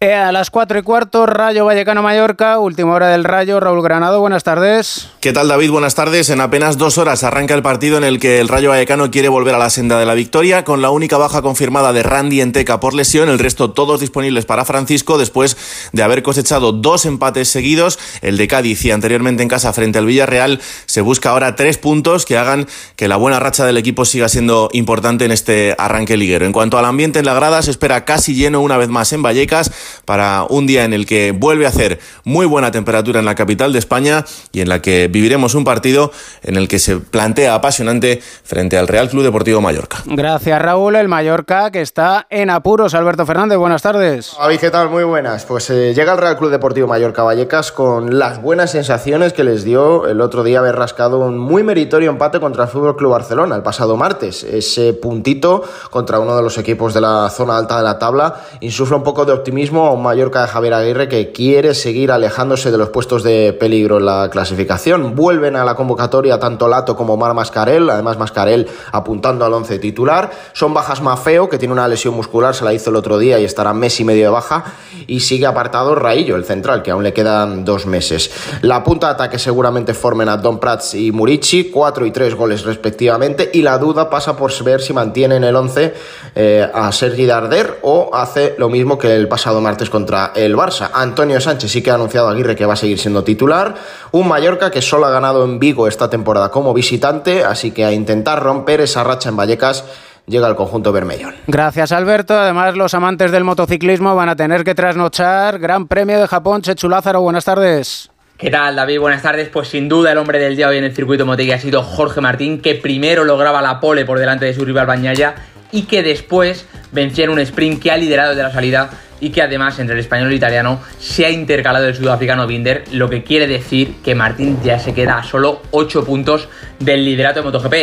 Eh, 0.00 0.14
a 0.14 0.30
las 0.30 0.50
4 0.50 0.78
y 0.78 0.82
cuarto, 0.82 1.26
Rayo 1.26 1.64
Vallecano 1.64 2.04
Mallorca, 2.04 2.60
última 2.60 2.92
hora 2.92 3.08
del 3.08 3.24
Rayo. 3.24 3.58
Raúl 3.58 3.82
Granado, 3.82 4.20
buenas 4.20 4.44
tardes. 4.44 5.08
¿Qué 5.18 5.32
tal 5.32 5.48
David? 5.48 5.72
Buenas 5.72 5.96
tardes. 5.96 6.30
En 6.30 6.40
apenas 6.40 6.78
dos 6.78 6.98
horas 6.98 7.24
arranca 7.24 7.54
el 7.54 7.64
partido 7.64 7.98
en 7.98 8.04
el 8.04 8.20
que 8.20 8.38
el 8.38 8.46
Rayo 8.46 8.68
Vallecano 8.68 9.10
quiere 9.10 9.28
volver 9.28 9.56
a 9.56 9.58
la 9.58 9.70
senda 9.70 9.98
de 9.98 10.06
la 10.06 10.14
victoria, 10.14 10.62
con 10.62 10.82
la 10.82 10.90
única 10.90 11.16
baja 11.18 11.42
confirmada 11.42 11.92
de 11.92 12.04
Randy 12.04 12.40
Enteca 12.40 12.78
por 12.78 12.94
lesión, 12.94 13.28
el 13.28 13.40
resto 13.40 13.72
todos 13.72 13.98
disponibles 13.98 14.44
para 14.44 14.64
Francisco 14.64 15.18
después 15.18 15.56
de 15.90 16.04
haber 16.04 16.22
cosechado 16.22 16.70
dos 16.70 17.04
empates 17.04 17.48
seguidos, 17.48 17.98
el 18.22 18.36
de 18.36 18.46
Cádiz 18.46 18.84
y 18.84 18.92
anteriormente 18.92 19.42
en 19.42 19.48
casa 19.48 19.72
frente 19.72 19.98
al 19.98 20.06
Villarreal. 20.06 20.60
Se 20.86 21.00
busca 21.00 21.30
ahora 21.30 21.56
tres 21.56 21.76
puntos 21.76 22.24
que 22.24 22.38
hagan 22.38 22.68
que 22.94 23.08
la 23.08 23.16
buena 23.16 23.40
racha 23.40 23.66
del 23.66 23.76
equipo 23.76 24.04
siga 24.04 24.28
siendo 24.28 24.68
importante 24.74 25.24
en 25.24 25.32
este 25.32 25.74
arranque 25.76 26.16
liguero. 26.16 26.46
En 26.46 26.52
cuanto 26.52 26.78
al 26.78 26.84
ambiente 26.84 27.18
en 27.18 27.26
la 27.26 27.34
grada, 27.34 27.62
se 27.62 27.72
espera 27.72 28.04
casi 28.04 28.36
lleno 28.36 28.60
una 28.60 28.76
vez 28.76 28.90
más 28.90 29.12
en 29.12 29.24
Vallecas 29.24 29.72
para 30.04 30.44
un 30.48 30.66
día 30.66 30.84
en 30.84 30.92
el 30.92 31.06
que 31.06 31.32
vuelve 31.32 31.66
a 31.66 31.68
hacer 31.68 31.98
muy 32.24 32.46
buena 32.46 32.70
temperatura 32.70 33.20
en 33.20 33.26
la 33.26 33.34
capital 33.34 33.72
de 33.72 33.78
España 33.78 34.24
y 34.52 34.60
en 34.60 34.68
la 34.68 34.82
que 34.82 35.08
viviremos 35.08 35.54
un 35.54 35.64
partido 35.64 36.12
en 36.42 36.56
el 36.56 36.68
que 36.68 36.78
se 36.78 36.96
plantea 36.96 37.54
apasionante 37.54 38.20
frente 38.44 38.78
al 38.78 38.88
Real 38.88 39.08
Club 39.08 39.24
Deportivo 39.24 39.60
Mallorca. 39.60 39.98
Gracias 40.06 40.60
Raúl, 40.60 40.96
el 40.96 41.08
Mallorca 41.08 41.70
que 41.70 41.80
está 41.80 42.26
en 42.30 42.50
apuros. 42.50 42.94
Alberto 42.94 43.26
Fernández, 43.26 43.58
buenas 43.58 43.82
tardes. 43.82 44.34
Javi, 44.36 44.58
¿qué 44.58 44.70
tal? 44.70 44.90
Muy 44.90 45.04
buenas. 45.04 45.44
Pues 45.44 45.70
eh, 45.70 45.94
llega 45.94 46.12
el 46.12 46.18
Real 46.18 46.36
Club 46.36 46.50
Deportivo 46.50 46.86
Mallorca 46.86 47.22
Vallecas 47.22 47.72
con 47.72 48.18
las 48.18 48.42
buenas 48.42 48.70
sensaciones 48.70 49.32
que 49.32 49.44
les 49.44 49.64
dio 49.64 50.06
el 50.06 50.20
otro 50.20 50.42
día 50.42 50.58
haber 50.58 50.76
rascado 50.76 51.18
un 51.20 51.38
muy 51.38 51.62
meritorio 51.62 52.10
empate 52.10 52.40
contra 52.40 52.64
el 52.64 52.70
Fútbol 52.70 52.96
Club 52.96 53.12
Barcelona 53.12 53.56
el 53.56 53.62
pasado 53.62 53.96
martes. 53.96 54.44
Ese 54.44 54.92
puntito 54.92 55.64
contra 55.90 56.18
uno 56.18 56.36
de 56.36 56.42
los 56.42 56.58
equipos 56.58 56.94
de 56.94 57.00
la 57.00 57.30
zona 57.30 57.56
alta 57.56 57.78
de 57.78 57.84
la 57.84 57.98
tabla 57.98 58.42
insufla 58.60 58.96
un 58.96 59.02
poco 59.02 59.24
de 59.24 59.32
optimismo 59.32 59.77
a 59.86 59.92
un 59.92 60.02
Mallorca 60.02 60.42
de 60.42 60.48
Javier 60.48 60.74
Aguirre 60.74 61.08
que 61.08 61.32
quiere 61.32 61.74
seguir 61.74 62.12
alejándose 62.12 62.70
de 62.70 62.78
los 62.78 62.90
puestos 62.90 63.22
de 63.22 63.52
peligro 63.52 63.98
en 63.98 64.06
la 64.06 64.28
clasificación. 64.30 65.14
Vuelven 65.14 65.56
a 65.56 65.64
la 65.64 65.74
convocatoria 65.74 66.38
tanto 66.38 66.68
Lato 66.68 66.96
como 66.96 67.16
Mar 67.16 67.34
Mascarel, 67.34 67.88
además 67.90 68.18
Mascarel 68.18 68.68
apuntando 68.92 69.44
al 69.44 69.52
once 69.54 69.78
titular. 69.78 70.30
Son 70.52 70.74
bajas 70.74 71.00
Mafeo, 71.00 71.48
que 71.48 71.58
tiene 71.58 71.72
una 71.72 71.88
lesión 71.88 72.14
muscular, 72.14 72.54
se 72.54 72.64
la 72.64 72.72
hizo 72.72 72.90
el 72.90 72.96
otro 72.96 73.18
día 73.18 73.38
y 73.38 73.44
estará 73.44 73.72
mes 73.72 73.98
y 74.00 74.04
medio 74.04 74.24
de 74.24 74.30
baja. 74.30 74.64
Y 75.06 75.20
sigue 75.20 75.46
apartado 75.46 75.94
Raillo, 75.94 76.36
el 76.36 76.44
central, 76.44 76.82
que 76.82 76.90
aún 76.90 77.02
le 77.02 77.12
quedan 77.12 77.64
dos 77.64 77.86
meses. 77.86 78.30
La 78.62 78.84
punta 78.84 79.06
de 79.06 79.12
ataque 79.14 79.38
seguramente 79.38 79.94
formen 79.94 80.28
a 80.28 80.36
Don 80.36 80.58
Prats 80.58 80.94
y 80.94 81.12
Murici, 81.12 81.70
cuatro 81.70 82.04
y 82.04 82.10
tres 82.10 82.34
goles 82.34 82.64
respectivamente. 82.64 83.50
Y 83.52 83.62
la 83.62 83.78
duda 83.78 84.10
pasa 84.10 84.36
por 84.36 84.52
ver 84.64 84.80
si 84.80 84.92
mantienen 84.92 85.44
el 85.44 85.54
once 85.56 85.94
eh, 86.34 86.68
a 86.72 86.90
Sergi 86.92 87.26
Darder 87.26 87.78
o 87.82 88.10
hace 88.12 88.54
lo 88.58 88.68
mismo 88.68 88.98
que 88.98 89.14
el 89.14 89.28
pasado 89.28 89.60
martes 89.68 89.90
contra 89.90 90.32
el 90.34 90.56
Barça. 90.56 90.88
Antonio 90.94 91.38
Sánchez 91.42 91.70
sí 91.70 91.82
que 91.82 91.90
ha 91.90 91.94
anunciado 91.94 92.28
a 92.28 92.30
Aguirre 92.32 92.56
que 92.56 92.64
va 92.64 92.72
a 92.72 92.76
seguir 92.76 92.98
siendo 92.98 93.22
titular. 93.22 93.74
Un 94.12 94.26
Mallorca 94.26 94.70
que 94.70 94.80
solo 94.80 95.04
ha 95.04 95.10
ganado 95.10 95.44
en 95.44 95.58
Vigo 95.58 95.86
esta 95.86 96.08
temporada 96.08 96.50
como 96.50 96.72
visitante, 96.72 97.44
así 97.44 97.70
que 97.70 97.84
a 97.84 97.92
intentar 97.92 98.42
romper 98.42 98.80
esa 98.80 99.04
racha 99.04 99.28
en 99.28 99.36
Vallecas 99.36 99.84
llega 100.26 100.48
el 100.48 100.54
conjunto 100.54 100.90
Bermellón. 100.90 101.34
Gracias 101.46 101.92
Alberto. 101.92 102.32
Además 102.32 102.76
los 102.76 102.94
amantes 102.94 103.30
del 103.30 103.44
motociclismo 103.44 104.14
van 104.16 104.30
a 104.30 104.36
tener 104.36 104.64
que 104.64 104.74
trasnochar. 104.74 105.58
Gran 105.58 105.86
Premio 105.86 106.18
de 106.18 106.26
Japón, 106.26 106.62
Chechu 106.62 106.88
Lázaro, 106.88 107.20
buenas 107.20 107.44
tardes. 107.44 108.10
¿Qué 108.38 108.50
tal, 108.50 108.74
David? 108.74 109.00
Buenas 109.00 109.20
tardes. 109.20 109.50
Pues 109.50 109.68
sin 109.68 109.86
duda 109.90 110.12
el 110.12 110.18
hombre 110.18 110.38
del 110.38 110.56
día 110.56 110.68
hoy 110.68 110.78
en 110.78 110.84
el 110.84 110.94
circuito 110.94 111.26
Motegi 111.26 111.52
ha 111.52 111.58
sido 111.58 111.82
Jorge 111.82 112.22
Martín, 112.22 112.62
que 112.62 112.74
primero 112.74 113.24
lograba 113.24 113.60
la 113.60 113.80
pole 113.80 114.06
por 114.06 114.18
delante 114.18 114.46
de 114.46 114.54
su 114.54 114.64
rival 114.64 114.86
Bañaya 114.86 115.34
y 115.72 115.82
que 115.82 116.02
después 116.02 116.64
vencía 116.92 117.24
en 117.24 117.30
un 117.30 117.38
sprint 117.40 117.82
que 117.82 117.90
ha 117.90 117.98
liderado 117.98 118.34
de 118.34 118.42
la 118.42 118.50
salida 118.50 118.90
y 119.20 119.30
que 119.30 119.42
además 119.42 119.78
entre 119.78 119.94
el 119.94 120.00
español 120.00 120.28
el 120.28 120.34
italiano 120.34 120.80
se 120.98 121.26
ha 121.26 121.30
intercalado 121.30 121.86
el 121.86 121.94
sudafricano 121.94 122.46
Binder, 122.46 122.84
lo 122.92 123.08
que 123.08 123.22
quiere 123.22 123.46
decir 123.46 123.96
que 124.04 124.14
Martín 124.14 124.58
ya 124.62 124.78
se 124.78 124.94
queda 124.94 125.18
a 125.18 125.22
solo 125.22 125.62
8 125.70 126.04
puntos 126.04 126.48
del 126.78 127.04
liderato 127.04 127.40
de 127.40 127.44
MotoGP. 127.44 127.74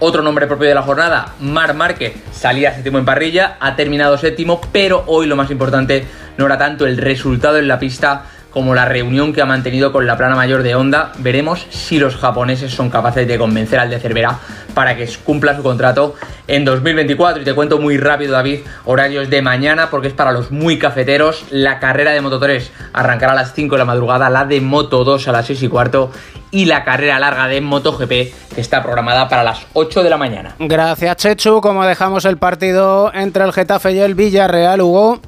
Otro 0.00 0.22
nombre 0.22 0.46
propio 0.46 0.68
de 0.68 0.74
la 0.74 0.82
jornada, 0.82 1.34
Mar 1.40 1.74
Márquez, 1.74 2.14
salía 2.30 2.72
séptimo 2.72 2.98
en 2.98 3.04
parrilla, 3.04 3.56
ha 3.58 3.74
terminado 3.74 4.16
séptimo, 4.16 4.60
pero 4.72 5.02
hoy 5.06 5.26
lo 5.26 5.34
más 5.34 5.50
importante 5.50 6.06
no 6.36 6.46
era 6.46 6.56
tanto 6.56 6.86
el 6.86 6.96
resultado 6.96 7.58
en 7.58 7.66
la 7.66 7.80
pista 7.80 8.24
como 8.50 8.74
la 8.74 8.84
reunión 8.84 9.32
que 9.32 9.42
ha 9.42 9.46
mantenido 9.46 9.92
con 9.92 10.06
la 10.06 10.16
plana 10.16 10.34
mayor 10.34 10.62
de 10.62 10.74
Honda. 10.74 11.12
Veremos 11.18 11.66
si 11.70 11.98
los 11.98 12.16
japoneses 12.16 12.72
son 12.72 12.90
capaces 12.90 13.26
de 13.26 13.38
convencer 13.38 13.78
al 13.78 13.90
de 13.90 14.00
Cervera 14.00 14.38
para 14.74 14.96
que 14.96 15.08
cumpla 15.24 15.56
su 15.56 15.62
contrato 15.62 16.14
en 16.46 16.64
2024. 16.64 17.42
Y 17.42 17.44
te 17.44 17.54
cuento 17.54 17.78
muy 17.78 17.98
rápido, 17.98 18.32
David, 18.32 18.60
horarios 18.84 19.30
de 19.30 19.42
mañana, 19.42 19.90
porque 19.90 20.08
es 20.08 20.14
para 20.14 20.32
los 20.32 20.50
muy 20.50 20.78
cafeteros. 20.78 21.44
La 21.50 21.78
carrera 21.78 22.12
de 22.12 22.20
Moto 22.20 22.38
3 22.38 22.70
arrancará 22.92 23.32
a 23.32 23.36
las 23.36 23.54
5 23.54 23.74
de 23.74 23.78
la 23.78 23.84
madrugada, 23.84 24.30
la 24.30 24.44
de 24.44 24.60
Moto 24.60 25.04
2 25.04 25.28
a 25.28 25.32
las 25.32 25.46
6 25.46 25.62
y 25.62 25.68
cuarto 25.68 26.10
y 26.50 26.64
la 26.64 26.84
carrera 26.84 27.18
larga 27.18 27.46
de 27.46 27.60
MotoGP 27.60 28.08
que 28.08 28.60
está 28.60 28.82
programada 28.82 29.28
para 29.28 29.42
las 29.42 29.66
8 29.74 30.02
de 30.02 30.10
la 30.10 30.16
mañana. 30.16 30.54
Gracias, 30.58 31.16
Chechu. 31.16 31.60
Como 31.60 31.84
dejamos 31.84 32.24
el 32.24 32.38
partido 32.38 33.12
entre 33.14 33.44
el 33.44 33.52
Getafe 33.52 33.92
y 33.92 33.98
el 33.98 34.14
Villarreal, 34.14 34.80
Hugo. 34.80 35.20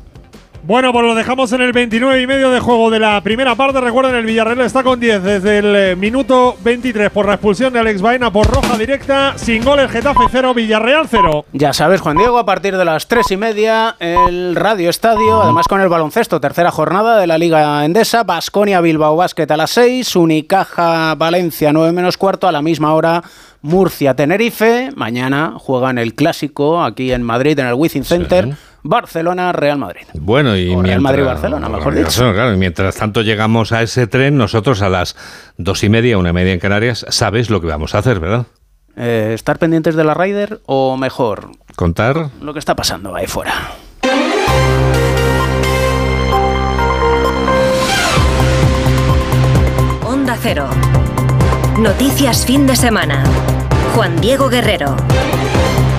Bueno, 0.62 0.92
pues 0.92 1.06
lo 1.06 1.14
dejamos 1.14 1.50
en 1.52 1.62
el 1.62 1.72
29 1.72 2.20
y 2.20 2.26
medio 2.26 2.50
de 2.50 2.60
juego 2.60 2.90
de 2.90 2.98
la 2.98 3.20
primera 3.22 3.54
parte. 3.54 3.80
Recuerden, 3.80 4.14
el 4.14 4.26
Villarreal 4.26 4.60
está 4.60 4.82
con 4.82 5.00
10 5.00 5.22
desde 5.22 5.58
el 5.58 5.74
eh, 5.74 5.96
minuto 5.96 6.56
23 6.62 7.10
por 7.10 7.26
la 7.26 7.34
expulsión 7.34 7.72
de 7.72 7.78
Alex 7.78 8.02
Baena 8.02 8.30
por 8.30 8.46
roja 8.46 8.76
directa. 8.76 9.38
Sin 9.38 9.64
gol 9.64 9.80
el 9.80 9.88
Getafe 9.88 10.24
0, 10.30 10.52
Villarreal 10.52 11.06
0. 11.08 11.46
Ya 11.54 11.72
sabes, 11.72 12.02
Juan 12.02 12.18
Diego, 12.18 12.38
a 12.38 12.44
partir 12.44 12.76
de 12.76 12.84
las 12.84 13.08
3 13.08 13.30
y 13.30 13.36
media, 13.38 13.96
el 14.00 14.54
Radio 14.54 14.90
Estadio, 14.90 15.42
además 15.42 15.66
con 15.66 15.80
el 15.80 15.88
baloncesto, 15.88 16.40
tercera 16.40 16.70
jornada 16.70 17.18
de 17.18 17.26
la 17.26 17.38
Liga 17.38 17.82
Endesa, 17.84 18.24
Basconia 18.24 18.82
Bilbao 18.82 19.16
Basket 19.16 19.50
a 19.50 19.56
las 19.56 19.70
6, 19.70 20.14
Unicaja 20.16 21.14
Valencia 21.14 21.72
9 21.72 21.92
menos 21.92 22.18
cuarto 22.18 22.46
a 22.46 22.52
la 22.52 22.60
misma 22.60 22.92
hora. 22.92 23.22
Murcia 23.62 24.14
Tenerife, 24.14 24.90
mañana 24.96 25.54
juegan 25.58 25.98
el 25.98 26.14
clásico 26.14 26.82
aquí 26.82 27.12
en 27.12 27.22
Madrid 27.22 27.58
en 27.58 27.66
el 27.66 27.74
Wizzing 27.74 28.04
Center. 28.04 28.56
Real 28.82 29.78
Madrid. 29.78 30.06
Bueno, 30.14 30.56
y 30.56 30.66
Real 30.68 30.82
mientras, 30.82 31.00
Madrid-Barcelona, 31.02 31.68
mejor 31.68 31.94
dicho. 31.94 32.32
Claro, 32.32 32.54
y 32.54 32.56
mientras 32.56 32.96
tanto 32.96 33.22
llegamos 33.22 33.72
a 33.72 33.82
ese 33.82 34.06
tren, 34.06 34.36
nosotros 34.36 34.82
a 34.82 34.88
las 34.88 35.16
dos 35.58 35.84
y 35.84 35.88
media, 35.88 36.18
una 36.18 36.30
y 36.30 36.32
media 36.32 36.52
en 36.52 36.60
Canarias, 36.60 37.04
sabes 37.10 37.50
lo 37.50 37.60
que 37.60 37.66
vamos 37.66 37.94
a 37.94 37.98
hacer, 37.98 38.20
¿verdad? 38.20 38.46
Eh, 38.96 39.32
¿Estar 39.34 39.58
pendientes 39.58 39.94
de 39.94 40.04
la 40.04 40.14
Ryder 40.14 40.60
o 40.66 40.96
mejor 40.96 41.50
Contar. 41.76 42.30
lo 42.40 42.52
que 42.52 42.58
está 42.58 42.74
pasando 42.74 43.14
ahí 43.14 43.26
fuera? 43.26 43.52
Onda 50.04 50.36
Cero. 50.42 50.68
Noticias 51.78 52.44
fin 52.44 52.66
de 52.66 52.76
semana. 52.76 53.24
Juan 53.94 54.20
Diego 54.20 54.48
Guerrero. 54.48 54.96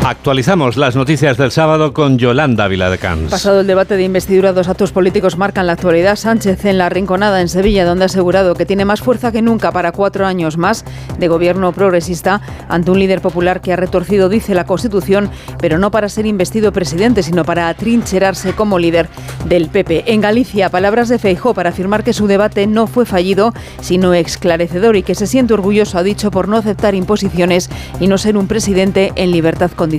Actualizamos 0.03 0.77
las 0.77 0.95
noticias 0.95 1.37
del 1.37 1.51
sábado 1.51 1.93
con 1.93 2.17
Yolanda 2.17 2.67
Viladecans. 2.67 3.29
Pasado 3.29 3.59
el 3.59 3.67
debate 3.67 3.97
de 3.97 4.03
investidura, 4.03 4.51
dos 4.51 4.67
actos 4.67 4.91
políticos 4.91 5.37
marcan 5.37 5.67
la 5.67 5.73
actualidad. 5.73 6.15
Sánchez 6.15 6.65
en 6.65 6.79
la 6.79 6.89
Rinconada, 6.89 7.39
en 7.39 7.47
Sevilla, 7.47 7.85
donde 7.85 8.05
ha 8.05 8.07
asegurado 8.07 8.55
que 8.55 8.65
tiene 8.65 8.83
más 8.83 8.99
fuerza 9.01 9.31
que 9.31 9.43
nunca 9.43 9.71
para 9.71 9.91
cuatro 9.91 10.25
años 10.25 10.57
más 10.57 10.85
de 11.19 11.27
gobierno 11.27 11.71
progresista 11.71 12.41
ante 12.67 12.89
un 12.89 12.97
líder 12.97 13.21
popular 13.21 13.61
que 13.61 13.73
ha 13.73 13.75
retorcido, 13.75 14.27
dice 14.27 14.55
la 14.55 14.65
Constitución, 14.65 15.29
pero 15.59 15.77
no 15.77 15.91
para 15.91 16.09
ser 16.09 16.25
investido 16.25 16.73
presidente, 16.73 17.21
sino 17.21 17.45
para 17.45 17.69
atrincherarse 17.69 18.53
como 18.53 18.79
líder 18.79 19.07
del 19.45 19.69
PP. 19.69 20.11
En 20.11 20.21
Galicia, 20.21 20.69
palabras 20.69 21.09
de 21.09 21.19
Feijó 21.19 21.53
para 21.53 21.69
afirmar 21.69 22.03
que 22.03 22.13
su 22.13 22.25
debate 22.25 22.65
no 22.65 22.87
fue 22.87 23.05
fallido, 23.05 23.53
sino 23.81 24.15
esclarecedor 24.15 24.95
y 24.95 25.03
que 25.03 25.13
se 25.13 25.27
siente 25.27 25.53
orgulloso, 25.53 25.99
ha 25.99 26.03
dicho, 26.03 26.31
por 26.31 26.47
no 26.47 26.57
aceptar 26.57 26.95
imposiciones 26.95 27.69
y 27.99 28.07
no 28.07 28.17
ser 28.17 28.35
un 28.35 28.47
presidente 28.47 29.13
en 29.15 29.29
libertad 29.29 29.69
condicional. 29.69 29.90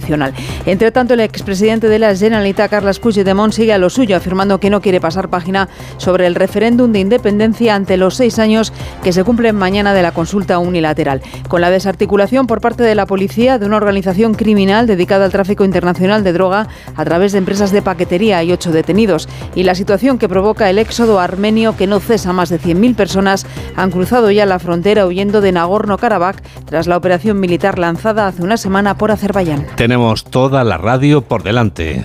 Entre 0.66 0.90
tanto, 0.90 1.14
el 1.14 1.20
expresidente 1.20 1.88
de 1.88 1.98
la 1.98 2.14
Generalitat, 2.14 2.70
Carles 2.70 2.98
Puigdemont, 2.98 3.52
sigue 3.52 3.72
a 3.72 3.78
lo 3.78 3.90
suyo, 3.90 4.16
afirmando 4.16 4.58
que 4.58 4.70
no 4.70 4.80
quiere 4.80 5.00
pasar 5.00 5.28
página 5.28 5.68
sobre 5.98 6.26
el 6.26 6.34
referéndum 6.34 6.92
de 6.92 7.00
independencia 7.00 7.74
ante 7.74 7.96
los 7.96 8.16
seis 8.16 8.38
años 8.38 8.72
que 9.02 9.12
se 9.12 9.24
cumplen 9.24 9.56
mañana 9.56 9.94
de 9.94 10.02
la 10.02 10.12
consulta 10.12 10.58
unilateral. 10.58 11.22
Con 11.48 11.60
la 11.60 11.70
desarticulación 11.70 12.46
por 12.46 12.60
parte 12.60 12.82
de 12.82 12.94
la 12.94 13.06
policía 13.06 13.58
de 13.58 13.66
una 13.66 13.76
organización 13.76 14.34
criminal 14.34 14.86
dedicada 14.86 15.24
al 15.24 15.32
tráfico 15.32 15.64
internacional 15.64 16.24
de 16.24 16.32
droga 16.32 16.68
a 16.96 17.04
través 17.04 17.32
de 17.32 17.38
empresas 17.38 17.72
de 17.72 17.82
paquetería 17.82 18.42
y 18.42 18.52
ocho 18.52 18.72
detenidos. 18.72 19.28
Y 19.54 19.64
la 19.64 19.74
situación 19.74 20.18
que 20.18 20.28
provoca 20.28 20.70
el 20.70 20.78
éxodo 20.78 21.20
armenio 21.20 21.76
que 21.76 21.86
no 21.86 22.00
cesa 22.00 22.32
más 22.32 22.48
de 22.48 22.60
100.000 22.60 22.94
personas 22.94 23.46
han 23.76 23.90
cruzado 23.90 24.30
ya 24.30 24.46
la 24.46 24.58
frontera 24.58 25.06
huyendo 25.06 25.40
de 25.40 25.52
Nagorno-Karabaj 25.52 26.36
tras 26.66 26.86
la 26.86 26.96
operación 26.96 27.40
militar 27.40 27.78
lanzada 27.78 28.26
hace 28.26 28.42
una 28.42 28.56
semana 28.56 28.96
por 28.96 29.10
Azerbaiyán. 29.10 29.66
Tenemos 29.82 30.22
toda 30.22 30.62
la 30.62 30.78
radio 30.78 31.22
por 31.22 31.42
delante. 31.42 32.04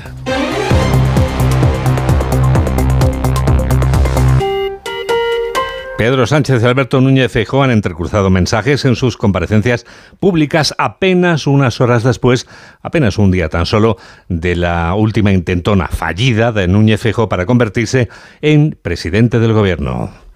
Pedro 5.96 6.26
Sánchez 6.26 6.64
y 6.64 6.66
Alberto 6.66 7.00
Núñez 7.02 7.32
Feijóo 7.32 7.62
han 7.62 7.70
entrecruzado 7.70 8.32
mensajes 8.32 8.84
en 8.86 8.96
sus 8.96 9.16
comparecencias 9.16 9.86
públicas 10.20 10.74
apenas 10.80 11.46
unas 11.46 11.80
horas 11.80 12.02
después, 12.02 12.48
apenas 12.82 13.20
un 13.20 13.30
día 13.30 13.48
tan 13.48 13.68
solo, 13.68 13.98
de 14.28 14.56
la 14.56 14.96
última 14.96 15.32
intentona 15.32 15.88
fallida 15.88 16.52
de 16.52 16.68
Núñez 16.68 17.00
Feijóo 17.00 17.30
para 17.30 17.46
convertirse 17.46 18.10
en 18.42 18.76
presidente 18.82 19.38
del 19.38 19.54
gobierno. 19.54 20.27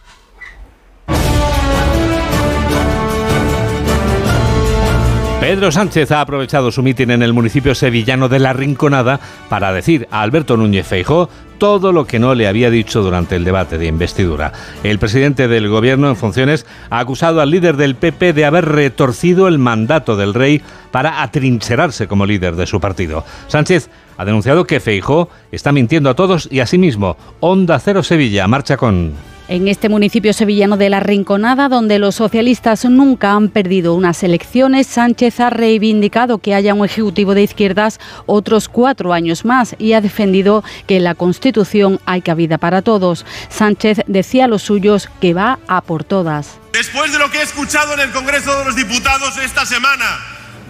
Pedro 5.42 5.72
Sánchez 5.72 6.12
ha 6.12 6.22
aprovechado 6.22 6.72
su 6.72 6.84
mitin 6.84 7.10
en 7.10 7.24
el 7.24 7.34
municipio 7.34 7.74
sevillano 7.74 8.30
de 8.30 8.38
La 8.38 8.54
Rinconada 8.54 9.20
para 9.50 9.74
decir 9.74 10.08
a 10.12 10.22
Alberto 10.22 10.56
Núñez 10.56 10.86
Feijó 10.86 11.30
todo 11.58 11.92
lo 11.92 12.06
que 12.06 12.20
no 12.20 12.36
le 12.36 12.48
había 12.48 12.70
dicho 12.70 13.02
durante 13.02 13.38
el 13.38 13.44
debate 13.44 13.80
de 13.80 13.88
investidura. 13.88 14.54
El 14.84 15.00
presidente 15.00 15.48
del 15.48 15.68
gobierno 15.68 16.10
en 16.10 16.16
funciones 16.16 16.68
ha 16.92 17.00
acusado 17.00 17.42
al 17.42 17.50
líder 17.50 17.76
del 17.76 17.96
PP 17.96 18.34
de 18.34 18.46
haber 18.46 18.66
retorcido 18.66 19.48
el 19.48 19.58
mandato 19.58 20.16
del 20.16 20.36
rey 20.36 20.62
para 20.92 21.24
atrincherarse 21.24 22.08
como 22.08 22.28
líder 22.28 22.56
de 22.56 22.68
su 22.68 22.80
partido. 22.80 23.26
Sánchez 23.48 23.90
ha 24.18 24.26
denunciado 24.26 24.68
que 24.68 24.80
Feijó 24.80 25.28
está 25.52 25.72
mintiendo 25.72 26.12
a 26.12 26.16
todos 26.16 26.50
y 26.52 26.60
a 26.60 26.68
sí 26.68 26.78
mismo. 26.78 27.18
Onda 27.40 27.80
Cero 27.80 28.04
Sevilla 28.04 28.48
marcha 28.48 28.78
con 28.78 29.14
en 29.52 29.68
este 29.68 29.90
municipio 29.90 30.32
sevillano 30.32 30.78
de 30.78 30.90
La 30.90 31.02
Rinconada, 31.02 31.68
donde 31.68 32.00
los 32.00 32.16
socialistas 32.16 32.86
nunca 32.86 33.34
han 33.34 33.50
perdido 33.50 33.96
unas 33.96 34.24
elecciones, 34.24 34.88
Sánchez 34.88 35.42
ha 35.42 35.50
reivindicado 35.50 36.38
que 36.38 36.56
haya 36.56 36.74
un 36.74 36.86
ejecutivo 36.86 37.34
de 37.34 37.44
izquierdas 37.44 38.00
otros 38.28 38.70
cuatro 38.70 39.12
años 39.12 39.44
más 39.44 39.76
y 39.78 39.92
ha 39.92 40.00
defendido 40.00 40.64
que 40.88 40.96
en 40.96 41.04
la 41.04 41.16
Constitución 41.16 42.00
hay 42.06 42.22
cabida 42.22 42.58
para 42.60 42.82
todos. 42.82 43.26
Sánchez 43.50 44.04
decía 44.08 44.46
a 44.46 44.48
los 44.48 44.62
suyos 44.62 45.10
que 45.20 45.34
va 45.34 45.60
a 45.68 45.82
por 45.82 46.06
todas. 46.06 46.58
Después 46.72 47.12
de 47.12 47.20
lo 47.20 47.30
que 47.30 47.40
he 47.40 47.44
escuchado 47.44 47.94
en 47.94 48.00
el 48.00 48.12
Congreso 48.12 48.58
de 48.58 48.64
los 48.64 48.78
Diputados 48.78 49.38
esta 49.38 49.66
semana, 49.66 50.06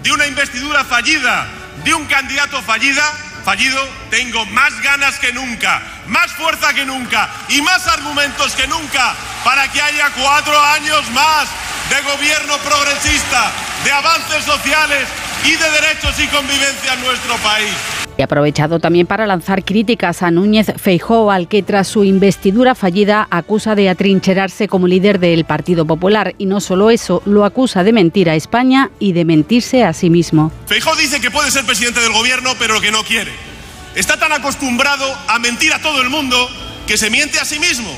de 0.02 0.12
una 0.12 0.26
investidura 0.26 0.84
fallida, 0.84 1.48
de 1.86 1.94
un 1.94 2.06
candidato 2.06 2.60
fallida, 2.64 3.04
fallido, 3.44 3.80
tengo 4.10 4.44
más 4.48 4.82
ganas 4.82 5.20
que 5.20 5.32
nunca, 5.34 5.84
más 6.08 6.32
fuerza 6.32 6.74
que 6.74 6.86
nunca 6.86 7.30
y 7.50 7.62
más 7.62 7.88
argumentos 7.88 8.54
que 8.54 8.68
nunca 8.68 9.16
para 9.44 9.72
que 9.72 9.82
haya 9.82 10.10
cuatro 10.22 10.60
años 10.60 11.10
más 11.12 11.48
de 11.90 12.02
gobierno 12.02 12.58
progresista, 12.60 13.52
de 13.84 13.92
avances 13.92 14.44
sociales 14.46 15.08
y 15.44 15.52
de 15.52 15.70
derechos 15.72 16.20
y 16.20 16.28
convivencia 16.28 16.94
en 16.94 17.02
nuestro 17.04 17.36
país. 17.38 17.74
Y 18.18 18.22
ha 18.22 18.26
aprovechado 18.26 18.80
también 18.80 19.08
para 19.08 19.26
lanzar 19.26 19.64
críticas 19.64 20.22
a 20.22 20.32
Núñez 20.32 20.68
Feijóo, 20.78 21.32
al 21.32 21.48
que 21.48 21.64
tras 21.64 21.88
su 21.88 22.04
investidura 22.04 22.76
fallida 22.76 23.28
acusa 23.32 23.74
de 23.74 23.90
atrincherarse 23.90 24.68
como 24.68 24.88
líder 24.88 25.20
del 25.20 25.46
Partido 25.46 25.86
Popular. 25.86 26.36
Y 26.38 26.46
no 26.46 26.60
solo 26.60 26.92
eso, 26.92 27.22
lo 27.26 27.46
acusa 27.46 27.84
de 27.84 27.94
mentir 27.94 28.30
a 28.30 28.36
España 28.36 28.92
y 29.00 29.14
de 29.14 29.26
mentirse 29.26 29.84
a 29.84 29.94
sí 29.94 30.10
mismo. 30.10 30.52
Feijóo 30.68 30.96
dice 30.96 31.20
que 31.20 31.32
puede 31.32 31.52
ser 31.52 31.66
presidente 31.66 32.00
del 32.00 32.12
gobierno, 32.12 32.52
pero 32.60 32.80
que 32.80 32.92
no 32.92 33.04
quiere. 33.04 33.51
Está 33.96 34.18
tan 34.18 34.32
acostumbrado 34.32 35.06
a 35.28 35.40
mentir 35.40 35.74
a 35.74 35.82
todo 35.82 36.02
el 36.02 36.10
mundo 36.10 36.50
que 36.88 36.98
se 36.98 37.10
miente 37.10 37.40
a 37.40 37.46
sí 37.46 37.60
mismo. 37.60 37.94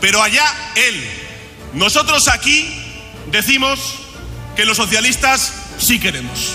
Pero 0.00 0.22
allá 0.22 0.44
él. 0.74 1.10
Nosotros 1.74 2.28
aquí 2.28 2.68
decimos 3.26 3.94
que 4.56 4.64
los 4.64 4.76
socialistas 4.76 5.52
sí 5.78 6.00
queremos. 6.00 6.54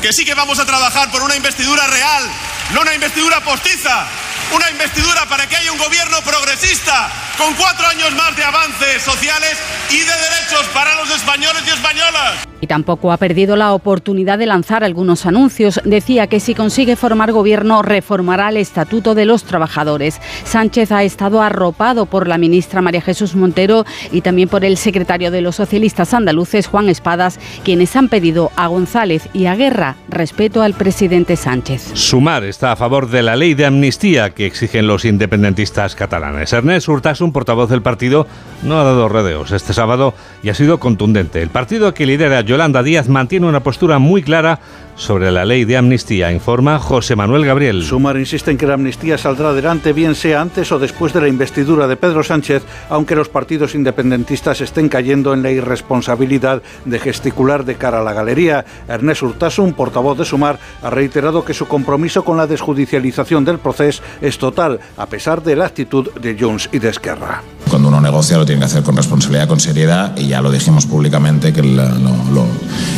Que 0.00 0.12
sí 0.12 0.24
que 0.24 0.34
vamos 0.34 0.58
a 0.58 0.66
trabajar 0.66 1.10
por 1.10 1.22
una 1.22 1.36
investidura 1.36 1.86
real, 1.86 2.24
no 2.72 2.80
una 2.82 2.94
investidura 2.94 3.40
postiza, 3.44 4.06
una 4.52 4.70
investidura 4.70 5.26
para 5.26 5.46
que 5.46 5.56
haya 5.56 5.72
un 5.72 5.78
gobierno 5.78 6.20
progresista 6.22 7.10
con 7.36 7.54
cuatro 7.54 7.86
años 7.86 8.12
más 8.12 8.36
de 8.36 8.44
avances 8.44 9.02
sociales 9.02 9.56
y 9.90 9.98
de 9.98 10.04
derechos 10.04 10.66
para 10.72 10.94
los 10.94 11.10
españoles 11.10 11.62
y 11.66 11.70
españolas. 11.70 12.45
Y 12.60 12.66
tampoco 12.66 13.12
ha 13.12 13.16
perdido 13.16 13.56
la 13.56 13.72
oportunidad 13.72 14.38
de 14.38 14.46
lanzar 14.46 14.84
algunos 14.84 15.26
anuncios. 15.26 15.80
Decía 15.84 16.26
que 16.26 16.40
si 16.40 16.54
consigue 16.54 16.96
formar 16.96 17.32
gobierno 17.32 17.82
reformará 17.82 18.48
el 18.48 18.56
Estatuto 18.56 19.14
de 19.14 19.24
los 19.24 19.44
Trabajadores. 19.44 20.20
Sánchez 20.44 20.92
ha 20.92 21.02
estado 21.04 21.42
arropado 21.42 22.06
por 22.06 22.28
la 22.28 22.38
ministra 22.38 22.82
María 22.82 23.00
Jesús 23.02 23.34
Montero 23.34 23.84
y 24.10 24.20
también 24.20 24.48
por 24.48 24.64
el 24.64 24.76
secretario 24.76 25.30
de 25.30 25.40
los 25.40 25.56
socialistas 25.56 26.14
andaluces, 26.14 26.66
Juan 26.66 26.88
Espadas, 26.88 27.38
quienes 27.64 27.94
han 27.96 28.08
pedido 28.08 28.50
a 28.56 28.66
González 28.68 29.28
y 29.32 29.46
a 29.46 29.54
Guerra 29.54 29.96
respeto 30.08 30.62
al 30.62 30.74
presidente 30.74 31.36
Sánchez. 31.36 31.90
Sumar 31.94 32.44
está 32.44 32.72
a 32.72 32.76
favor 32.76 33.10
de 33.10 33.22
la 33.22 33.36
ley 33.36 33.54
de 33.54 33.66
amnistía 33.66 34.30
que 34.30 34.46
exigen 34.46 34.86
los 34.86 35.04
independentistas 35.04 35.94
catalanes. 35.94 36.52
Ernest 36.52 36.88
Urtasun, 36.88 37.32
portavoz 37.32 37.68
del 37.68 37.82
partido, 37.82 38.26
no 38.62 38.80
ha 38.80 38.84
dado 38.84 39.08
rodeos 39.08 39.52
este 39.52 39.72
sábado 39.72 40.14
y 40.42 40.48
ha 40.48 40.54
sido 40.54 40.78
contundente. 40.78 41.42
El 41.42 41.50
partido 41.50 41.92
que 41.94 42.06
lidera 42.06 42.40
Yolanda 42.46 42.82
Díaz 42.82 43.08
mantiene 43.08 43.46
una 43.46 43.62
postura 43.62 43.98
muy 43.98 44.22
clara 44.22 44.60
sobre 44.96 45.30
la 45.30 45.44
ley 45.44 45.64
de 45.64 45.76
amnistía, 45.76 46.32
informa 46.32 46.78
José 46.78 47.16
Manuel 47.16 47.44
Gabriel. 47.44 47.82
Sumar 47.82 48.16
insiste 48.16 48.50
en 48.50 48.56
que 48.56 48.66
la 48.66 48.74
amnistía 48.74 49.18
saldrá 49.18 49.50
adelante 49.50 49.92
bien 49.92 50.14
sea 50.14 50.40
antes 50.40 50.72
o 50.72 50.78
después 50.78 51.12
de 51.12 51.20
la 51.20 51.28
investidura 51.28 51.86
de 51.86 51.96
Pedro 51.96 52.22
Sánchez, 52.22 52.62
aunque 52.88 53.14
los 53.14 53.28
partidos 53.28 53.74
independentistas 53.74 54.60
estén 54.60 54.88
cayendo 54.88 55.34
en 55.34 55.42
la 55.42 55.50
irresponsabilidad 55.50 56.62
de 56.84 56.98
gesticular 56.98 57.64
de 57.64 57.76
cara 57.76 58.00
a 58.00 58.04
la 58.04 58.14
galería. 58.14 58.64
Ernest 58.88 59.22
Urtasun, 59.22 59.74
portavoz 59.74 60.16
de 60.18 60.24
Sumar, 60.24 60.58
ha 60.82 60.90
reiterado 60.90 61.44
que 61.44 61.54
su 61.54 61.68
compromiso 61.68 62.24
con 62.24 62.36
la 62.36 62.46
desjudicialización 62.46 63.44
del 63.44 63.58
proceso 63.58 64.02
es 64.22 64.38
total, 64.38 64.80
a 64.96 65.06
pesar 65.06 65.42
de 65.42 65.56
la 65.56 65.66
actitud 65.66 66.10
de 66.14 66.36
Junts 66.38 66.70
y 66.72 66.78
de 66.78 66.88
Esquerra. 66.88 67.42
Cuando 67.68 67.88
uno 67.88 68.00
negocia 68.00 68.38
lo 68.38 68.46
tiene 68.46 68.60
que 68.60 68.66
hacer 68.66 68.82
con 68.82 68.96
responsabilidad, 68.96 69.48
con 69.48 69.60
seriedad, 69.60 70.16
y 70.16 70.28
ya 70.28 70.40
lo 70.40 70.50
dijimos 70.50 70.86
públicamente 70.86 71.52
que 71.52 71.60
el, 71.60 71.76
lo, 71.76 71.84
lo, 72.32 72.46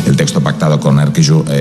el 0.06 0.16
texto 0.16 0.40
pactado 0.40 0.78
con 0.78 1.00
ERC 1.00 1.18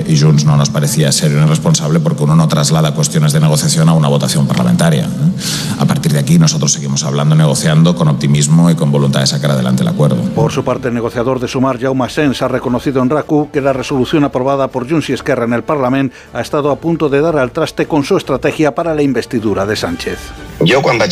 y 0.07 0.19
Junts 0.19 0.26
no 0.33 0.57
nos 0.57 0.69
parecía 0.69 1.11
serio 1.11 1.39
ni 1.39 1.47
responsable 1.47 1.99
porque 1.99 2.23
uno 2.23 2.35
no 2.35 2.47
traslada 2.47 2.93
cuestiones 2.93 3.33
de 3.33 3.39
negociación 3.39 3.89
a 3.89 3.93
una 3.93 4.07
votación 4.07 4.47
parlamentaria. 4.47 5.03
¿eh? 5.05 5.77
A 5.79 5.85
partir 5.85 6.11
de 6.11 6.19
aquí 6.19 6.37
nosotros 6.37 6.71
seguimos 6.71 7.03
hablando, 7.03 7.35
negociando 7.35 7.95
con 7.95 8.07
optimismo 8.07 8.69
y 8.69 8.75
con 8.75 8.91
voluntad 8.91 9.21
de 9.21 9.27
sacar 9.27 9.51
adelante 9.51 9.83
el 9.83 9.89
acuerdo. 9.89 10.17
Por 10.35 10.51
su 10.51 10.63
parte, 10.63 10.89
el 10.89 10.93
negociador 10.93 11.39
de 11.39 11.47
Sumar, 11.47 11.79
Jaume 11.79 12.09
Sens, 12.09 12.41
ha 12.41 12.47
reconocido 12.47 13.01
en 13.01 13.09
RACU 13.09 13.49
que 13.51 13.61
la 13.61 13.73
resolución 13.73 14.23
aprobada 14.23 14.67
por 14.67 14.89
Junts 14.89 15.09
y 15.09 15.13
Esquerra 15.13 15.45
en 15.45 15.53
el 15.53 15.63
Parlamento 15.63 16.15
ha 16.33 16.41
estado 16.41 16.71
a 16.71 16.75
punto 16.77 17.09
de 17.09 17.21
dar 17.21 17.37
al 17.37 17.51
traste 17.51 17.87
con 17.87 18.03
su 18.03 18.17
estrategia 18.17 18.75
para 18.75 18.93
la 18.93 19.01
investidura 19.01 19.65
de 19.65 19.75
Sánchez. 19.75 20.17
Yo 20.65 20.81
cuando 20.81 21.05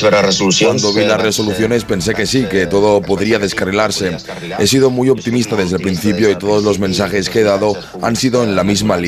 vi 0.94 1.06
las 1.06 1.22
resoluciones 1.22 1.84
pensé 1.84 2.14
que 2.14 2.26
sí, 2.26 2.46
que 2.50 2.66
todo 2.66 3.02
podría 3.02 3.40
descarrilarse. 3.40 4.18
He 4.58 4.68
sido 4.68 4.90
muy 4.90 5.10
optimista 5.10 5.56
desde 5.56 5.78
el 5.78 5.82
principio 5.82 6.32
y 6.32 6.36
todos 6.36 6.64
los 6.64 6.80
mensajes 6.80 7.30
que 7.30 7.42
he 7.42 7.44
dado 7.44 7.76
han 8.02 8.16
sido 8.16 8.44
en 8.44 8.56
la 8.56 8.64
misma 8.64 8.98
línea. 8.98 9.05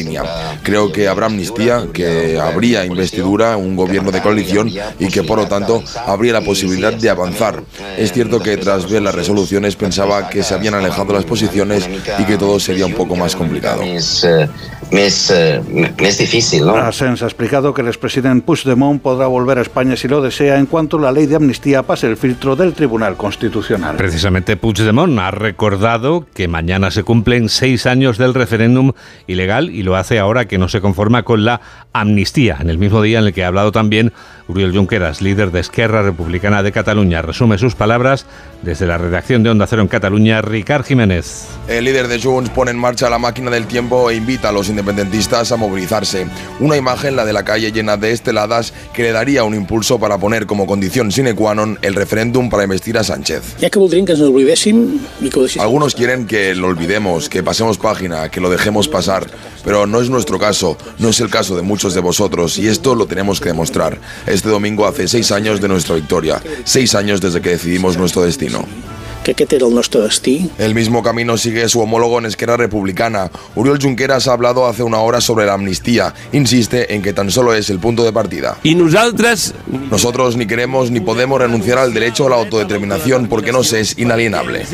Creo 0.64 0.92
que 0.92 1.08
habrá 1.08 1.28
amnistía, 1.28 1.88
que 1.94 2.40
habría 2.40 2.86
investidura, 2.86 3.58
un 3.58 3.76
gobierno 3.76 4.12
de 4.12 4.22
coalición 4.22 4.72
y 5.00 5.08
que 5.08 5.24
por 5.24 5.40
lo 5.40 5.48
tanto 5.48 5.84
habría 6.06 6.34
la 6.34 6.42
posibilidad 6.42 6.94
de 6.94 7.10
avanzar. 7.10 7.64
Es 7.98 8.12
cierto 8.14 8.40
que 8.40 8.58
tras 8.58 8.90
ver 8.90 9.02
las 9.02 9.16
resoluciones 9.16 9.76
pensaba 9.76 10.30
que 10.30 10.44
se 10.44 10.54
habían 10.54 10.74
alejado 10.74 11.14
las 11.14 11.26
posiciones 11.26 11.90
y 12.20 12.24
que 12.24 12.38
todo 12.38 12.60
sería 12.60 12.86
un 12.86 12.94
poco 12.94 13.16
más 13.16 13.36
complicado. 13.36 13.82
Difícil, 16.18 16.66
¿no? 16.66 16.76
Asens 16.76 17.22
ha 17.22 17.26
explicado 17.26 17.74
que 17.74 17.82
el 17.82 17.88
expresidente 17.88 18.46
Puigdemont 18.46 19.02
podrá 19.02 19.28
volver 19.28 19.60
a 19.60 19.62
España 19.62 19.96
si 19.96 20.08
lo 20.08 20.22
desea 20.22 20.58
en 20.58 20.66
cuanto 20.66 20.98
la 20.98 21.12
ley 21.12 21.26
de 21.26 21.36
amnistía 21.36 21.84
pase 21.84 22.08
el 22.08 22.18
filtro 22.18 22.56
del 22.56 22.74
Tribunal 22.74 23.16
Constitucional. 23.16 23.96
Precisamente 23.96 24.58
Puigdemont 24.58 25.20
ha 25.20 25.32
recordado 25.32 26.26
que 26.34 26.48
mañana 26.48 26.92
se 26.92 27.04
cumplen 27.04 27.50
seis 27.50 27.86
años 27.86 28.18
del 28.18 28.34
referéndum 28.34 28.94
ilegal 29.28 29.70
y 29.70 29.84
lo 29.88 29.96
hace 29.96 30.20
ahora 30.20 30.50
que 30.50 30.58
no 30.58 30.68
se 30.68 30.82
conforma 30.82 31.24
con 31.24 31.46
la 31.46 31.62
amnistía, 31.94 32.58
en 32.60 32.70
el 32.70 32.78
mismo 32.78 33.02
día 33.02 33.20
en 33.20 33.26
el 33.26 33.34
que 33.34 33.46
ha 33.46 33.48
hablado 33.48 33.72
también 33.72 34.12
Uriel 34.50 34.74
Junqueras, 34.74 35.22
líder 35.22 35.52
de 35.52 35.62
Esquerra 35.62 36.02
Republicana 36.02 36.62
de 36.62 36.74
Cataluña. 36.74 37.22
Resume 37.22 37.58
sus 37.58 37.74
palabras 37.76 38.26
desde 38.64 38.86
la 38.86 38.98
redacción 38.98 39.44
de 39.44 39.50
Onda 39.50 39.66
Cero 39.66 39.82
en 39.82 39.88
Cataluña, 39.88 40.42
Ricard 40.42 40.84
Jiménez. 40.84 41.48
El 41.68 41.86
líder 41.86 42.08
de 42.08 42.22
Junts 42.22 42.50
pone 42.50 42.72
en 42.72 42.78
marcha 42.78 43.10
la 43.10 43.18
máquina 43.18 43.50
del 43.50 43.66
tiempo 43.66 44.10
e 44.10 44.16
invita 44.16 44.50
a 44.50 44.52
los 44.52 44.68
independentistas 44.68 45.52
a 45.52 45.58
movilizarse. 45.58 46.28
Una 46.60 46.76
imagen, 46.76 47.16
la 47.16 47.24
de 47.24 47.34
la 47.34 47.44
calle 47.44 47.72
llena 47.72 47.96
de 47.96 48.12
esteladas, 48.12 48.74
que 48.94 49.04
le 49.04 49.12
daría 49.14 49.44
un 49.46 49.56
impulso 49.56 50.00
para 50.00 50.18
poner 50.18 50.46
como 50.46 50.68
condición 50.68 51.12
sine 51.12 51.34
qua 51.34 51.56
non 51.56 51.80
el 51.82 51.96
referéndum 51.96 52.50
para 52.50 52.64
investir 52.64 52.98
a 52.98 53.04
Sánchez. 53.04 53.56
Ya 53.60 53.70
que 53.70 53.80
que 53.80 54.14
nos 54.14 55.58
Algunos 55.60 55.96
quieren 55.96 56.28
que 56.28 56.56
lo 56.56 56.68
olvidemos, 56.68 57.30
que 57.30 57.44
pasemos 57.44 57.78
página, 57.78 58.30
que 58.30 58.42
lo 58.42 58.50
dejemos 58.50 58.88
pasar, 58.88 59.28
pero 59.64 59.77
no 59.86 60.02
es 60.02 60.10
nuestro 60.10 60.40
caso, 60.40 60.78
no 60.98 61.10
es 61.10 61.20
el 61.20 61.30
caso 61.30 61.56
de 61.56 61.62
muchos 61.62 61.94
de 61.94 62.02
vosotros 62.02 62.58
y 62.58 62.68
esto 62.68 62.96
lo 62.96 63.06
tenemos 63.06 63.40
que 63.40 63.50
demostrar. 63.50 64.00
Este 64.26 64.50
domingo 64.50 64.88
hace 64.88 65.08
seis 65.08 65.32
años 65.32 65.62
de 65.62 65.68
nuestra 65.68 65.96
victoria, 65.96 66.42
seis 66.64 66.96
años 66.96 67.22
desde 67.22 67.42
que 67.42 67.50
decidimos 67.52 67.98
nuestro 67.98 68.24
destino 68.24 68.66
que 69.28 69.32
aquest 69.44 69.54
era 69.54 69.68
el 69.68 69.76
nostre 69.76 70.00
destí. 70.00 70.50
El 70.58 70.74
mismo 70.74 71.04
camino 71.04 71.38
sigue 71.38 71.68
su 71.68 71.82
homólogo 71.82 72.18
en 72.18 72.26
Esquerra 72.26 72.56
Republicana. 72.56 73.30
Uriol 73.56 73.78
Junqueras 73.82 74.28
ha 74.28 74.34
hablado 74.34 74.66
hace 74.66 74.84
una 74.84 75.00
hora 75.00 75.20
sobre 75.20 75.46
la 75.46 75.54
amnistía. 75.54 76.14
Insiste 76.32 76.94
en 76.96 77.02
que 77.02 77.12
tan 77.12 77.30
solo 77.30 77.54
es 77.54 77.70
el 77.70 77.80
punto 77.80 78.04
de 78.04 78.14
partida. 78.14 78.58
Y 78.64 78.76
nosotras... 78.76 79.54
Nosotros 79.92 80.38
ni 80.38 80.46
queremos 80.46 80.92
ni 80.92 81.02
podemos 81.02 81.40
renunciar 81.40 81.78
al 81.78 81.94
derecho 81.94 82.28
a 82.28 82.30
la 82.30 82.36
autodeterminación 82.38 83.28
porque 83.28 83.52
nos 83.52 83.74
es 83.74 83.98
inalienable. 83.98 84.66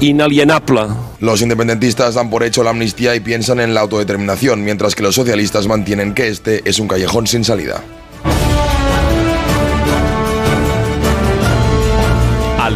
Inalienable. 0.00 0.82
Los 1.20 1.42
independentistas 1.42 2.14
dan 2.14 2.30
por 2.30 2.44
hecho 2.44 2.62
la 2.62 2.70
amnistía 2.70 3.14
y 3.14 3.20
piensan 3.20 3.60
en 3.60 3.74
la 3.74 3.80
autodeterminación, 3.80 4.64
mientras 4.64 4.94
que 4.94 5.02
los 5.02 5.14
socialistas 5.14 5.66
mantienen 5.66 6.14
que 6.14 6.28
este 6.28 6.62
es 6.68 6.78
un 6.78 6.88
callejón 6.88 7.26
sin 7.26 7.44
salida. 7.44 7.82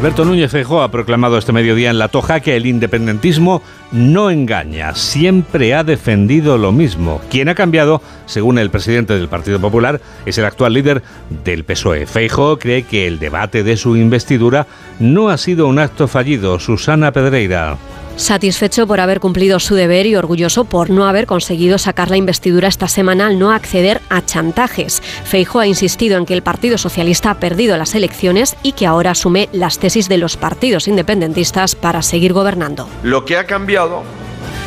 Alberto 0.02 0.24
Núñez 0.24 0.50
Feijóo 0.50 0.82
ha 0.82 0.90
proclamado 0.90 1.38
este 1.38 1.52
mediodía 1.52 1.88
en 1.88 1.96
La 1.96 2.08
Toja 2.08 2.40
que 2.40 2.56
el 2.56 2.66
independentismo 2.66 3.62
no 3.92 4.30
engaña, 4.30 4.96
siempre 4.96 5.74
ha 5.74 5.84
defendido 5.84 6.58
lo 6.58 6.72
mismo. 6.72 7.20
Quien 7.30 7.48
ha 7.48 7.54
cambiado, 7.54 8.02
según 8.26 8.58
el 8.58 8.68
presidente 8.68 9.14
del 9.14 9.28
Partido 9.28 9.60
Popular, 9.60 10.00
es 10.26 10.36
el 10.38 10.44
actual 10.44 10.72
líder 10.72 11.04
del 11.44 11.62
PSOE. 11.62 12.06
Feijóo 12.06 12.58
cree 12.58 12.82
que 12.82 13.06
el 13.06 13.20
debate 13.20 13.62
de 13.62 13.76
su 13.76 13.96
investidura 13.96 14.66
no 14.98 15.28
ha 15.28 15.38
sido 15.38 15.68
un 15.68 15.78
acto 15.78 16.08
fallido. 16.08 16.58
Susana 16.58 17.12
Pedreira. 17.12 17.78
Satisfecho 18.16 18.86
por 18.86 19.00
haber 19.00 19.20
cumplido 19.20 19.58
su 19.58 19.74
deber 19.74 20.06
y 20.06 20.14
orgulloso 20.14 20.64
por 20.64 20.90
no 20.90 21.06
haber 21.06 21.26
conseguido 21.26 21.78
sacar 21.78 22.10
la 22.10 22.16
investidura 22.16 22.68
esta 22.68 22.86
semana 22.86 23.26
al 23.26 23.38
no 23.38 23.50
acceder 23.50 24.00
a 24.10 24.24
chantajes. 24.24 25.02
Feijo 25.24 25.58
ha 25.58 25.66
insistido 25.66 26.18
en 26.18 26.26
que 26.26 26.34
el 26.34 26.42
Partido 26.42 26.78
Socialista 26.78 27.30
ha 27.30 27.40
perdido 27.40 27.76
las 27.76 27.94
elecciones 27.94 28.56
y 28.62 28.72
que 28.72 28.86
ahora 28.86 29.12
asume 29.12 29.48
las 29.52 29.78
tesis 29.78 30.08
de 30.08 30.18
los 30.18 30.36
partidos 30.36 30.88
independentistas 30.88 31.74
para 31.74 32.02
seguir 32.02 32.32
gobernando. 32.32 32.88
Lo 33.02 33.24
que 33.24 33.36
ha 33.36 33.46
cambiado 33.46 34.02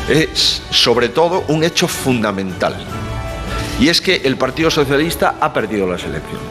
es 0.08 0.62
sobre 0.70 1.08
todo 1.08 1.44
un 1.48 1.64
hecho 1.64 1.88
fundamental 1.88 2.76
y 3.80 3.88
es 3.88 4.00
que 4.00 4.22
el 4.24 4.36
Partido 4.36 4.70
Socialista 4.70 5.36
ha 5.40 5.52
perdido 5.52 5.86
las 5.86 6.04
elecciones 6.04 6.46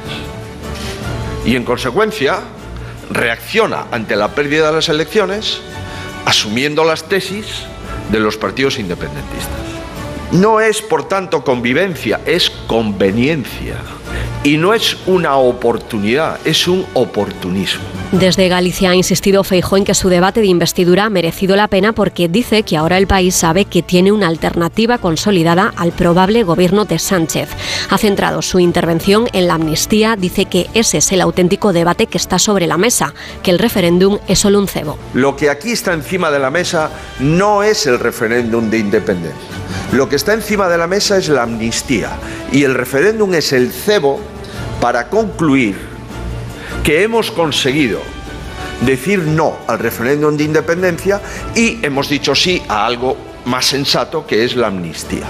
y 1.45 1.55
en 1.55 1.63
consecuencia 1.63 2.39
reacciona 3.09 3.85
ante 3.91 4.15
la 4.15 4.29
pérdida 4.29 4.67
de 4.67 4.73
las 4.73 4.89
elecciones 4.89 5.61
asumiendo 6.25 6.83
las 6.83 7.03
tesis 7.03 7.63
de 8.11 8.19
los 8.19 8.37
partidos 8.37 8.79
independentistas. 8.79 9.59
No 10.31 10.59
es, 10.59 10.81
por 10.81 11.07
tanto, 11.07 11.43
convivencia, 11.43 12.21
es 12.25 12.49
conveniencia. 12.49 13.77
Y 14.43 14.57
no 14.57 14.73
es 14.73 14.97
una 15.07 15.37
oportunidad, 15.37 16.39
es 16.45 16.67
un 16.67 16.85
oportunismo. 16.93 17.83
Desde 18.11 18.47
Galicia 18.47 18.91
ha 18.91 18.95
insistido 18.95 19.43
Feijó 19.43 19.77
en 19.77 19.83
que 19.83 19.95
su 19.95 20.09
debate 20.09 20.39
de 20.39 20.47
investidura 20.47 21.05
ha 21.05 21.09
merecido 21.09 21.55
la 21.55 21.67
pena 21.67 21.91
porque 21.91 22.27
dice 22.27 22.63
que 22.63 22.77
ahora 22.77 22.97
el 22.97 23.07
país 23.07 23.35
sabe 23.35 23.65
que 23.65 23.81
tiene 23.81 24.11
una 24.11 24.27
alternativa 24.27 24.99
consolidada 24.99 25.73
al 25.75 25.91
probable 25.91 26.43
gobierno 26.43 26.85
de 26.85 26.99
Sánchez. 26.99 27.49
Ha 27.89 27.97
centrado 27.97 28.41
su 28.41 28.59
intervención 28.59 29.27
en 29.33 29.47
la 29.47 29.55
amnistía, 29.55 30.15
dice 30.15 30.45
que 30.45 30.69
ese 30.73 30.99
es 30.99 31.11
el 31.11 31.21
auténtico 31.21 31.73
debate 31.73 32.07
que 32.07 32.17
está 32.17 32.39
sobre 32.39 32.67
la 32.67 32.77
mesa, 32.77 33.13
que 33.41 33.51
el 33.51 33.59
referéndum 33.59 34.19
es 34.27 34.39
solo 34.39 34.59
un 34.59 34.67
cebo. 34.67 34.97
Lo 35.13 35.35
que 35.35 35.49
aquí 35.49 35.71
está 35.71 35.93
encima 35.93 36.29
de 36.29 36.39
la 36.39 36.51
mesa 36.51 36.91
no 37.19 37.63
es 37.63 37.87
el 37.87 37.99
referéndum 37.99 38.69
de 38.69 38.77
independencia. 38.77 39.55
Lo 39.91 40.09
que 40.09 40.15
está 40.15 40.33
encima 40.33 40.67
de 40.67 40.77
la 40.77 40.87
mesa 40.87 41.17
es 41.17 41.29
la 41.29 41.43
amnistía 41.43 42.17
y 42.51 42.63
el 42.63 42.73
referéndum 42.73 43.33
es 43.33 43.53
el 43.53 43.71
cebo 43.71 43.94
para 44.81 45.07
concluir 45.09 45.75
que 46.83 47.03
hemos 47.03 47.31
conseguido 47.31 47.99
decir 48.81 49.19
no 49.19 49.53
al 49.67 49.79
referéndum 49.79 50.35
de 50.35 50.43
independencia 50.43 51.21
y 51.55 51.83
hemos 51.85 52.09
dicho 52.09 52.35
sí 52.35 52.61
a 52.67 52.85
algo 52.85 53.15
más 53.45 53.65
sensato 53.65 54.25
que 54.25 54.43
es 54.43 54.55
la 54.55 54.67
amnistía. 54.67 55.25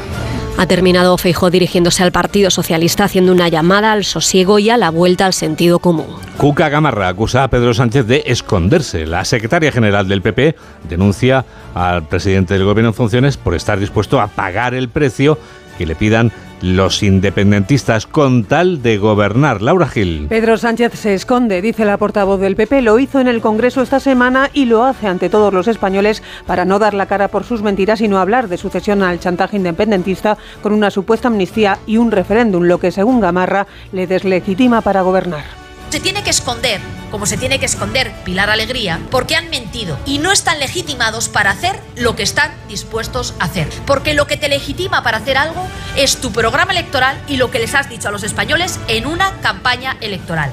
Ha 0.58 0.68
terminado 0.68 1.18
Feijó 1.18 1.52
dirigiéndose 1.52 2.02
al 2.02 2.14
Partido 2.14 2.50
Socialista 2.50 3.04
haciendo 3.04 3.34
una 3.34 3.50
llamada 3.50 3.92
al 3.92 4.06
sosiego 4.06 4.58
y 4.58 4.70
a 4.70 4.78
la 4.78 4.90
vuelta 4.90 5.26
al 5.26 5.34
sentido 5.34 5.80
común. 5.80 6.08
Cuca 6.38 6.70
Gamarra 6.70 7.10
acusa 7.10 7.44
a 7.44 7.50
Pedro 7.50 7.74
Sánchez 7.74 8.08
de 8.08 8.24
esconderse. 8.26 9.06
La 9.06 9.26
secretaria 9.26 9.72
general 9.72 10.08
del 10.08 10.22
PP 10.22 10.56
denuncia 10.88 11.46
al 11.74 12.08
presidente 12.08 12.54
del 12.54 12.64
gobierno 12.64 12.90
en 12.90 12.94
funciones 12.94 13.36
por 13.36 13.54
estar 13.54 13.80
dispuesto 13.80 14.22
a 14.22 14.28
pagar 14.28 14.74
el 14.74 14.88
precio 14.88 15.38
que 15.78 15.86
le 15.86 15.96
pidan 15.96 16.32
los 16.62 17.04
independentistas 17.04 18.08
con 18.08 18.44
tal 18.44 18.82
de 18.82 18.98
gobernar. 18.98 19.62
Laura 19.62 19.88
Gil. 19.88 20.28
Pedro 20.30 20.58
Sánchez 20.58 20.94
se 20.94 21.14
esconde, 21.14 21.62
dice 21.62 21.86
la 21.86 21.98
portavoz 21.98 22.40
del 22.40 22.56
PP. 22.56 22.82
Lo 22.82 23.00
hizo 23.00 23.20
en 23.20 23.28
el 23.28 23.42
Congreso 23.42 23.82
esta 23.82 24.00
semana 24.00 24.50
y 24.54 24.66
lo 24.66 24.84
hace 24.84 25.08
ante 25.08 25.30
todos 25.30 25.54
los 25.54 25.68
españoles 25.68 26.24
para 26.46 26.66
no 26.66 26.80
dar 26.80 26.94
la 26.94 27.06
cara 27.06 27.28
por 27.28 27.44
sus 27.44 27.62
mentiras 27.62 28.02
y 28.02 28.08
no 28.08 28.20
hablar 28.20 28.48
de 28.48 28.58
sucesión 28.58 29.04
al 29.04 29.20
chantaje 29.20 29.58
independentista 29.58 30.38
con 30.62 30.74
una 30.74 30.92
supuesta 30.92 31.28
amnistía 31.28 31.80
y 31.86 31.98
un 31.98 32.12
referéndum, 32.12 32.64
lo 32.64 32.80
que 32.80 32.92
según 32.92 33.20
Gamarra 33.20 33.68
le 33.92 34.08
deslegitima 34.08 34.82
para 34.82 35.02
gobernar. 35.02 35.65
Se 35.96 36.02
tiene 36.02 36.26
que 36.26 36.30
esconder, 36.30 36.82
como 37.10 37.26
se 37.26 37.38
tiene 37.38 37.58
que 37.58 37.68
esconder 37.68 38.14
Pilar 38.26 38.50
Alegría, 38.50 39.00
porque 39.12 39.38
han 39.38 39.50
mentido 39.50 39.98
y 40.06 40.18
no 40.18 40.34
están 40.34 40.60
legitimados 40.60 41.30
para 41.30 41.52
hacer 41.52 41.80
lo 41.96 42.18
que 42.18 42.24
están 42.24 42.54
dispuestos 42.68 43.34
a 43.40 43.46
hacer. 43.46 43.70
Porque 43.86 44.14
lo 44.14 44.28
que 44.28 44.36
te 44.36 44.50
legitima 44.50 45.04
para 45.04 45.20
hacer 45.20 45.38
algo 45.38 45.66
es 45.96 46.18
tu 46.20 46.34
programa 46.34 46.74
electoral 46.74 47.18
y 47.30 47.38
lo 47.38 47.50
que 47.50 47.60
les 47.60 47.74
has 47.76 47.88
dicho 47.88 48.10
a 48.10 48.12
los 48.12 48.24
españoles 48.24 48.78
en 48.90 49.06
una 49.06 49.40
campaña 49.40 49.96
electoral. 50.02 50.52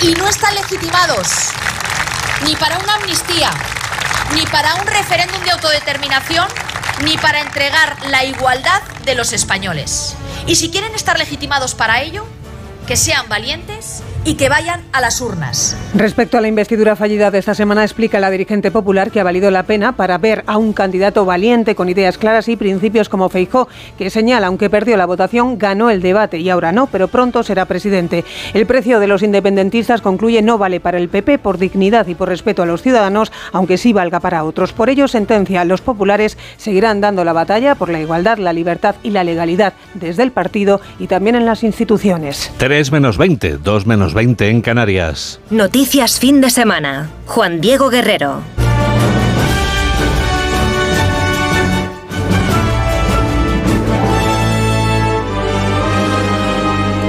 Y 0.00 0.14
no 0.14 0.28
están 0.28 0.54
legitimados 0.54 1.26
ni 2.44 2.54
para 2.54 2.78
una 2.78 2.94
amnistía, 2.94 3.50
ni 4.36 4.46
para 4.46 4.76
un 4.76 4.86
referéndum 4.86 5.42
de 5.42 5.50
autodeterminación, 5.50 6.46
ni 7.02 7.18
para 7.18 7.40
entregar 7.40 7.96
la 8.06 8.24
igualdad 8.24 8.80
de 9.04 9.16
los 9.16 9.32
españoles. 9.32 10.14
Y 10.46 10.54
si 10.54 10.70
quieren 10.70 10.94
estar 10.94 11.18
legitimados 11.18 11.74
para 11.74 12.00
ello, 12.00 12.24
que 12.86 12.96
sean 12.96 13.28
valientes 13.28 14.04
y 14.24 14.34
que 14.34 14.48
vayan 14.48 14.82
a 14.92 15.00
las 15.00 15.20
urnas. 15.20 15.76
Respecto 15.94 16.38
a 16.38 16.40
la 16.40 16.48
investidura 16.48 16.96
fallida 16.96 17.30
de 17.30 17.38
esta 17.38 17.54
semana, 17.54 17.82
explica 17.82 18.20
la 18.20 18.30
dirigente 18.30 18.70
popular 18.70 19.10
que 19.10 19.20
ha 19.20 19.24
valido 19.24 19.50
la 19.50 19.64
pena 19.64 19.92
para 19.92 20.18
ver 20.18 20.44
a 20.46 20.58
un 20.58 20.72
candidato 20.72 21.24
valiente 21.24 21.74
con 21.74 21.88
ideas 21.88 22.18
claras 22.18 22.48
y 22.48 22.56
principios 22.56 23.08
como 23.08 23.28
Feijó, 23.28 23.68
que 23.98 24.10
señala, 24.10 24.46
aunque 24.46 24.70
perdió 24.70 24.96
la 24.96 25.06
votación, 25.06 25.58
ganó 25.58 25.90
el 25.90 26.02
debate 26.02 26.38
y 26.38 26.50
ahora 26.50 26.72
no, 26.72 26.86
pero 26.86 27.08
pronto 27.08 27.42
será 27.42 27.64
presidente. 27.64 28.24
El 28.54 28.66
precio 28.66 29.00
de 29.00 29.08
los 29.08 29.22
independentistas, 29.22 30.00
concluye, 30.00 30.42
no 30.42 30.58
vale 30.58 30.80
para 30.80 30.98
el 30.98 31.08
PP 31.08 31.38
por 31.38 31.58
dignidad 31.58 32.06
y 32.06 32.14
por 32.14 32.28
respeto 32.28 32.62
a 32.62 32.66
los 32.66 32.82
ciudadanos, 32.82 33.32
aunque 33.52 33.78
sí 33.78 33.92
valga 33.92 34.20
para 34.20 34.44
otros. 34.44 34.72
Por 34.72 34.88
ello, 34.88 35.08
sentencia, 35.08 35.64
los 35.64 35.80
populares 35.80 36.38
seguirán 36.56 37.00
dando 37.00 37.24
la 37.24 37.32
batalla 37.32 37.74
por 37.74 37.88
la 37.88 38.00
igualdad, 38.00 38.38
la 38.38 38.52
libertad 38.52 38.94
y 39.02 39.10
la 39.10 39.24
legalidad 39.24 39.74
desde 39.94 40.22
el 40.22 40.30
partido 40.30 40.80
y 40.98 41.08
también 41.08 41.36
en 41.36 41.46
las 41.46 41.64
instituciones. 41.64 42.52
3 42.58 42.92
menos 42.92 43.18
20, 43.18 43.58
2 43.58 43.86
menos 43.86 44.11
20 44.12 44.48
en 44.48 44.60
Canarias. 44.60 45.40
Noticias 45.50 46.18
fin 46.18 46.40
de 46.40 46.50
semana. 46.50 47.10
Juan 47.26 47.60
Diego 47.60 47.88
Guerrero. 47.90 48.42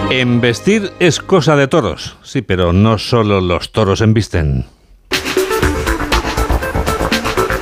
Embestir 0.09 0.91
es 0.99 1.19
cosa 1.19 1.55
de 1.55 1.67
toros, 1.67 2.17
sí, 2.21 2.43
pero 2.43 2.71
no 2.71 2.99
solo 2.99 3.41
los 3.41 3.71
toros 3.71 3.99
embisten. 3.99 4.65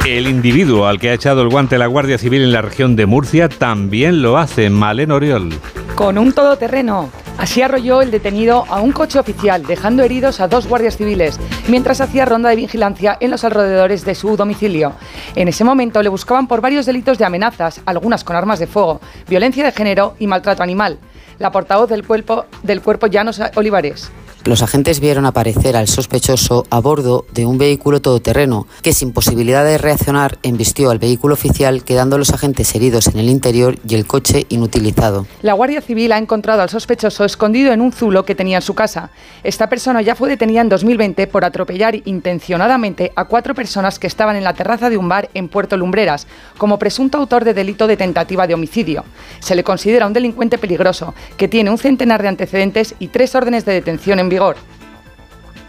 El 0.05 0.27
individuo 0.27 0.87
al 0.87 0.99
que 0.99 1.11
ha 1.11 1.13
echado 1.13 1.43
el 1.43 1.49
guante 1.49 1.77
la 1.77 1.85
Guardia 1.85 2.17
Civil 2.17 2.41
en 2.41 2.51
la 2.51 2.61
región 2.61 2.97
de 2.97 3.05
Murcia 3.05 3.47
también 3.47 4.21
lo 4.21 4.37
hace, 4.37 4.69
Malen 4.69 5.11
Oriol. 5.11 5.53
Con 5.95 6.17
un 6.17 6.33
todoterreno. 6.33 7.09
Así 7.41 7.63
arrolló 7.63 8.03
el 8.03 8.11
detenido 8.11 8.65
a 8.69 8.81
un 8.81 8.91
coche 8.91 9.17
oficial, 9.17 9.65
dejando 9.65 10.03
heridos 10.03 10.39
a 10.39 10.47
dos 10.47 10.67
guardias 10.67 10.95
civiles, 10.95 11.39
mientras 11.67 11.99
hacía 11.99 12.23
ronda 12.23 12.49
de 12.49 12.55
vigilancia 12.55 13.17
en 13.19 13.31
los 13.31 13.43
alrededores 13.43 14.05
de 14.05 14.13
su 14.13 14.37
domicilio. 14.37 14.93
En 15.35 15.47
ese 15.47 15.63
momento 15.63 16.03
le 16.03 16.09
buscaban 16.09 16.47
por 16.47 16.61
varios 16.61 16.85
delitos 16.85 17.17
de 17.17 17.25
amenazas, 17.25 17.81
algunas 17.87 18.23
con 18.23 18.35
armas 18.35 18.59
de 18.59 18.67
fuego, 18.67 19.01
violencia 19.27 19.65
de 19.65 19.71
género 19.71 20.13
y 20.19 20.27
maltrato 20.27 20.61
animal. 20.61 20.99
La 21.39 21.51
portavoz 21.51 21.89
del 21.89 22.05
cuerpo, 22.05 22.45
del 22.61 22.83
cuerpo 22.83 23.07
Llanos 23.07 23.41
Olivares. 23.55 24.11
Los 24.43 24.63
agentes 24.63 24.99
vieron 24.99 25.27
aparecer 25.27 25.77
al 25.77 25.87
sospechoso 25.87 26.65
a 26.71 26.79
bordo 26.79 27.25
de 27.31 27.45
un 27.45 27.59
vehículo 27.59 28.01
todoterreno, 28.01 28.65
que 28.81 28.91
sin 28.91 29.13
posibilidad 29.13 29.63
de 29.63 29.77
reaccionar 29.77 30.39
embistió 30.41 30.89
al 30.89 30.97
vehículo 30.97 31.35
oficial, 31.35 31.83
quedando 31.83 32.17
los 32.17 32.31
agentes 32.31 32.73
heridos 32.73 33.05
en 33.05 33.19
el 33.19 33.29
interior 33.29 33.77
y 33.87 33.93
el 33.93 34.07
coche 34.07 34.47
inutilizado. 34.49 35.27
La 35.43 35.53
Guardia 35.53 35.79
Civil 35.79 36.11
ha 36.11 36.17
encontrado 36.17 36.63
al 36.63 36.71
sospechoso 36.71 37.23
escondido 37.23 37.71
en 37.71 37.81
un 37.81 37.91
zulo 37.91 38.25
que 38.25 38.33
tenía 38.33 38.57
en 38.57 38.61
su 38.63 38.73
casa. 38.73 39.11
Esta 39.43 39.69
persona 39.69 40.01
ya 40.01 40.15
fue 40.15 40.27
detenida 40.27 40.61
en 40.61 40.69
2020 40.69 41.27
por 41.27 41.45
atropellar 41.45 42.01
intencionadamente 42.05 43.11
a 43.15 43.25
cuatro 43.25 43.53
personas 43.53 43.99
que 43.99 44.07
estaban 44.07 44.35
en 44.35 44.43
la 44.43 44.55
terraza 44.55 44.89
de 44.89 44.97
un 44.97 45.07
bar 45.07 45.29
en 45.35 45.49
Puerto 45.49 45.77
Lumbreras, 45.77 46.25
como 46.57 46.79
presunto 46.79 47.19
autor 47.19 47.45
de 47.45 47.53
delito 47.53 47.85
de 47.85 47.95
tentativa 47.95 48.47
de 48.47 48.55
homicidio. 48.55 49.05
Se 49.39 49.53
le 49.53 49.63
considera 49.63 50.07
un 50.07 50.13
delincuente 50.13 50.57
peligroso, 50.57 51.13
que 51.37 51.47
tiene 51.47 51.69
un 51.69 51.77
centenar 51.77 52.23
de 52.23 52.29
antecedentes 52.29 52.95
y 52.97 53.09
tres 53.09 53.35
órdenes 53.35 53.65
de 53.65 53.73
detención 53.73 54.17
en 54.17 54.30
vigor. 54.31 54.55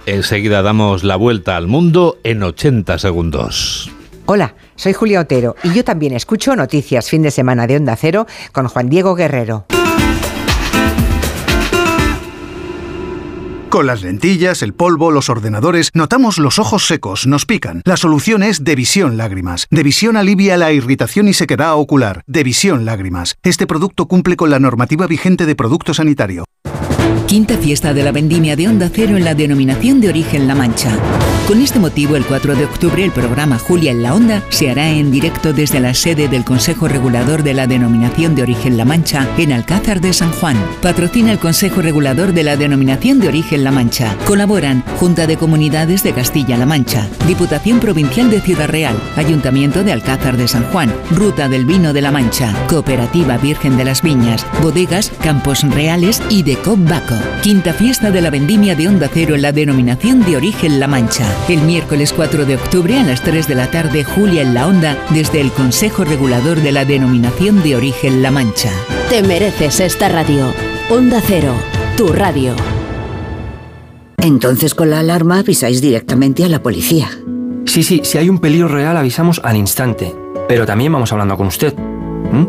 Enseguida 0.06 0.62
damos 0.62 1.04
la 1.04 1.16
vuelta 1.16 1.56
al 1.56 1.66
mundo 1.66 2.18
en 2.24 2.42
80 2.42 2.98
segundos. 2.98 3.90
Hola, 4.24 4.54
soy 4.76 4.94
Julia 4.94 5.20
Otero 5.20 5.56
y 5.62 5.74
yo 5.74 5.84
también 5.84 6.14
escucho 6.14 6.56
Noticias 6.56 7.10
Fin 7.10 7.22
de 7.22 7.30
Semana 7.30 7.66
de 7.66 7.76
Onda 7.76 7.96
Cero 7.96 8.26
con 8.52 8.68
Juan 8.68 8.88
Diego 8.88 9.14
Guerrero. 9.14 9.66
Con 13.68 13.86
las 13.86 14.02
lentillas, 14.02 14.62
el 14.62 14.74
polvo, 14.74 15.10
los 15.10 15.30
ordenadores, 15.30 15.90
notamos 15.94 16.36
los 16.36 16.58
ojos 16.58 16.86
secos, 16.86 17.26
nos 17.26 17.46
pican. 17.46 17.80
La 17.86 17.96
solución 17.96 18.42
es 18.42 18.64
Devisión 18.64 19.16
Lágrimas. 19.16 19.66
Devisión 19.70 20.18
alivia 20.18 20.58
la 20.58 20.72
irritación 20.72 21.26
y 21.26 21.32
sequedad 21.32 21.74
ocular. 21.76 22.22
Devisión 22.26 22.84
Lágrimas. 22.84 23.36
Este 23.42 23.66
producto 23.66 24.06
cumple 24.08 24.36
con 24.36 24.50
la 24.50 24.58
normativa 24.58 25.06
vigente 25.06 25.46
de 25.46 25.56
producto 25.56 25.94
sanitario. 25.94 26.44
Quinta 27.26 27.56
fiesta 27.56 27.94
de 27.94 28.02
la 28.02 28.12
vendimia 28.12 28.56
de 28.56 28.68
Onda 28.68 28.90
Cero 28.92 29.16
en 29.16 29.24
la 29.24 29.34
denominación 29.34 30.00
de 30.00 30.08
origen 30.08 30.46
La 30.46 30.54
Mancha. 30.54 30.90
Con 31.46 31.60
este 31.60 31.78
motivo, 31.78 32.14
el 32.14 32.24
4 32.24 32.54
de 32.54 32.64
octubre, 32.64 33.04
el 33.04 33.10
programa 33.10 33.58
Julia 33.58 33.90
en 33.90 34.02
la 34.02 34.14
Onda 34.14 34.42
se 34.48 34.70
hará 34.70 34.90
en 34.90 35.10
directo 35.10 35.52
desde 35.52 35.80
la 35.80 35.92
sede 35.92 36.28
del 36.28 36.44
Consejo 36.44 36.88
Regulador 36.88 37.42
de 37.42 37.52
la 37.52 37.66
Denominación 37.66 38.34
de 38.34 38.42
Origen 38.42 38.76
La 38.76 38.84
Mancha 38.84 39.26
en 39.38 39.52
Alcázar 39.52 40.00
de 40.00 40.12
San 40.12 40.30
Juan. 40.32 40.56
Patrocina 40.80 41.32
el 41.32 41.38
Consejo 41.38 41.82
Regulador 41.82 42.32
de 42.32 42.44
la 42.44 42.56
Denominación 42.56 43.18
de 43.18 43.28
Origen 43.28 43.64
La 43.64 43.72
Mancha. 43.72 44.16
Colaboran 44.24 44.84
Junta 44.98 45.26
de 45.26 45.36
Comunidades 45.36 46.02
de 46.04 46.12
Castilla-La 46.12 46.66
Mancha, 46.66 47.08
Diputación 47.26 47.80
Provincial 47.80 48.30
de 48.30 48.40
Ciudad 48.40 48.68
Real, 48.68 48.96
Ayuntamiento 49.16 49.82
de 49.82 49.92
Alcázar 49.92 50.36
de 50.36 50.48
San 50.48 50.64
Juan, 50.70 50.94
Ruta 51.10 51.48
del 51.48 51.64
Vino 51.64 51.92
de 51.92 52.02
La 52.02 52.12
Mancha, 52.12 52.54
Cooperativa 52.68 53.36
Virgen 53.38 53.76
de 53.76 53.84
las 53.84 54.02
Viñas, 54.02 54.46
Bodegas, 54.62 55.10
Campos 55.22 55.62
Reales 55.62 56.22
y 56.30 56.42
de 56.44 56.56
Cop 56.56 56.78
Quinta 57.42 57.72
fiesta 57.72 58.10
de 58.10 58.20
la 58.20 58.30
vendimia 58.30 58.74
de 58.74 58.88
Onda 58.88 59.08
Cero 59.12 59.34
en 59.34 59.42
la 59.42 59.52
denominación 59.52 60.24
de 60.24 60.36
origen 60.36 60.78
La 60.78 60.86
Mancha. 60.86 61.26
El 61.48 61.62
miércoles 61.62 62.12
4 62.12 62.46
de 62.46 62.56
octubre 62.56 62.98
a 62.98 63.02
las 63.02 63.22
3 63.22 63.48
de 63.48 63.54
la 63.54 63.70
tarde, 63.70 64.04
Julia 64.04 64.42
en 64.42 64.54
la 64.54 64.66
Onda, 64.66 64.96
desde 65.10 65.40
el 65.40 65.50
Consejo 65.50 66.04
Regulador 66.04 66.60
de 66.60 66.72
la 66.72 66.84
denominación 66.84 67.62
de 67.62 67.76
origen 67.76 68.22
La 68.22 68.30
Mancha. 68.30 68.70
Te 69.08 69.22
mereces 69.22 69.80
esta 69.80 70.08
radio. 70.08 70.52
Onda 70.90 71.20
Cero, 71.24 71.54
tu 71.96 72.08
radio. 72.08 72.54
Entonces 74.18 74.74
con 74.74 74.90
la 74.90 75.00
alarma 75.00 75.40
avisáis 75.40 75.80
directamente 75.80 76.44
a 76.44 76.48
la 76.48 76.62
policía. 76.62 77.10
Sí, 77.66 77.82
sí, 77.82 78.02
si 78.04 78.18
hay 78.18 78.28
un 78.28 78.38
peligro 78.38 78.68
real 78.68 78.96
avisamos 78.96 79.40
al 79.42 79.56
instante. 79.56 80.14
Pero 80.48 80.66
también 80.66 80.92
vamos 80.92 81.12
hablando 81.12 81.36
con 81.36 81.46
usted. 81.46 81.74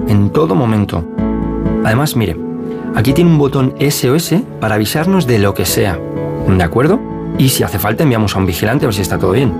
En 0.07 0.29
todo 0.31 0.55
momento. 0.55 1.07
Además, 1.83 2.15
mire, 2.15 2.37
aquí 2.95 3.13
tiene 3.13 3.29
un 3.29 3.37
botón 3.37 3.75
SOS 3.79 4.33
para 4.59 4.75
avisarnos 4.75 5.27
de 5.27 5.39
lo 5.39 5.53
que 5.53 5.65
sea. 5.65 5.99
¿De 6.47 6.63
acuerdo? 6.63 6.99
Y 7.37 7.49
si 7.49 7.63
hace 7.63 7.79
falta 7.79 8.03
enviamos 8.03 8.35
a 8.35 8.39
un 8.39 8.45
vigilante 8.45 8.85
a 8.85 8.87
ver 8.87 8.95
si 8.95 9.01
está 9.01 9.17
todo 9.17 9.31
bien. 9.31 9.53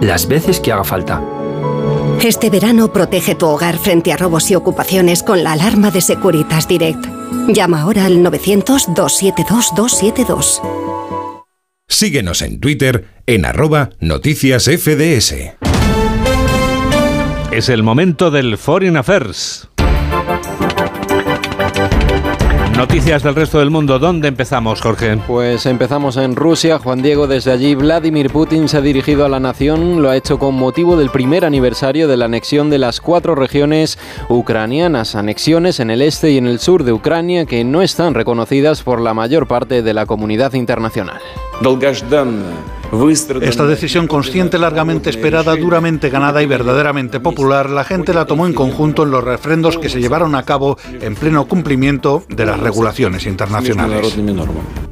Las 0.00 0.28
veces 0.28 0.60
que 0.60 0.72
haga 0.72 0.84
falta. 0.84 1.22
Este 2.22 2.50
verano 2.50 2.92
protege 2.92 3.34
tu 3.34 3.46
hogar 3.46 3.78
frente 3.78 4.12
a 4.12 4.16
robos 4.16 4.50
y 4.50 4.54
ocupaciones 4.54 5.22
con 5.22 5.42
la 5.42 5.52
alarma 5.52 5.90
de 5.90 6.02
Securitas 6.02 6.68
Direct. 6.68 7.02
Llama 7.48 7.80
ahora 7.80 8.04
al 8.04 8.18
900-272-272. 8.18 10.60
Síguenos 11.88 12.42
en 12.42 12.60
Twitter 12.60 13.06
en 13.26 13.46
arroba 13.46 13.90
noticias 14.00 14.66
FDS. 14.66 15.34
Es 17.50 17.68
el 17.68 17.82
momento 17.82 18.30
del 18.30 18.58
Foreign 18.58 18.96
Affairs. 18.96 19.69
Noticias 22.80 23.22
del 23.22 23.34
resto 23.34 23.58
del 23.58 23.68
mundo. 23.68 23.98
¿Dónde 23.98 24.28
empezamos, 24.28 24.80
Jorge? 24.80 25.18
Pues 25.26 25.66
empezamos 25.66 26.16
en 26.16 26.34
Rusia. 26.34 26.78
Juan 26.78 27.02
Diego, 27.02 27.26
desde 27.26 27.52
allí, 27.52 27.74
Vladimir 27.74 28.30
Putin 28.30 28.70
se 28.70 28.78
ha 28.78 28.80
dirigido 28.80 29.26
a 29.26 29.28
la 29.28 29.38
nación. 29.38 30.00
Lo 30.00 30.08
ha 30.08 30.16
hecho 30.16 30.38
con 30.38 30.54
motivo 30.54 30.96
del 30.96 31.10
primer 31.10 31.44
aniversario 31.44 32.08
de 32.08 32.16
la 32.16 32.24
anexión 32.24 32.70
de 32.70 32.78
las 32.78 33.02
cuatro 33.02 33.34
regiones 33.34 33.98
ucranianas. 34.30 35.14
Anexiones 35.14 35.78
en 35.78 35.90
el 35.90 36.00
este 36.00 36.30
y 36.30 36.38
en 36.38 36.46
el 36.46 36.58
sur 36.58 36.84
de 36.84 36.94
Ucrania 36.94 37.44
que 37.44 37.64
no 37.64 37.82
están 37.82 38.14
reconocidas 38.14 38.82
por 38.82 39.02
la 39.02 39.12
mayor 39.12 39.46
parte 39.46 39.82
de 39.82 39.92
la 39.92 40.06
comunidad 40.06 40.54
internacional. 40.54 41.20
Esta 43.42 43.66
decisión 43.66 44.08
consciente, 44.08 44.58
largamente 44.58 45.10
esperada, 45.10 45.54
duramente 45.54 46.10
ganada 46.10 46.42
y 46.42 46.46
verdaderamente 46.46 47.20
popular, 47.20 47.70
la 47.70 47.84
gente 47.84 48.12
la 48.12 48.24
tomó 48.24 48.46
en 48.46 48.52
conjunto 48.52 49.04
en 49.04 49.12
los 49.12 49.22
refrendos 49.22 49.78
que 49.78 49.88
se 49.88 50.00
llevaron 50.00 50.34
a 50.34 50.42
cabo 50.42 50.76
en 51.00 51.14
pleno 51.14 51.46
cumplimiento 51.46 52.24
de 52.28 52.46
las 52.46 52.58
regulaciones 52.58 53.26
internacionales. 53.26 54.16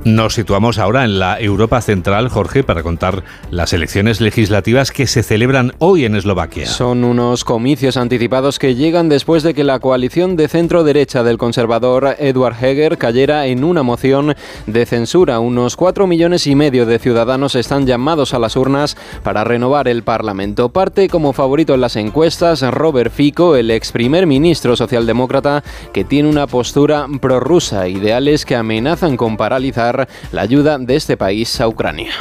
Nos 0.05 0.35
situamos 0.35 0.79
ahora 0.79 1.05
en 1.05 1.19
la 1.19 1.41
Europa 1.41 1.81
Central, 1.81 2.29
Jorge, 2.29 2.63
para 2.63 2.85
contar 2.85 3.25
las 3.51 3.73
elecciones 3.73 4.21
legislativas 4.21 4.93
que 4.93 5.09
se 5.09 5.25
celebran 5.25 5.73
hoy 5.79 6.05
en 6.05 6.15
Eslovaquia. 6.15 6.67
Son 6.67 7.03
unos 7.03 7.45
comicios 7.45 7.97
anticipados 7.97 8.59
que 8.61 8.77
llegan 8.77 9.09
después 9.09 9.43
de 9.43 9.55
que 9.55 9.65
la 9.65 9.81
coalición 9.81 10.37
de 10.37 10.49
centro-derecha 10.49 11.25
del 11.25 11.37
conservador 11.37 12.15
Edward 12.19 12.55
Heger 12.55 12.97
cayera 12.97 13.47
en 13.47 13.65
una 13.65 13.83
moción 13.83 14.37
de 14.67 14.87
censura. 14.87 15.41
Unos 15.41 15.77
cuatro 15.77 16.07
millones 16.07 16.47
y 16.47 16.55
medio 16.59 16.85
de 16.85 16.99
ciudadanos 16.99 17.55
están 17.55 17.87
llamados 17.87 18.35
a 18.35 18.39
las 18.39 18.57
urnas 18.57 18.97
para 19.23 19.45
renovar 19.45 19.89
el 19.89 20.03
Parlamento. 20.03 20.69
Parte 20.69 21.09
como 21.09 21.33
favorito 21.33 21.73
en 21.73 21.81
las 21.81 21.97
encuestas 21.97 22.61
Robert 22.61 23.13
Fico, 23.13 23.57
el 23.57 23.71
ex 23.71 23.93
primer 23.93 24.27
ministro 24.27 24.77
socialdemócrata 24.77 25.63
que 25.93 26.05
tiene 26.05 26.29
una 26.29 26.49
postura 26.49 27.07
prorrusa, 27.21 27.89
ideales 27.89 28.45
que 28.45 28.57
amenazan 28.57 29.17
con 29.17 29.37
paralizar 29.37 30.09
la 30.33 30.43
ayuda 30.43 30.79
de 30.79 30.97
este 30.97 31.17
país 31.17 31.61
a 31.61 31.69
Ucrania. 31.69 32.13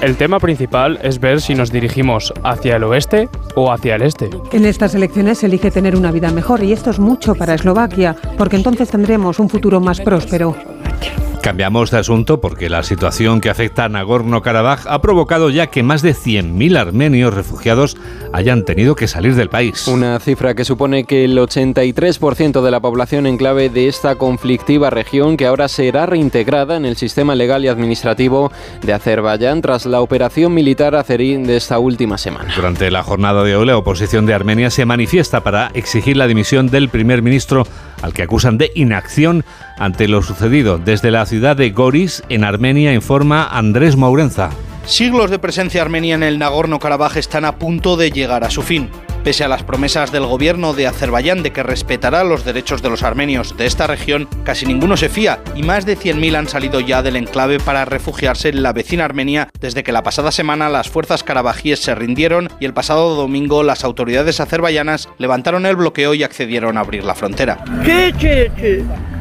El 0.00 0.16
tema 0.16 0.38
principal 0.38 1.00
es 1.02 1.18
ver 1.18 1.40
si 1.40 1.56
nos 1.56 1.72
dirigimos 1.72 2.32
hacia 2.44 2.76
el 2.76 2.84
oeste 2.84 3.28
o 3.56 3.72
hacia 3.72 3.96
el 3.96 4.02
este. 4.02 4.30
En 4.52 4.64
estas 4.64 4.94
elecciones 4.94 5.38
se 5.38 5.46
elige 5.46 5.72
tener 5.72 5.96
una 5.96 6.12
vida 6.12 6.30
mejor 6.30 6.62
y 6.62 6.72
esto 6.72 6.90
es 6.90 7.00
mucho 7.00 7.34
para 7.34 7.54
Eslovaquia, 7.54 8.14
porque 8.36 8.54
entonces 8.54 8.88
tendremos 8.90 9.40
un 9.40 9.48
futuro 9.48 9.80
más 9.80 10.00
próspero. 10.00 10.54
Okay. 11.00 11.37
Cambiamos 11.42 11.90
de 11.90 11.98
asunto 11.98 12.40
porque 12.40 12.68
la 12.68 12.82
situación 12.82 13.40
que 13.40 13.48
afecta 13.48 13.84
a 13.84 13.88
Nagorno-Karabaj 13.88 14.86
ha 14.86 15.00
provocado 15.00 15.50
ya 15.50 15.68
que 15.68 15.82
más 15.82 16.02
de 16.02 16.14
100.000 16.14 16.76
armenios 16.76 17.32
refugiados 17.32 17.96
hayan 18.32 18.64
tenido 18.64 18.96
que 18.96 19.06
salir 19.08 19.34
del 19.34 19.48
país. 19.48 19.86
Una 19.88 20.18
cifra 20.18 20.54
que 20.54 20.64
supone 20.64 21.04
que 21.04 21.24
el 21.24 21.38
83% 21.38 22.60
de 22.60 22.70
la 22.70 22.80
población 22.80 23.26
en 23.26 23.38
clave 23.38 23.70
de 23.70 23.88
esta 23.88 24.16
conflictiva 24.16 24.90
región 24.90 25.36
que 25.36 25.46
ahora 25.46 25.68
será 25.68 26.06
reintegrada 26.06 26.76
en 26.76 26.84
el 26.84 26.96
sistema 26.96 27.34
legal 27.34 27.64
y 27.64 27.68
administrativo 27.68 28.52
de 28.82 28.92
Azerbaiyán 28.92 29.62
tras 29.62 29.86
la 29.86 30.00
operación 30.00 30.52
militar 30.52 30.96
azerí 30.96 31.36
de 31.36 31.56
esta 31.56 31.78
última 31.78 32.18
semana. 32.18 32.52
Durante 32.54 32.90
la 32.90 33.02
jornada 33.02 33.44
de 33.44 33.56
hoy 33.56 33.66
la 33.66 33.76
oposición 33.76 34.26
de 34.26 34.34
Armenia 34.34 34.70
se 34.70 34.84
manifiesta 34.84 35.42
para 35.42 35.70
exigir 35.74 36.16
la 36.16 36.26
dimisión 36.26 36.68
del 36.68 36.88
primer 36.88 37.22
ministro 37.22 37.64
al 38.02 38.12
que 38.12 38.22
acusan 38.22 38.58
de 38.58 38.70
inacción 38.74 39.44
ante 39.78 40.08
lo 40.08 40.22
sucedido. 40.22 40.78
Desde 40.78 41.10
la 41.10 41.22
ciudad 41.28 41.56
de 41.56 41.68
Goris, 41.70 42.22
en 42.30 42.42
Armenia, 42.42 42.94
informa 42.94 43.46
Andrés 43.46 43.96
Mourenza. 43.96 44.48
Siglos 44.86 45.30
de 45.30 45.38
presencia 45.38 45.82
armenia 45.82 46.14
en 46.14 46.22
el 46.22 46.38
Nagorno-Karabaj 46.38 47.18
están 47.18 47.44
a 47.44 47.58
punto 47.58 47.98
de 47.98 48.10
llegar 48.10 48.44
a 48.44 48.50
su 48.50 48.62
fin. 48.62 48.88
Pese 49.24 49.44
a 49.44 49.48
las 49.48 49.62
promesas 49.62 50.10
del 50.10 50.24
gobierno 50.24 50.72
de 50.72 50.86
Azerbaiyán 50.86 51.42
de 51.42 51.52
que 51.52 51.62
respetará 51.62 52.24
los 52.24 52.46
derechos 52.46 52.80
de 52.80 52.88
los 52.88 53.02
armenios 53.02 53.58
de 53.58 53.66
esta 53.66 53.86
región, 53.86 54.26
casi 54.42 54.64
ninguno 54.64 54.96
se 54.96 55.10
fía 55.10 55.40
y 55.54 55.62
más 55.62 55.84
de 55.84 55.98
100.000 55.98 56.34
han 56.34 56.48
salido 56.48 56.80
ya 56.80 57.02
del 57.02 57.16
enclave 57.16 57.60
para 57.60 57.84
refugiarse 57.84 58.48
en 58.48 58.62
la 58.62 58.72
vecina 58.72 59.04
Armenia 59.04 59.50
desde 59.60 59.82
que 59.82 59.92
la 59.92 60.02
pasada 60.02 60.32
semana 60.32 60.70
las 60.70 60.88
fuerzas 60.88 61.24
karabajíes 61.24 61.80
se 61.80 61.94
rindieron 61.94 62.48
y 62.58 62.64
el 62.64 62.72
pasado 62.72 63.16
domingo 63.16 63.62
las 63.62 63.84
autoridades 63.84 64.40
azerbaiyanas 64.40 65.10
levantaron 65.18 65.66
el 65.66 65.76
bloqueo 65.76 66.14
y 66.14 66.22
accedieron 66.22 66.78
a 66.78 66.80
abrir 66.80 67.04
la 67.04 67.14
frontera. 67.14 67.62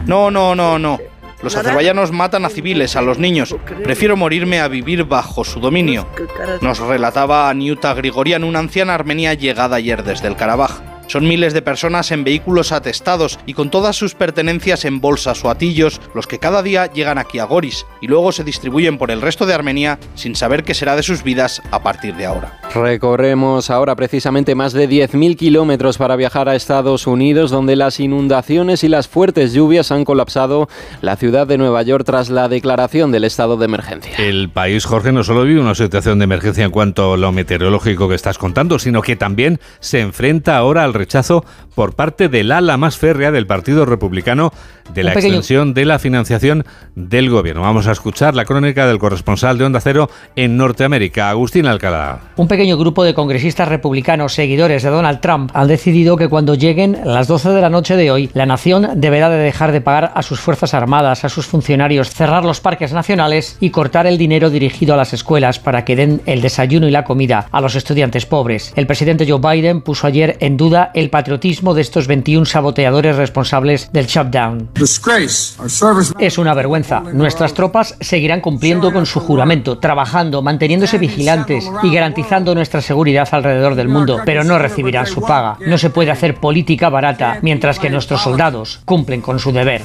No, 0.06 0.32
no, 0.32 0.56
no, 0.56 0.80
no. 0.80 1.17
Los 1.42 1.56
azerbaiyanos 1.56 2.12
matan 2.12 2.46
a 2.46 2.50
civiles, 2.50 2.96
a 2.96 3.02
los 3.02 3.20
niños. 3.20 3.56
Prefiero 3.84 4.18
morirme 4.18 4.60
a 4.60 4.68
vivir 4.68 5.04
bajo 5.04 5.44
su 5.44 5.60
dominio. 5.60 6.08
Nos 6.62 6.80
relataba 6.80 7.50
Aniuta 7.50 7.94
Grigorian, 7.94 8.44
una 8.44 8.60
anciana 8.60 8.96
armenia 8.96 9.34
llegada 9.34 9.76
ayer 9.76 10.04
desde 10.04 10.28
el 10.28 10.36
Karabaj. 10.36 10.97
Son 11.08 11.28
miles 11.28 11.54
de 11.54 11.62
personas 11.62 12.12
en 12.12 12.24
vehículos 12.24 12.72
atestados 12.72 13.40
y 13.46 13.54
con 13.54 13.70
todas 13.70 13.96
sus 13.96 14.14
pertenencias 14.14 14.86
en 14.86 15.00
bolsas 15.00 15.44
o 15.44 15.50
atillos 15.50 16.02
los 16.14 16.28
que 16.28 16.40
cada 16.40 16.62
día 16.62 16.92
llegan 16.92 17.18
aquí 17.18 17.40
a 17.40 17.46
Goris 17.46 17.86
y 18.02 18.08
luego 18.08 18.32
se 18.32 18.44
distribuyen 18.44 18.98
por 18.98 19.12
el 19.12 19.22
resto 19.22 19.46
de 19.46 19.54
Armenia 19.54 20.00
sin 20.16 20.36
saber 20.36 20.64
qué 20.64 20.74
será 20.74 20.96
de 20.96 21.04
sus 21.04 21.24
vidas 21.24 21.62
a 21.72 21.82
partir 21.82 22.16
de 22.16 22.26
ahora. 22.26 22.60
Recorremos 22.74 23.70
ahora 23.70 23.96
precisamente 23.96 24.54
más 24.54 24.74
de 24.74 24.90
10.000 24.90 25.38
kilómetros 25.38 25.98
para 25.98 26.16
viajar 26.16 26.50
a 26.50 26.56
Estados 26.56 27.08
Unidos 27.08 27.52
donde 27.52 27.76
las 27.76 28.00
inundaciones 28.00 28.84
y 28.84 28.90
las 28.90 29.08
fuertes 29.08 29.54
lluvias 29.54 29.92
han 29.92 30.06
colapsado 30.06 30.68
la 31.02 31.16
ciudad 31.16 31.48
de 31.48 31.58
Nueva 31.58 31.82
York 31.84 32.04
tras 32.06 32.30
la 32.30 32.50
declaración 32.50 33.12
del 33.12 33.24
estado 33.24 33.58
de 33.58 33.66
emergencia. 33.66 34.16
El 34.18 34.50
país, 34.50 34.86
Jorge, 34.86 35.12
no 35.12 35.24
solo 35.24 35.44
vive 35.44 35.62
una 35.62 35.76
situación 35.76 36.20
de 36.20 36.26
emergencia 36.26 36.66
en 36.66 36.72
cuanto 36.72 37.14
a 37.14 37.18
lo 37.18 37.32
meteorológico 37.32 38.10
que 38.10 38.16
estás 38.16 38.38
contando, 38.38 38.80
sino 38.80 39.02
que 39.02 39.16
también 39.16 39.60
se 39.80 40.02
enfrenta 40.02 40.58
ahora 40.58 40.84
al 40.84 40.94
rechazo 40.98 41.46
por 41.76 41.96
parte 41.96 42.30
del 42.30 42.52
ala 42.52 42.78
más 42.78 42.98
férrea 42.98 43.32
del 43.32 43.48
Partido 43.48 43.86
Republicano 43.86 44.52
de 44.94 45.04
la 45.04 45.14
extensión 45.14 45.74
de 45.74 45.86
la 45.86 46.00
financiación 46.00 46.66
del 46.96 47.30
gobierno. 47.30 47.62
Vamos 47.62 47.88
a 47.88 47.92
escuchar 47.92 48.36
la 48.36 48.46
crónica 48.46 48.88
del 48.88 49.00
corresponsal 49.00 49.58
de 49.58 49.66
Onda 49.66 49.80
Cero 49.80 50.10
en 50.36 50.58
Norteamérica, 50.58 51.30
Agustín 51.30 51.68
Alcalá. 51.68 52.20
Un 52.38 52.48
pequeño 52.48 52.78
grupo 52.78 53.04
de 53.04 53.14
congresistas 53.14 53.68
republicanos 53.68 54.34
seguidores 54.34 54.84
de 54.84 54.90
Donald 54.90 55.20
Trump 55.20 55.52
han 55.54 55.68
decidido 55.68 56.18
que 56.18 56.30
cuando 56.30 56.56
lleguen 56.56 56.98
las 57.04 57.28
12 57.28 57.50
de 57.50 57.62
la 57.62 57.70
noche 57.70 57.96
de 57.96 58.12
hoy, 58.12 58.30
la 58.34 58.46
nación 58.46 58.88
deberá 58.96 59.30
de 59.30 59.38
dejar 59.38 59.72
de 59.72 59.82
pagar 59.82 60.12
a 60.16 60.24
sus 60.24 60.40
fuerzas 60.40 60.74
armadas, 60.74 61.26
a 61.26 61.30
sus 61.30 61.46
funcionarios, 61.46 62.10
cerrar 62.10 62.44
los 62.44 62.62
parques 62.62 62.94
nacionales 62.94 63.58
y 63.60 63.70
cortar 63.70 64.08
el 64.08 64.18
dinero 64.18 64.50
dirigido 64.50 64.94
a 64.94 64.98
las 64.98 65.14
escuelas 65.14 65.60
para 65.60 65.86
que 65.86 65.96
den 65.96 66.22
el 66.26 66.42
desayuno 66.42 66.88
y 66.88 66.92
la 66.92 67.04
comida 67.04 67.48
a 67.52 67.62
los 67.62 67.76
estudiantes 67.76 68.26
pobres. 68.26 68.74
El 68.76 68.88
presidente 68.88 69.26
Joe 69.28 69.40
Biden 69.40 69.82
puso 69.82 70.08
ayer 70.08 70.38
en 70.40 70.58
duda 70.58 70.87
el 70.94 71.10
patriotismo 71.10 71.74
de 71.74 71.82
estos 71.82 72.08
21 72.08 72.46
saboteadores 72.46 73.16
responsables 73.16 73.92
del 73.92 74.08
shutdown. 74.08 74.70
Es 76.20 76.38
una 76.38 76.54
vergüenza. 76.54 77.02
Nuestras 77.02 77.54
tropas 77.54 77.96
seguirán 78.00 78.42
cumpliendo 78.42 78.92
con 78.92 79.06
su 79.06 79.20
juramento, 79.20 79.80
trabajando, 79.80 80.42
manteniéndose 80.42 80.98
vigilantes 80.98 81.70
y 81.84 81.94
garantizando 81.94 82.56
nuestra 82.56 82.82
seguridad 82.82 83.28
alrededor 83.32 83.76
del 83.76 83.88
mundo, 83.88 84.22
pero 84.26 84.44
no 84.44 84.58
recibirán 84.60 85.06
su 85.06 85.22
paga. 85.22 85.58
No 85.66 85.78
se 85.78 85.90
puede 85.90 86.12
hacer 86.12 86.36
política 86.36 86.90
barata 86.90 87.40
mientras 87.42 87.80
que 87.80 87.90
nuestros 87.90 88.22
soldados 88.22 88.82
cumplen 88.86 89.22
con 89.22 89.40
su 89.40 89.52
deber. 89.52 89.84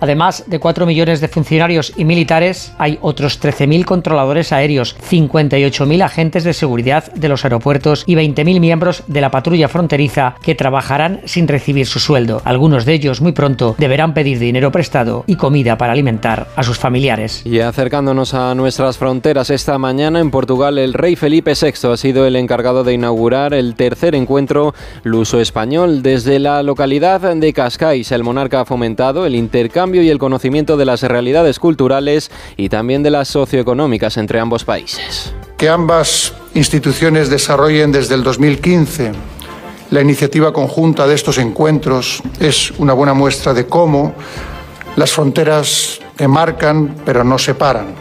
Además 0.00 0.44
de 0.46 0.58
4 0.58 0.86
millones 0.86 1.20
de 1.20 1.28
funcionarios 1.28 1.92
y 1.96 2.04
militares, 2.04 2.72
hay 2.78 2.98
otros 3.02 3.40
13.000 3.40 3.84
controladores 3.84 4.52
aéreos, 4.52 4.96
58.000 5.10 6.04
agentes 6.04 6.44
de 6.44 6.52
seguridad 6.52 7.12
de 7.12 7.28
los 7.28 7.44
aeropuertos 7.44 8.04
y 8.06 8.14
20.000 8.14 8.60
miembros 8.60 9.02
de 9.14 9.20
la 9.20 9.30
patrulla 9.30 9.68
fronteriza 9.68 10.34
que 10.42 10.54
trabajarán 10.54 11.20
sin 11.24 11.48
recibir 11.48 11.86
su 11.86 12.00
sueldo. 12.00 12.42
Algunos 12.44 12.84
de 12.84 12.94
ellos 12.94 13.20
muy 13.20 13.32
pronto 13.32 13.76
deberán 13.78 14.12
pedir 14.12 14.38
dinero 14.38 14.72
prestado 14.72 15.24
y 15.26 15.36
comida 15.36 15.78
para 15.78 15.92
alimentar 15.92 16.48
a 16.56 16.62
sus 16.64 16.78
familiares. 16.78 17.42
Y 17.46 17.60
acercándonos 17.60 18.34
a 18.34 18.54
nuestras 18.54 18.98
fronteras 18.98 19.50
esta 19.50 19.78
mañana 19.78 20.18
en 20.18 20.30
Portugal, 20.30 20.78
el 20.78 20.92
rey 20.92 21.14
Felipe 21.14 21.52
VI 21.54 21.92
ha 21.92 21.96
sido 21.96 22.26
el 22.26 22.36
encargado 22.36 22.82
de 22.82 22.92
inaugurar 22.92 23.54
el 23.54 23.76
tercer 23.76 24.14
encuentro 24.14 24.74
luso-español 25.04 26.02
desde 26.02 26.40
la 26.40 26.62
localidad 26.62 27.20
de 27.20 27.52
Cascais. 27.52 28.10
El 28.10 28.24
monarca 28.24 28.62
ha 28.62 28.64
fomentado 28.64 29.26
el 29.26 29.36
intercambio 29.36 30.02
y 30.02 30.10
el 30.10 30.18
conocimiento 30.18 30.76
de 30.76 30.86
las 30.86 31.02
realidades 31.02 31.60
culturales 31.60 32.32
y 32.56 32.68
también 32.68 33.04
de 33.04 33.10
las 33.10 33.28
socioeconómicas 33.28 34.16
entre 34.16 34.40
ambos 34.40 34.64
países. 34.64 35.32
Que 35.56 35.68
ambas 35.68 36.34
instituciones 36.54 37.28
desarrollen 37.28 37.92
desde 37.92 38.14
el 38.14 38.22
2015 38.22 39.12
la 39.90 40.00
iniciativa 40.00 40.52
conjunta 40.52 41.06
de 41.06 41.14
estos 41.14 41.38
encuentros 41.38 42.22
es 42.40 42.72
una 42.78 42.92
buena 42.94 43.14
muestra 43.14 43.54
de 43.54 43.66
cómo 43.66 44.14
las 44.96 45.12
fronteras 45.12 46.00
marcan 46.26 46.96
pero 47.04 47.22
no 47.22 47.38
separan. 47.38 47.94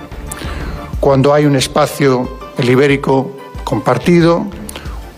Cuando 0.99 1.34
hay 1.34 1.45
un 1.45 1.56
espacio, 1.56 2.39
el 2.58 2.70
ibérico, 2.70 3.36
compartido, 3.64 4.45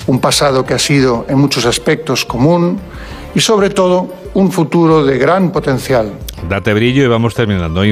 un 0.07 0.19
pasado 0.19 0.65
que 0.65 0.73
ha 0.73 0.79
sido 0.79 1.25
en 1.29 1.37
muchos 1.37 1.65
aspectos 1.65 2.25
común 2.25 2.79
y 3.33 3.39
sobre 3.39 3.69
todo 3.69 4.09
un 4.33 4.51
futuro 4.51 5.05
de 5.05 5.17
gran 5.17 5.51
potencial. 5.51 6.13
Date 6.49 6.73
brillo 6.73 7.03
y 7.03 7.07
vamos 7.07 7.35
terminando. 7.35 7.83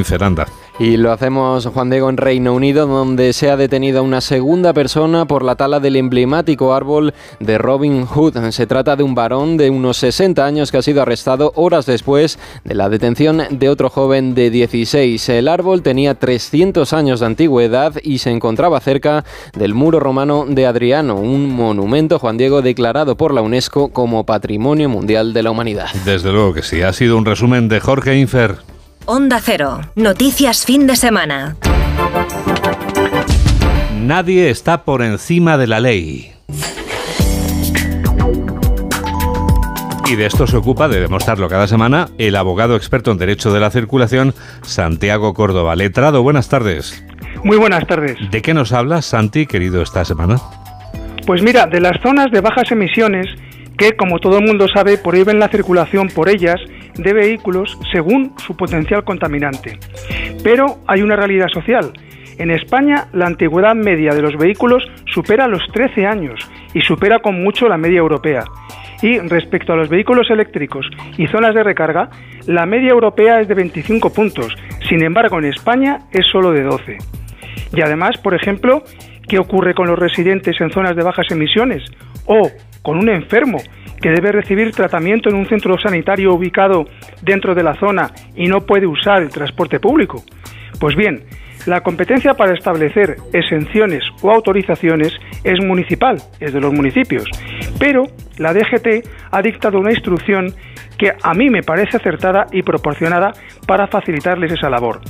Y 0.80 0.98
lo 0.98 1.12
hacemos, 1.12 1.68
Juan 1.68 1.92
Diego, 1.92 2.10
en 2.10 2.18
Reino 2.18 2.52
Unido, 2.54 2.88
donde 2.88 3.32
se 3.34 3.52
ha 3.52 3.58
detenido 3.58 4.00
a 4.00 4.02
una 4.02 4.22
segunda 4.22 4.74
persona 4.74 5.26
por 5.26 5.44
la 5.44 5.56
tala 5.56 5.80
del 5.80 5.96
emblemático 5.96 6.74
árbol 6.74 7.14
de 7.40 7.60
Robin 7.60 8.08
Hood. 8.08 8.50
Se 8.50 8.66
trata 8.66 8.96
de 8.96 9.04
un 9.04 9.14
varón 9.14 9.56
de 9.56 9.70
unos 9.70 9.98
60 9.98 10.44
años 10.44 10.72
que 10.72 10.78
ha 10.78 10.82
sido 10.82 11.04
arrestado 11.04 11.54
horas 11.56 11.86
después 11.86 12.40
de 12.64 12.74
la 12.74 12.90
detención 12.90 13.44
de 13.52 13.70
otro 13.70 13.92
joven 13.92 14.34
de 14.34 14.50
16. 14.50 15.30
El 15.30 15.48
árbol 15.48 15.84
tenía 15.84 16.16
300 16.16 16.92
años 16.94 17.20
de 17.20 17.28
antigüedad 17.28 17.94
y 18.02 18.18
se 18.18 18.32
encontraba 18.32 18.80
cerca 18.80 19.26
del 19.56 19.76
muro 19.76 20.00
romano 20.00 20.46
de 20.48 20.66
Adriano, 20.66 21.18
un 21.18 21.52
monumento, 21.52 22.18
Juan 22.18 22.38
Diego, 22.38 22.64
declarado 22.64 23.16
por 23.16 23.32
la 23.32 23.42
UNESCO 23.42 23.90
como 23.90 24.26
Patrimonio 24.26 24.90
Mundial 24.90 25.34
de 25.34 25.44
la 25.44 25.52
Humanidad. 25.52 25.90
Desde 26.04 26.32
luego 26.32 26.56
que 26.56 26.64
sí. 26.64 26.82
Ha 26.82 26.94
sido 26.94 27.16
un 27.16 27.26
resumen 27.26 27.70
de 27.70 27.80
Jorge 27.80 28.18
Infer. 28.18 28.73
Onda 29.06 29.42
Cero. 29.42 29.82
Noticias 29.96 30.66
fin 30.66 30.88
de 30.88 30.96
semana. 30.96 31.58
Nadie 34.00 34.50
está 34.50 34.86
por 34.86 35.02
encima 35.02 35.58
de 35.58 35.68
la 35.68 35.82
ley. 35.82 36.32
Y 40.10 40.16
de 40.16 40.26
esto 40.26 40.48
se 40.48 40.56
ocupa 40.56 40.88
de 40.88 41.02
demostrarlo 41.02 41.50
cada 41.50 41.68
semana 41.68 42.08
el 42.18 42.38
abogado 42.38 42.78
experto 42.78 43.12
en 43.12 43.18
Derecho 43.18 43.52
de 43.52 43.60
la 43.60 43.72
Circulación, 43.72 44.34
Santiago 44.62 45.34
Córdoba. 45.34 45.76
Letrado, 45.76 46.24
buenas 46.24 46.48
tardes. 46.48 47.04
Muy 47.44 47.58
buenas 47.58 47.86
tardes. 47.86 48.18
¿De 48.32 48.42
qué 48.42 48.54
nos 48.54 48.72
hablas, 48.72 49.06
Santi, 49.06 49.48
querido, 49.48 49.82
esta 49.82 50.06
semana? 50.06 50.40
Pues 51.26 51.42
mira, 51.42 51.66
de 51.66 51.82
las 51.82 52.02
zonas 52.02 52.32
de 52.32 52.40
bajas 52.40 52.72
emisiones 52.72 53.28
que, 53.78 53.98
como 53.98 54.20
todo 54.20 54.38
el 54.38 54.46
mundo 54.46 54.68
sabe, 54.74 54.98
prohíben 54.98 55.40
la 55.40 55.50
circulación 55.50 56.08
por 56.08 56.30
ellas 56.30 56.56
de 56.96 57.14
vehículos 57.14 57.78
según 57.92 58.34
su 58.38 58.56
potencial 58.56 59.04
contaminante. 59.04 59.80
Pero 60.44 60.80
hay 60.88 61.02
una 61.02 61.16
realidad 61.16 61.48
social. 61.54 61.92
En 62.38 62.52
España, 62.52 63.08
la 63.14 63.28
antigüedad 63.28 63.76
media 63.76 64.14
de 64.14 64.22
los 64.22 64.36
vehículos 64.38 64.84
supera 65.06 65.48
los 65.48 65.62
13 65.72 66.06
años 66.06 66.50
y 66.74 66.82
supera 66.82 67.20
con 67.20 67.42
mucho 67.44 67.68
la 67.68 67.78
media 67.78 68.00
europea. 68.00 68.44
Y 69.02 69.20
respecto 69.20 69.74
a 69.74 69.76
los 69.76 69.90
vehículos 69.90 70.30
eléctricos 70.32 70.86
y 71.18 71.28
zonas 71.28 71.54
de 71.54 71.64
recarga, 71.64 72.10
la 72.48 72.66
media 72.66 72.92
europea 72.92 73.42
es 73.42 73.48
de 73.48 73.54
25 73.54 74.14
puntos, 74.14 74.56
sin 74.88 75.04
embargo 75.04 75.40
en 75.40 75.46
España 75.46 76.00
es 76.12 76.26
solo 76.32 76.52
de 76.52 76.64
12. 76.64 76.98
Y 77.74 77.82
además, 77.82 78.18
por 78.18 78.34
ejemplo, 78.34 78.84
¿qué 79.28 79.40
ocurre 79.40 79.74
con 79.74 79.88
los 79.88 80.00
residentes 80.00 80.60
en 80.62 80.72
zonas 80.72 80.96
de 80.96 81.04
bajas 81.04 81.30
emisiones? 81.32 81.84
O 82.26 82.50
con 82.84 83.00
un 83.00 83.10
enfermo 83.10 83.58
que 84.00 84.12
debe 84.12 84.32
recibir 84.32 84.72
tratamiento 84.72 85.30
en 85.30 85.36
un 85.36 85.48
centro 85.48 85.80
sanitario 85.80 86.34
ubicado 86.34 86.86
dentro 87.24 87.56
de 87.56 87.64
la 87.64 87.74
zona 87.76 88.12
y 88.36 88.46
no 88.46 88.62
puede 88.62 88.86
usar 88.86 89.24
el 89.24 89.30
transporte 89.30 89.80
público. 89.80 90.24
Pues 90.80 90.96
bien, 90.96 91.24
la 91.66 91.82
competencia 91.82 92.34
para 92.34 92.54
establecer 92.54 93.16
exenciones 93.32 94.04
o 94.22 94.30
autorizaciones 94.30 95.14
es 95.46 95.64
municipal, 95.64 96.18
es 96.42 96.54
de 96.54 96.60
los 96.60 96.74
municipios, 96.74 97.24
pero 97.80 98.04
la 98.38 98.54
DGT 98.54 99.08
ha 99.32 99.42
dictado 99.42 99.80
una 99.80 99.92
instrucción 99.92 100.54
a 101.22 101.34
mí 101.34 101.50
me 101.50 101.64
parece 101.64 101.98
acertada 101.98 102.46
y 102.52 102.62
proporcionada 102.62 103.32
para 103.68 103.88
facilitarles 103.88 104.52
esa 104.52 104.70
labor. 104.70 105.02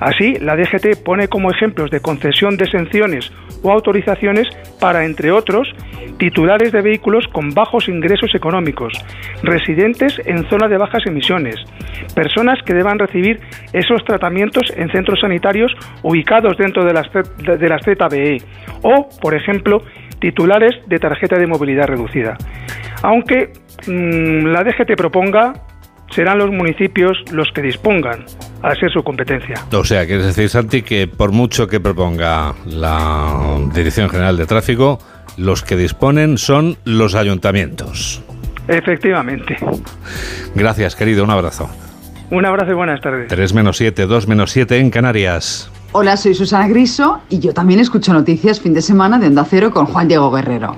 Así, 0.00 0.34
la 0.40 0.56
DGT 0.56 1.02
pone 1.04 1.28
como 1.28 1.50
ejemplos 1.50 1.90
de 1.90 2.00
concesión 2.00 2.56
de 2.56 2.64
exenciones 2.64 3.32
o 3.62 3.70
autorizaciones 3.70 4.48
para, 4.80 5.04
entre 5.04 5.30
otros, 5.30 5.68
titulares 6.18 6.72
de 6.72 6.82
vehículos 6.82 7.26
con 7.32 7.50
bajos 7.50 7.88
ingresos 7.88 8.34
económicos, 8.34 8.92
residentes 9.42 10.20
en 10.24 10.48
zonas 10.48 10.70
de 10.70 10.78
bajas 10.78 11.02
emisiones, 11.06 11.56
personas 12.14 12.58
que 12.64 12.74
deban 12.74 12.98
recibir 12.98 13.40
esos 13.72 14.04
tratamientos 14.04 14.72
en 14.76 14.90
centros 14.90 15.20
sanitarios 15.20 15.72
ubicados 16.02 16.56
dentro 16.56 16.84
de 16.84 16.92
las, 16.92 17.06
ZBE 17.10 18.38
o, 18.82 19.08
por 19.20 19.34
ejemplo, 19.34 19.82
titulares 20.20 20.74
de 20.86 20.98
tarjeta 20.98 21.38
de 21.38 21.46
movilidad 21.46 21.86
reducida. 21.86 22.36
Aunque 23.02 23.52
la 23.86 24.64
DGT 24.64 24.96
proponga, 24.96 25.54
serán 26.10 26.38
los 26.38 26.50
municipios 26.50 27.18
los 27.30 27.50
que 27.52 27.62
dispongan 27.62 28.24
a 28.62 28.74
ser 28.74 28.90
su 28.90 29.02
competencia. 29.02 29.56
O 29.72 29.84
sea, 29.84 30.06
quieres 30.06 30.26
decir, 30.26 30.48
Santi, 30.48 30.82
que 30.82 31.06
por 31.06 31.32
mucho 31.32 31.66
que 31.66 31.80
proponga 31.80 32.54
la 32.66 33.58
Dirección 33.74 34.08
General 34.08 34.36
de 34.36 34.46
Tráfico, 34.46 34.98
los 35.36 35.62
que 35.62 35.76
disponen 35.76 36.38
son 36.38 36.76
los 36.84 37.14
ayuntamientos. 37.14 38.22
Efectivamente. 38.68 39.56
Gracias, 40.54 40.96
querido. 40.96 41.24
Un 41.24 41.30
abrazo. 41.30 41.68
Un 42.30 42.44
abrazo 42.44 42.72
y 42.72 42.74
buenas 42.74 43.00
tardes. 43.00 43.28
3 43.28 43.54
menos 43.54 43.76
7, 43.76 44.06
2 44.06 44.26
menos 44.26 44.50
7 44.50 44.78
en 44.78 44.90
Canarias. 44.90 45.70
Hola, 45.92 46.16
soy 46.16 46.34
Susana 46.34 46.66
Griso 46.66 47.20
y 47.30 47.38
yo 47.38 47.54
también 47.54 47.78
escucho 47.80 48.12
noticias 48.12 48.60
fin 48.60 48.74
de 48.74 48.82
semana 48.82 49.18
de 49.18 49.28
Onda 49.28 49.46
Cero 49.48 49.70
con 49.70 49.86
Juan 49.86 50.08
Diego 50.08 50.30
Guerrero. 50.32 50.76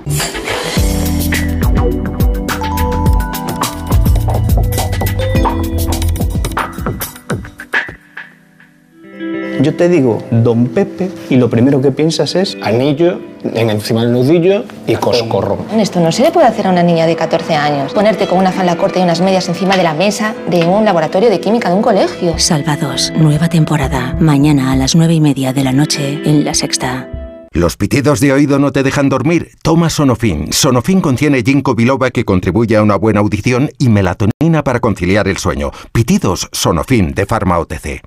Yo 9.59 9.75
te 9.75 9.89
digo 9.89 10.23
Don 10.31 10.67
Pepe 10.67 11.09
y 11.29 11.35
lo 11.35 11.49
primero 11.49 11.81
que 11.81 11.91
piensas 11.91 12.35
es 12.35 12.57
anillo 12.61 13.19
en 13.43 13.69
encima 13.69 14.03
del 14.03 14.13
nudillo 14.13 14.63
y 14.87 14.95
coscorro. 14.95 15.57
Esto 15.77 15.99
no 15.99 16.11
se 16.13 16.23
le 16.23 16.31
puede 16.31 16.47
hacer 16.47 16.67
a 16.67 16.71
una 16.71 16.81
niña 16.81 17.05
de 17.05 17.17
14 17.17 17.55
años. 17.55 17.93
Ponerte 17.93 18.25
con 18.25 18.37
una 18.37 18.53
falda 18.53 18.77
corta 18.77 18.99
y 18.99 19.03
unas 19.03 19.19
medias 19.19 19.49
encima 19.49 19.75
de 19.75 19.83
la 19.83 19.93
mesa 19.93 20.33
de 20.49 20.65
un 20.65 20.85
laboratorio 20.85 21.29
de 21.29 21.41
química 21.41 21.69
de 21.69 21.75
un 21.75 21.81
colegio. 21.81 22.39
Salvados, 22.39 23.11
nueva 23.17 23.49
temporada. 23.49 24.15
Mañana 24.19 24.71
a 24.71 24.77
las 24.77 24.95
9 24.95 25.13
y 25.13 25.21
media 25.21 25.51
de 25.51 25.63
la 25.63 25.73
noche 25.73 26.21
en 26.23 26.45
La 26.45 26.53
Sexta. 26.53 27.09
¿Los 27.51 27.75
pitidos 27.75 28.21
de 28.21 28.31
oído 28.31 28.59
no 28.59 28.71
te 28.71 28.83
dejan 28.83 29.09
dormir? 29.09 29.51
Toma 29.61 29.89
Sonofin. 29.89 30.53
Sonofin 30.53 31.01
contiene 31.01 31.41
ginkgo 31.41 31.75
biloba 31.75 32.11
que 32.11 32.23
contribuye 32.23 32.77
a 32.77 32.83
una 32.83 32.95
buena 32.95 33.19
audición 33.19 33.71
y 33.77 33.89
melatonina 33.89 34.63
para 34.63 34.79
conciliar 34.79 35.27
el 35.27 35.37
sueño. 35.37 35.71
Pitidos 35.91 36.47
Sonofin 36.53 37.13
de 37.13 37.25
Pharma 37.25 37.57
OTC. 37.59 38.03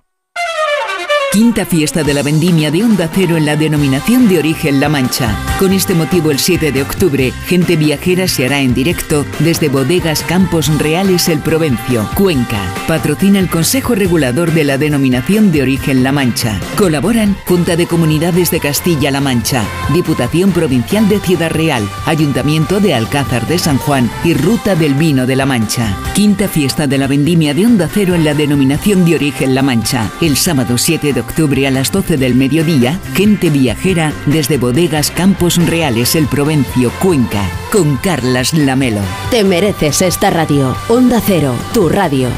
Quinta 1.32 1.64
fiesta 1.64 2.02
de 2.02 2.12
la 2.12 2.22
vendimia 2.22 2.70
de 2.70 2.84
Onda 2.84 3.08
Cero 3.10 3.38
en 3.38 3.46
la 3.46 3.56
denominación 3.56 4.28
de 4.28 4.38
origen 4.38 4.80
La 4.80 4.90
Mancha. 4.90 5.34
Con 5.58 5.72
este 5.72 5.94
motivo, 5.94 6.30
el 6.30 6.38
7 6.38 6.72
de 6.72 6.82
octubre, 6.82 7.32
Gente 7.46 7.76
Viajera 7.76 8.28
se 8.28 8.44
hará 8.44 8.60
en 8.60 8.74
directo 8.74 9.24
desde 9.38 9.70
Bodegas 9.70 10.22
Campos 10.24 10.68
Reales 10.78 11.30
El 11.30 11.38
Provencio, 11.38 12.06
Cuenca. 12.16 12.60
Patrocina 12.86 13.38
el 13.38 13.48
Consejo 13.48 13.94
Regulador 13.94 14.52
de 14.52 14.64
la 14.64 14.76
denominación 14.76 15.52
de 15.52 15.62
origen 15.62 16.02
La 16.02 16.12
Mancha. 16.12 16.60
Colaboran 16.76 17.34
Junta 17.46 17.76
de 17.76 17.86
Comunidades 17.86 18.50
de 18.50 18.60
Castilla-La 18.60 19.22
Mancha, 19.22 19.64
Diputación 19.94 20.52
Provincial 20.52 21.08
de 21.08 21.18
Ciudad 21.18 21.50
Real, 21.50 21.88
Ayuntamiento 22.04 22.78
de 22.78 22.92
Alcázar 22.92 23.46
de 23.46 23.58
San 23.58 23.78
Juan 23.78 24.10
y 24.22 24.34
Ruta 24.34 24.74
del 24.74 24.92
Vino 24.92 25.24
de 25.24 25.36
La 25.36 25.46
Mancha. 25.46 25.96
Quinta 26.14 26.46
fiesta 26.46 26.86
de 26.86 26.98
la 26.98 27.06
vendimia 27.06 27.54
de 27.54 27.64
Onda 27.64 27.88
Cero 27.90 28.14
en 28.14 28.26
la 28.26 28.34
denominación 28.34 29.06
de 29.06 29.14
origen 29.14 29.54
La 29.54 29.62
Mancha. 29.62 30.10
El 30.20 30.36
sábado 30.36 30.76
7 30.76 31.14
de 31.14 31.21
octubre 31.22 31.66
a 31.66 31.70
las 31.70 31.90
12 31.90 32.18
del 32.18 32.34
mediodía, 32.34 33.00
gente 33.14 33.48
viajera 33.48 34.12
desde 34.26 34.58
Bodegas 34.58 35.10
Campos 35.10 35.56
Reales 35.66 36.14
El 36.14 36.26
Provencio, 36.26 36.90
Cuenca, 37.00 37.48
con 37.72 37.96
Carlas 37.96 38.52
Lamelo. 38.52 39.00
Te 39.30 39.42
mereces 39.42 40.02
esta 40.02 40.28
radio. 40.30 40.76
Onda 40.88 41.22
Cero, 41.24 41.54
tu 41.72 41.88
radio. 41.88 42.28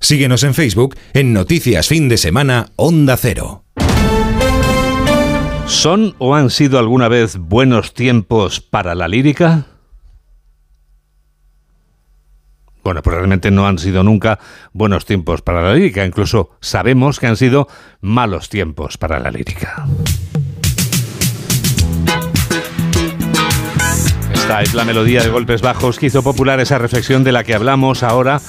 Síguenos 0.00 0.44
en 0.44 0.54
Facebook 0.54 0.94
en 1.12 1.32
Noticias 1.32 1.88
Fin 1.88 2.08
de 2.08 2.16
Semana 2.16 2.70
Onda 2.76 3.16
Cero. 3.16 3.64
¿Son 5.66 6.14
o 6.18 6.34
han 6.34 6.50
sido 6.50 6.78
alguna 6.78 7.08
vez 7.08 7.36
buenos 7.36 7.92
tiempos 7.92 8.60
para 8.60 8.94
la 8.94 9.08
lírica? 9.08 9.66
Bueno, 12.82 13.02
pues 13.02 13.16
realmente 13.16 13.50
no 13.50 13.66
han 13.66 13.78
sido 13.78 14.02
nunca 14.02 14.38
buenos 14.72 15.04
tiempos 15.04 15.42
para 15.42 15.62
la 15.62 15.74
lírica, 15.74 16.04
incluso 16.04 16.50
sabemos 16.60 17.20
que 17.20 17.26
han 17.26 17.36
sido 17.36 17.68
malos 18.00 18.48
tiempos 18.48 18.96
para 18.96 19.18
la 19.18 19.30
lírica. 19.30 19.86
Esta 24.32 24.62
es 24.62 24.72
la 24.72 24.84
melodía 24.86 25.22
de 25.22 25.28
golpes 25.28 25.60
bajos 25.60 25.98
que 25.98 26.06
hizo 26.06 26.22
popular 26.22 26.58
esa 26.60 26.78
reflexión 26.78 27.22
de 27.22 27.32
la 27.32 27.44
que 27.44 27.54
hablamos 27.54 28.02
ahora 28.02 28.40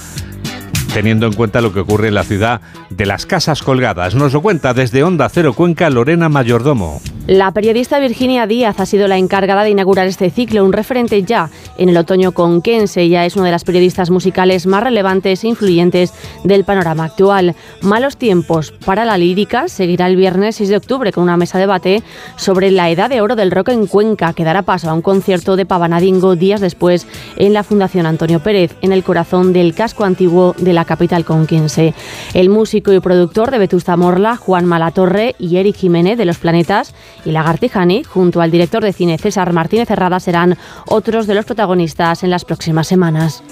teniendo 0.94 1.26
en 1.26 1.34
cuenta 1.34 1.62
lo 1.62 1.74
que 1.74 1.82
ocurre 1.82 2.08
en 2.08 2.16
la 2.16 2.24
ciudad 2.24 2.62
de 2.90 3.06
las 3.06 3.26
casas 3.26 3.62
colgadas. 3.62 4.16
Nos 4.16 4.34
lo 4.34 4.42
cuenta 4.42 4.74
desde 4.74 5.04
Onda 5.04 5.30
Cero 5.30 5.54
Cuenca 5.54 5.90
Lorena 5.90 6.30
Mayordomo. 6.30 7.02
La 7.30 7.52
periodista 7.52 8.00
Virginia 8.00 8.48
Díaz 8.48 8.80
ha 8.80 8.88
sido 8.88 9.08
la 9.08 9.20
encargada 9.20 9.62
de 9.62 9.70
inaugurar 9.70 10.08
este 10.08 10.32
ciclo, 10.32 10.66
un 10.66 10.74
referente 10.74 11.22
ya 11.22 11.52
en 11.78 11.88
el 11.88 11.98
otoño 11.98 12.32
conquense. 12.32 13.02
Ella 13.02 13.24
es 13.24 13.36
una 13.36 13.46
de 13.46 13.52
las 13.52 13.66
periodistas 13.66 14.10
musicales 14.10 14.66
más 14.66 14.84
relevantes 14.84 15.44
e 15.44 15.48
influyentes 15.48 16.12
del 16.44 16.64
panorama 16.64 17.04
actual. 17.04 17.54
Malos 17.84 18.18
tiempos 18.18 18.72
para 18.84 19.06
la 19.06 19.20
lírica 19.20 19.68
seguirá 19.68 20.08
el 20.08 20.16
viernes 20.16 20.56
6 20.56 20.70
de 20.70 20.78
octubre 20.78 21.12
con 21.12 21.24
una 21.24 21.38
mesa 21.38 21.60
de 21.60 21.66
debate 21.66 22.04
sobre 22.36 22.72
la 22.72 22.90
edad 22.90 23.12
de 23.12 23.22
oro 23.22 23.36
del 23.36 23.52
rock 23.52 23.70
en 23.70 23.86
Cuenca, 23.86 24.34
que 24.34 24.44
dará 24.44 24.64
paso 24.64 24.90
a 24.90 24.96
un 24.96 25.04
concierto 25.04 25.56
de 25.56 25.68
Pavanadingo 25.68 26.36
días 26.36 26.62
después 26.62 27.06
en 27.36 27.54
la 27.54 27.64
Fundación 27.64 28.08
Antonio 28.08 28.40
Pérez, 28.40 28.76
en 28.82 28.92
el 28.92 29.04
corazón 29.04 29.54
del 29.54 29.76
casco 29.76 30.04
antiguo 30.04 30.56
de 30.58 30.74
la 30.74 30.86
capital 30.90 31.24
conquense. 31.24 31.94
El 32.34 32.50
músico 32.50 32.92
y 32.92 33.00
productor 33.00 33.52
de 33.52 33.60
Vetusta 33.60 33.96
Morla, 33.96 34.36
Juan 34.36 34.66
Malatorre 34.66 35.36
y 35.38 35.58
Eric 35.58 35.76
Jiménez 35.76 36.18
de 36.18 36.26
Los 36.26 36.40
Planetas 36.40 36.96
y 37.24 37.32
Lagartijani, 37.32 38.04
junto 38.04 38.42
al 38.42 38.50
director 38.50 38.84
de 38.84 38.92
cine 38.92 39.20
César 39.20 39.54
Martínez 39.54 39.88
Cerrada, 39.88 40.20
serán 40.20 40.58
otros 40.88 41.28
de 41.28 41.36
los 41.36 41.46
protagonistas 41.46 42.24
en 42.24 42.32
las 42.32 42.44
próximas 42.44 42.88
semanas. 42.88 43.44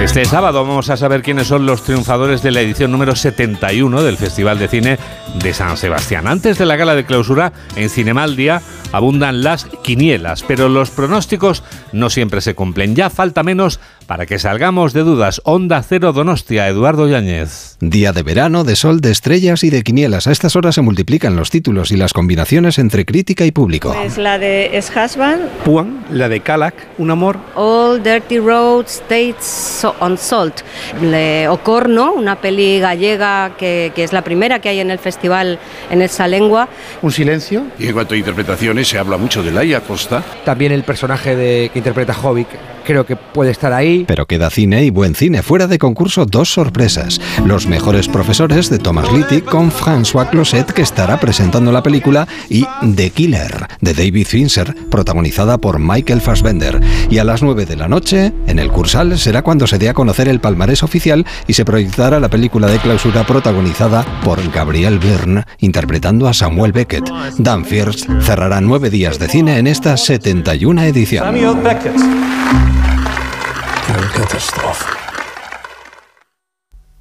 Este 0.00 0.24
sábado 0.24 0.64
vamos 0.64 0.88
a 0.88 0.96
saber 0.96 1.20
quiénes 1.20 1.46
son 1.46 1.66
los 1.66 1.82
triunfadores 1.82 2.42
de 2.42 2.50
la 2.50 2.62
edición 2.62 2.90
número 2.90 3.14
71 3.14 4.02
del 4.02 4.16
Festival 4.16 4.58
de 4.58 4.66
Cine 4.66 4.98
de 5.34 5.52
San 5.52 5.76
Sebastián. 5.76 6.26
Antes 6.26 6.56
de 6.56 6.64
la 6.64 6.76
gala 6.76 6.94
de 6.94 7.04
clausura, 7.04 7.52
en 7.76 7.90
Cinemaldia 7.90 8.62
abundan 8.92 9.42
las 9.42 9.66
quinielas, 9.84 10.42
pero 10.42 10.70
los 10.70 10.90
pronósticos 10.90 11.62
no 11.92 12.08
siempre 12.08 12.40
se 12.40 12.54
cumplen. 12.54 12.96
Ya 12.96 13.10
falta 13.10 13.42
menos 13.42 13.78
para 14.10 14.26
que 14.26 14.40
salgamos 14.40 14.92
de 14.92 15.04
dudas. 15.04 15.40
Onda 15.44 15.80
Cero 15.84 16.12
Donostia, 16.12 16.66
Eduardo 16.66 17.06
Yáñez. 17.06 17.76
Día 17.78 18.12
de 18.12 18.24
verano, 18.24 18.64
de 18.64 18.74
sol, 18.74 19.00
de 19.00 19.12
estrellas 19.12 19.62
y 19.62 19.70
de 19.70 19.84
quinielas. 19.84 20.26
A 20.26 20.32
estas 20.32 20.56
horas 20.56 20.74
se 20.74 20.82
multiplican 20.82 21.36
los 21.36 21.48
títulos 21.50 21.92
y 21.92 21.96
las 21.96 22.12
combinaciones 22.12 22.80
entre 22.80 23.04
crítica 23.04 23.44
y 23.44 23.52
público. 23.52 23.94
Es 24.04 24.18
la 24.18 24.40
de 24.40 24.76
Es 24.76 24.90
Husband. 24.90 25.48
Puan, 25.64 26.04
la 26.10 26.28
de 26.28 26.40
Calac, 26.40 26.74
Un 26.98 27.12
amor. 27.12 27.38
All 27.54 28.02
Dirty 28.02 28.40
Roads, 28.40 29.00
States 29.08 29.86
on 30.00 30.18
Salt. 30.18 30.62
Le 31.00 31.46
Ocorno, 31.46 32.12
una 32.12 32.34
peli 32.40 32.80
gallega 32.80 33.52
que, 33.56 33.92
que, 33.94 34.02
es 34.02 34.12
la 34.12 34.22
primera 34.22 34.58
que 34.58 34.70
hay 34.70 34.80
en 34.80 34.90
el 34.90 34.98
festival 34.98 35.60
en 35.88 36.02
esa 36.02 36.26
lengua. 36.26 36.68
Un 37.00 37.12
silencio. 37.12 37.62
Y 37.78 37.86
en 37.86 37.92
cuanto 37.92 38.14
a 38.14 38.16
interpretaciones, 38.16 38.88
se 38.88 38.98
habla 38.98 39.18
mucho 39.18 39.44
de 39.44 39.52
Laia 39.52 39.82
Costa. 39.82 40.24
También 40.44 40.72
el 40.72 40.82
personaje 40.82 41.36
de, 41.36 41.70
que 41.72 41.78
interpreta 41.78 42.12
Hobbit 42.20 42.48
creo 42.84 43.06
que 43.06 43.16
puede 43.16 43.50
estar 43.50 43.72
ahí. 43.72 44.04
Pero 44.06 44.26
queda 44.26 44.50
cine 44.50 44.84
y 44.84 44.90
buen 44.90 45.14
cine. 45.14 45.42
Fuera 45.42 45.66
de 45.66 45.78
concurso, 45.78 46.26
dos 46.26 46.52
sorpresas. 46.52 47.20
Los 47.44 47.66
mejores 47.66 48.08
profesores 48.08 48.70
de 48.70 48.78
Thomas 48.78 49.12
Litty 49.12 49.42
con 49.42 49.70
François 49.70 50.28
Closet, 50.28 50.72
que 50.72 50.82
estará 50.82 51.18
presentando 51.18 51.72
la 51.72 51.82
película, 51.82 52.26
y 52.48 52.66
The 52.94 53.10
Killer, 53.10 53.66
de 53.80 53.94
David 53.94 54.26
Fincher, 54.26 54.74
protagonizada 54.90 55.58
por 55.58 55.78
Michael 55.78 56.20
Fassbender. 56.20 56.80
Y 57.10 57.18
a 57.18 57.24
las 57.24 57.42
9 57.42 57.66
de 57.66 57.76
la 57.76 57.88
noche, 57.88 58.32
en 58.46 58.58
el 58.58 58.70
Cursal, 58.70 59.18
será 59.18 59.42
cuando 59.42 59.66
se 59.66 59.78
dé 59.78 59.88
a 59.88 59.94
conocer 59.94 60.28
el 60.28 60.40
palmarés 60.40 60.82
oficial 60.82 61.26
y 61.46 61.54
se 61.54 61.64
proyectará 61.64 62.20
la 62.20 62.28
película 62.28 62.66
de 62.66 62.78
clausura 62.78 63.24
protagonizada 63.26 64.04
por 64.24 64.38
Gabriel 64.50 64.98
Byrne, 64.98 65.44
interpretando 65.58 66.28
a 66.28 66.34
Samuel 66.34 66.72
Beckett. 66.72 67.08
Dan 67.38 67.64
Fierce 67.64 68.06
cerrará 68.20 68.60
nueve 68.60 68.90
días 68.90 69.18
de 69.18 69.28
cine 69.28 69.58
en 69.58 69.66
esta 69.66 69.96
71 69.96 70.82
edición. 70.82 71.24
Samuel 71.24 71.62
Beckett. 71.62 72.79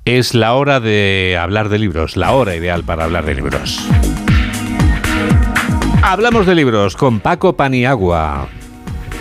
Es 0.05 0.33
la 0.33 0.53
hora 0.53 0.79
de 0.79 1.37
hablar 1.39 1.69
de 1.69 1.79
libros, 1.79 2.17
la 2.17 2.31
hora 2.31 2.55
ideal 2.55 2.83
para 2.83 3.03
hablar 3.03 3.25
de 3.25 3.35
libros. 3.35 3.79
Hablamos 6.01 6.45
de 6.45 6.55
libros 6.55 6.95
con 6.95 7.19
Paco 7.19 7.53
Paniagua. 7.53 8.47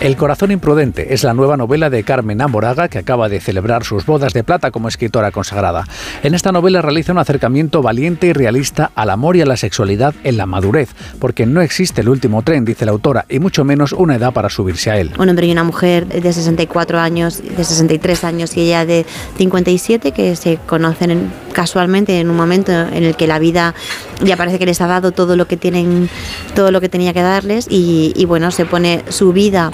El 0.01 0.15
corazón 0.15 0.51
imprudente 0.51 1.13
es 1.13 1.25
la 1.25 1.33
nueva 1.33 1.57
novela 1.57 1.89
de 1.89 2.05
Carmen 2.05 2.41
Amoraga 2.41 2.87
que 2.87 2.99
acaba 2.99 3.27
de 3.27 3.41
celebrar 3.41 3.83
sus 3.83 4.05
bodas 4.05 4.31
de 4.31 4.45
plata 4.45 4.71
como 4.71 4.87
escritora 4.87 5.31
consagrada. 5.31 5.83
En 6.23 6.33
esta 6.33 6.53
novela 6.53 6.81
realiza 6.81 7.11
un 7.11 7.17
acercamiento 7.17 7.81
valiente 7.81 8.27
y 8.27 8.31
realista 8.31 8.91
al 8.95 9.09
amor 9.09 9.35
y 9.35 9.41
a 9.41 9.45
la 9.45 9.57
sexualidad 9.57 10.15
en 10.23 10.37
la 10.37 10.45
madurez, 10.45 10.91
porque 11.19 11.45
no 11.45 11.59
existe 11.59 11.99
el 11.99 12.07
último 12.07 12.43
tren, 12.43 12.63
dice 12.63 12.85
la 12.85 12.91
autora, 12.91 13.25
y 13.27 13.39
mucho 13.39 13.65
menos 13.65 13.91
una 13.91 14.15
edad 14.15 14.31
para 14.31 14.49
subirse 14.49 14.89
a 14.89 14.97
él. 14.97 15.11
Un 15.19 15.27
hombre 15.27 15.47
y 15.47 15.51
una 15.51 15.65
mujer 15.65 16.07
de 16.07 16.31
64 16.31 16.97
años, 16.97 17.43
de 17.43 17.61
63 17.61 18.23
años 18.23 18.55
y 18.55 18.61
ella 18.61 18.85
de 18.85 19.05
57 19.37 20.13
que 20.13 20.37
se 20.37 20.59
conocen 20.65 21.29
casualmente 21.51 22.21
en 22.21 22.29
un 22.29 22.37
momento 22.37 22.71
en 22.71 23.03
el 23.03 23.17
que 23.17 23.27
la 23.27 23.37
vida 23.37 23.75
ya 24.23 24.37
parece 24.37 24.59
que 24.59 24.65
les 24.65 24.79
ha 24.79 24.87
dado 24.87 25.11
todo 25.11 25.35
lo 25.35 25.45
que 25.45 25.57
tienen, 25.57 26.09
todo 26.55 26.71
lo 26.71 26.79
que 26.79 26.87
tenía 26.87 27.11
que 27.11 27.21
darles 27.21 27.67
y, 27.69 28.13
y 28.15 28.23
bueno, 28.23 28.49
se 28.51 28.65
pone 28.65 29.03
su 29.09 29.33
vida 29.33 29.71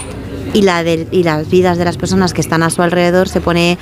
y, 0.56 0.62
la 0.62 0.84
de, 0.84 1.06
y 1.12 1.24
las 1.24 1.50
vidas 1.50 1.78
de 1.78 1.84
las 1.84 1.98
personas 1.98 2.34
que 2.34 2.40
están 2.40 2.64
a 2.64 2.70
su 2.70 2.82
alrededor 2.82 3.28
se 3.28 3.42
pone 3.42 3.78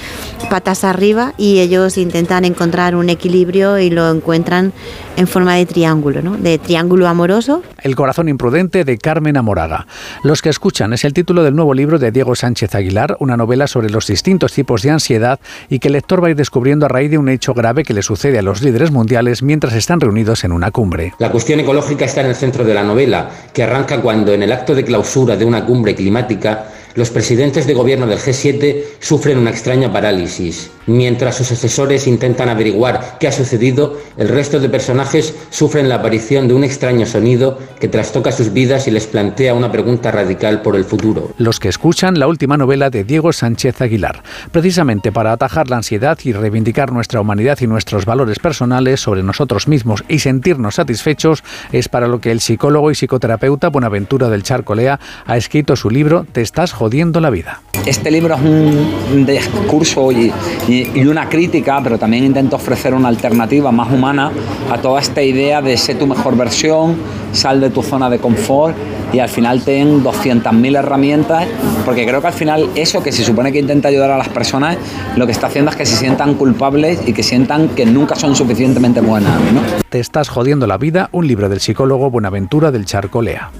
patas 0.49 0.83
arriba 0.83 1.33
y 1.37 1.59
ellos 1.59 1.99
intentan 1.99 2.45
encontrar 2.45 2.95
un 2.95 3.09
equilibrio 3.09 3.77
y 3.77 3.91
lo 3.91 4.09
encuentran 4.09 4.73
en 5.15 5.27
forma 5.27 5.53
de 5.55 5.67
triángulo, 5.67 6.23
¿no? 6.23 6.35
de 6.35 6.57
triángulo 6.57 7.07
amoroso. 7.07 7.61
El 7.83 7.95
corazón 7.95 8.27
imprudente 8.27 8.83
de 8.85 8.97
Carmen 8.97 9.37
Amoraga. 9.37 9.85
Los 10.23 10.41
que 10.41 10.49
escuchan 10.49 10.93
es 10.93 11.05
el 11.05 11.13
título 11.13 11.43
del 11.43 11.55
nuevo 11.55 11.75
libro 11.75 11.99
de 11.99 12.11
Diego 12.11 12.33
Sánchez 12.33 12.73
Aguilar, 12.73 13.17
una 13.19 13.37
novela 13.37 13.67
sobre 13.67 13.91
los 13.91 14.07
distintos 14.07 14.53
tipos 14.53 14.81
de 14.81 14.89
ansiedad 14.89 15.39
y 15.69 15.77
que 15.77 15.89
el 15.89 15.93
lector 15.93 16.23
va 16.23 16.29
a 16.29 16.31
ir 16.31 16.35
descubriendo 16.35 16.87
a 16.87 16.89
raíz 16.89 17.11
de 17.11 17.19
un 17.19 17.29
hecho 17.29 17.53
grave 17.53 17.83
que 17.83 17.93
le 17.93 18.01
sucede 18.01 18.39
a 18.39 18.41
los 18.41 18.63
líderes 18.63 18.89
mundiales 18.89 19.43
mientras 19.43 19.75
están 19.75 19.99
reunidos 19.99 20.43
en 20.43 20.51
una 20.51 20.71
cumbre. 20.71 21.13
La 21.19 21.29
cuestión 21.29 21.59
ecológica 21.59 22.05
está 22.05 22.21
en 22.21 22.27
el 22.27 22.35
centro 22.35 22.63
de 22.63 22.73
la 22.73 22.81
novela, 22.81 23.29
que 23.53 23.61
arranca 23.61 24.01
cuando 24.01 24.33
en 24.33 24.41
el 24.41 24.51
acto 24.51 24.73
de 24.73 24.83
clausura 24.83 25.37
de 25.37 25.45
una 25.45 25.63
cumbre 25.63 25.93
climática 25.93 26.62
los 26.95 27.09
presidentes 27.09 27.67
de 27.67 27.73
gobierno 27.73 28.07
del 28.07 28.19
G7 28.19 28.83
sufren 28.99 29.37
una 29.37 29.49
extraña 29.49 29.91
parálisis. 29.91 30.71
Mientras 30.85 31.37
sus 31.37 31.51
asesores 31.51 32.07
intentan 32.07 32.49
averiguar 32.49 33.17
qué 33.19 33.27
ha 33.27 33.31
sucedido, 33.31 33.97
el 34.17 34.27
resto 34.27 34.59
de 34.59 34.67
personajes 34.67 35.33
sufren 35.49 35.87
la 35.87 35.95
aparición 35.95 36.47
de 36.47 36.53
un 36.53 36.63
extraño 36.63 37.05
sonido 37.05 37.57
que 37.79 37.87
trastoca 37.87 38.31
sus 38.33 38.51
vidas 38.51 38.87
y 38.87 38.91
les 38.91 39.07
plantea 39.07 39.53
una 39.53 39.71
pregunta 39.71 40.11
radical 40.11 40.61
por 40.61 40.75
el 40.75 40.83
futuro. 40.83 41.31
Los 41.37 41.59
que 41.59 41.69
escuchan 41.69 42.19
la 42.19 42.27
última 42.27 42.57
novela 42.57 42.89
de 42.89 43.05
Diego 43.05 43.31
Sánchez 43.31 43.81
Aguilar, 43.81 44.23
precisamente 44.51 45.11
para 45.11 45.31
atajar 45.31 45.69
la 45.69 45.77
ansiedad 45.77 46.17
y 46.23 46.33
reivindicar 46.33 46.91
nuestra 46.91 47.21
humanidad 47.21 47.57
y 47.61 47.67
nuestros 47.67 48.05
valores 48.05 48.39
personales 48.39 48.99
sobre 48.99 49.23
nosotros 49.23 49.67
mismos 49.69 50.03
y 50.09 50.19
sentirnos 50.19 50.75
satisfechos, 50.75 51.43
es 51.71 51.87
para 51.87 52.07
lo 52.07 52.19
que 52.19 52.31
el 52.31 52.41
psicólogo 52.41 52.91
y 52.91 52.95
psicoterapeuta 52.95 53.69
Buenaventura 53.69 54.29
del 54.29 54.43
Charcolea 54.43 54.99
ha 55.25 55.37
escrito 55.37 55.75
su 55.77 55.89
libro 55.89 56.25
Te 56.31 56.41
estás 56.41 56.73
jodiendo 56.83 57.21
la 57.21 57.29
vida. 57.29 57.61
Este 57.85 58.11
libro 58.11 58.35
es 58.35 58.41
un 58.41 59.25
discurso 59.25 60.11
y, 60.11 60.33
y, 60.67 60.89
y, 60.93 61.05
una 61.05 61.29
crítica, 61.29 61.79
pero 61.81 61.97
también 61.97 62.25
intento 62.25 62.57
ofrecer 62.57 62.93
una 62.93 63.07
alternativa 63.07 63.71
más 63.71 63.89
humana 63.89 64.29
a 64.69 64.77
toda 64.79 64.99
esta 64.99 65.21
idea 65.21 65.61
de 65.61 65.77
ser 65.77 65.97
tu 65.97 66.05
mejor 66.05 66.35
versión, 66.35 66.97
sal 67.31 67.61
de 67.61 67.69
tu 67.69 67.81
zona 67.81 68.09
de 68.09 68.19
confort 68.19 68.75
y 69.13 69.19
al 69.19 69.29
final 69.29 69.63
ten 69.63 70.03
200.000 70.03 70.77
herramientas, 70.77 71.47
porque 71.85 72.05
creo 72.05 72.19
que 72.19 72.27
al 72.27 72.33
final 72.33 72.69
eso 72.75 73.01
que 73.01 73.13
se 73.13 73.23
supone 73.23 73.53
que 73.53 73.59
intenta 73.59 73.87
ayudar 73.87 74.11
a 74.11 74.17
las 74.17 74.27
personas, 74.27 74.77
lo 75.15 75.25
que 75.25 75.31
está 75.31 75.47
haciendo 75.47 75.71
es 75.71 75.77
que 75.77 75.85
se 75.85 75.95
sientan 75.95 76.33
culpables 76.33 76.99
y 77.05 77.13
que 77.13 77.23
sientan 77.23 77.69
que 77.69 77.85
nunca 77.85 78.15
son 78.15 78.35
suficientemente 78.35 78.99
buenas. 78.99 79.39
¿no? 79.53 79.61
Te 79.87 80.01
estás 80.01 80.27
jodiendo 80.27 80.67
la 80.67 80.77
vida, 80.77 81.07
un 81.13 81.27
libro 81.27 81.47
del 81.47 81.61
psicólogo 81.61 82.09
Buenaventura 82.09 82.71
del 82.71 82.83
Charcolea. 82.83 83.51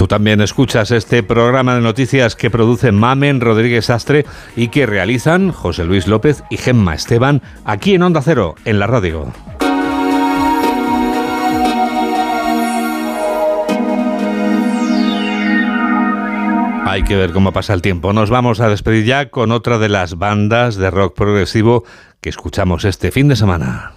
Tú 0.00 0.08
también 0.08 0.40
escuchas 0.40 0.92
este 0.92 1.22
programa 1.22 1.74
de 1.74 1.82
noticias 1.82 2.34
que 2.34 2.48
produce 2.48 2.90
Mamen 2.90 3.38
Rodríguez 3.38 3.90
Astre 3.90 4.24
y 4.56 4.68
que 4.68 4.86
realizan 4.86 5.52
José 5.52 5.84
Luis 5.84 6.06
López 6.06 6.42
y 6.48 6.56
Gemma 6.56 6.94
Esteban 6.94 7.42
aquí 7.66 7.92
en 7.92 8.02
Onda 8.04 8.22
Cero, 8.22 8.54
en 8.64 8.78
la 8.78 8.86
radio. 8.86 9.30
Hay 16.86 17.02
que 17.02 17.16
ver 17.16 17.32
cómo 17.32 17.52
pasa 17.52 17.74
el 17.74 17.82
tiempo. 17.82 18.14
Nos 18.14 18.30
vamos 18.30 18.60
a 18.60 18.70
despedir 18.70 19.04
ya 19.04 19.28
con 19.28 19.52
otra 19.52 19.76
de 19.76 19.90
las 19.90 20.16
bandas 20.16 20.76
de 20.76 20.90
rock 20.90 21.14
progresivo 21.14 21.84
que 22.22 22.30
escuchamos 22.30 22.86
este 22.86 23.10
fin 23.10 23.28
de 23.28 23.36
semana. 23.36 23.92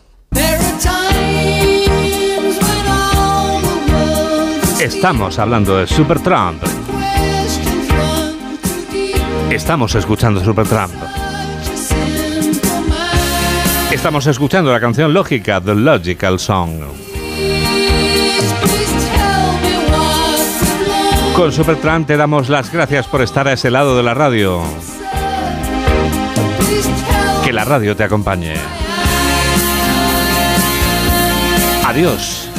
Estamos 4.83 5.39
hablando 5.39 5.77
de 5.77 5.87
Supertramp. 5.87 6.61
Estamos 9.49 9.95
escuchando 9.95 10.43
Supertramp. 10.43 10.91
Estamos 13.93 14.27
escuchando 14.27 14.73
la 14.73 14.81
canción 14.81 15.13
lógica, 15.13 15.61
The 15.61 15.73
Logical 15.73 16.37
Song. 16.37 16.81
Con 21.33 21.53
Supertramp 21.53 22.05
te 22.05 22.17
damos 22.17 22.49
las 22.49 22.69
gracias 22.69 23.07
por 23.07 23.21
estar 23.21 23.47
a 23.47 23.53
ese 23.53 23.71
lado 23.71 23.95
de 23.95 24.03
la 24.03 24.13
radio. 24.13 24.61
Que 27.45 27.53
la 27.53 27.63
radio 27.63 27.95
te 27.95 28.03
acompañe. 28.03 28.55
Adiós. 31.85 32.52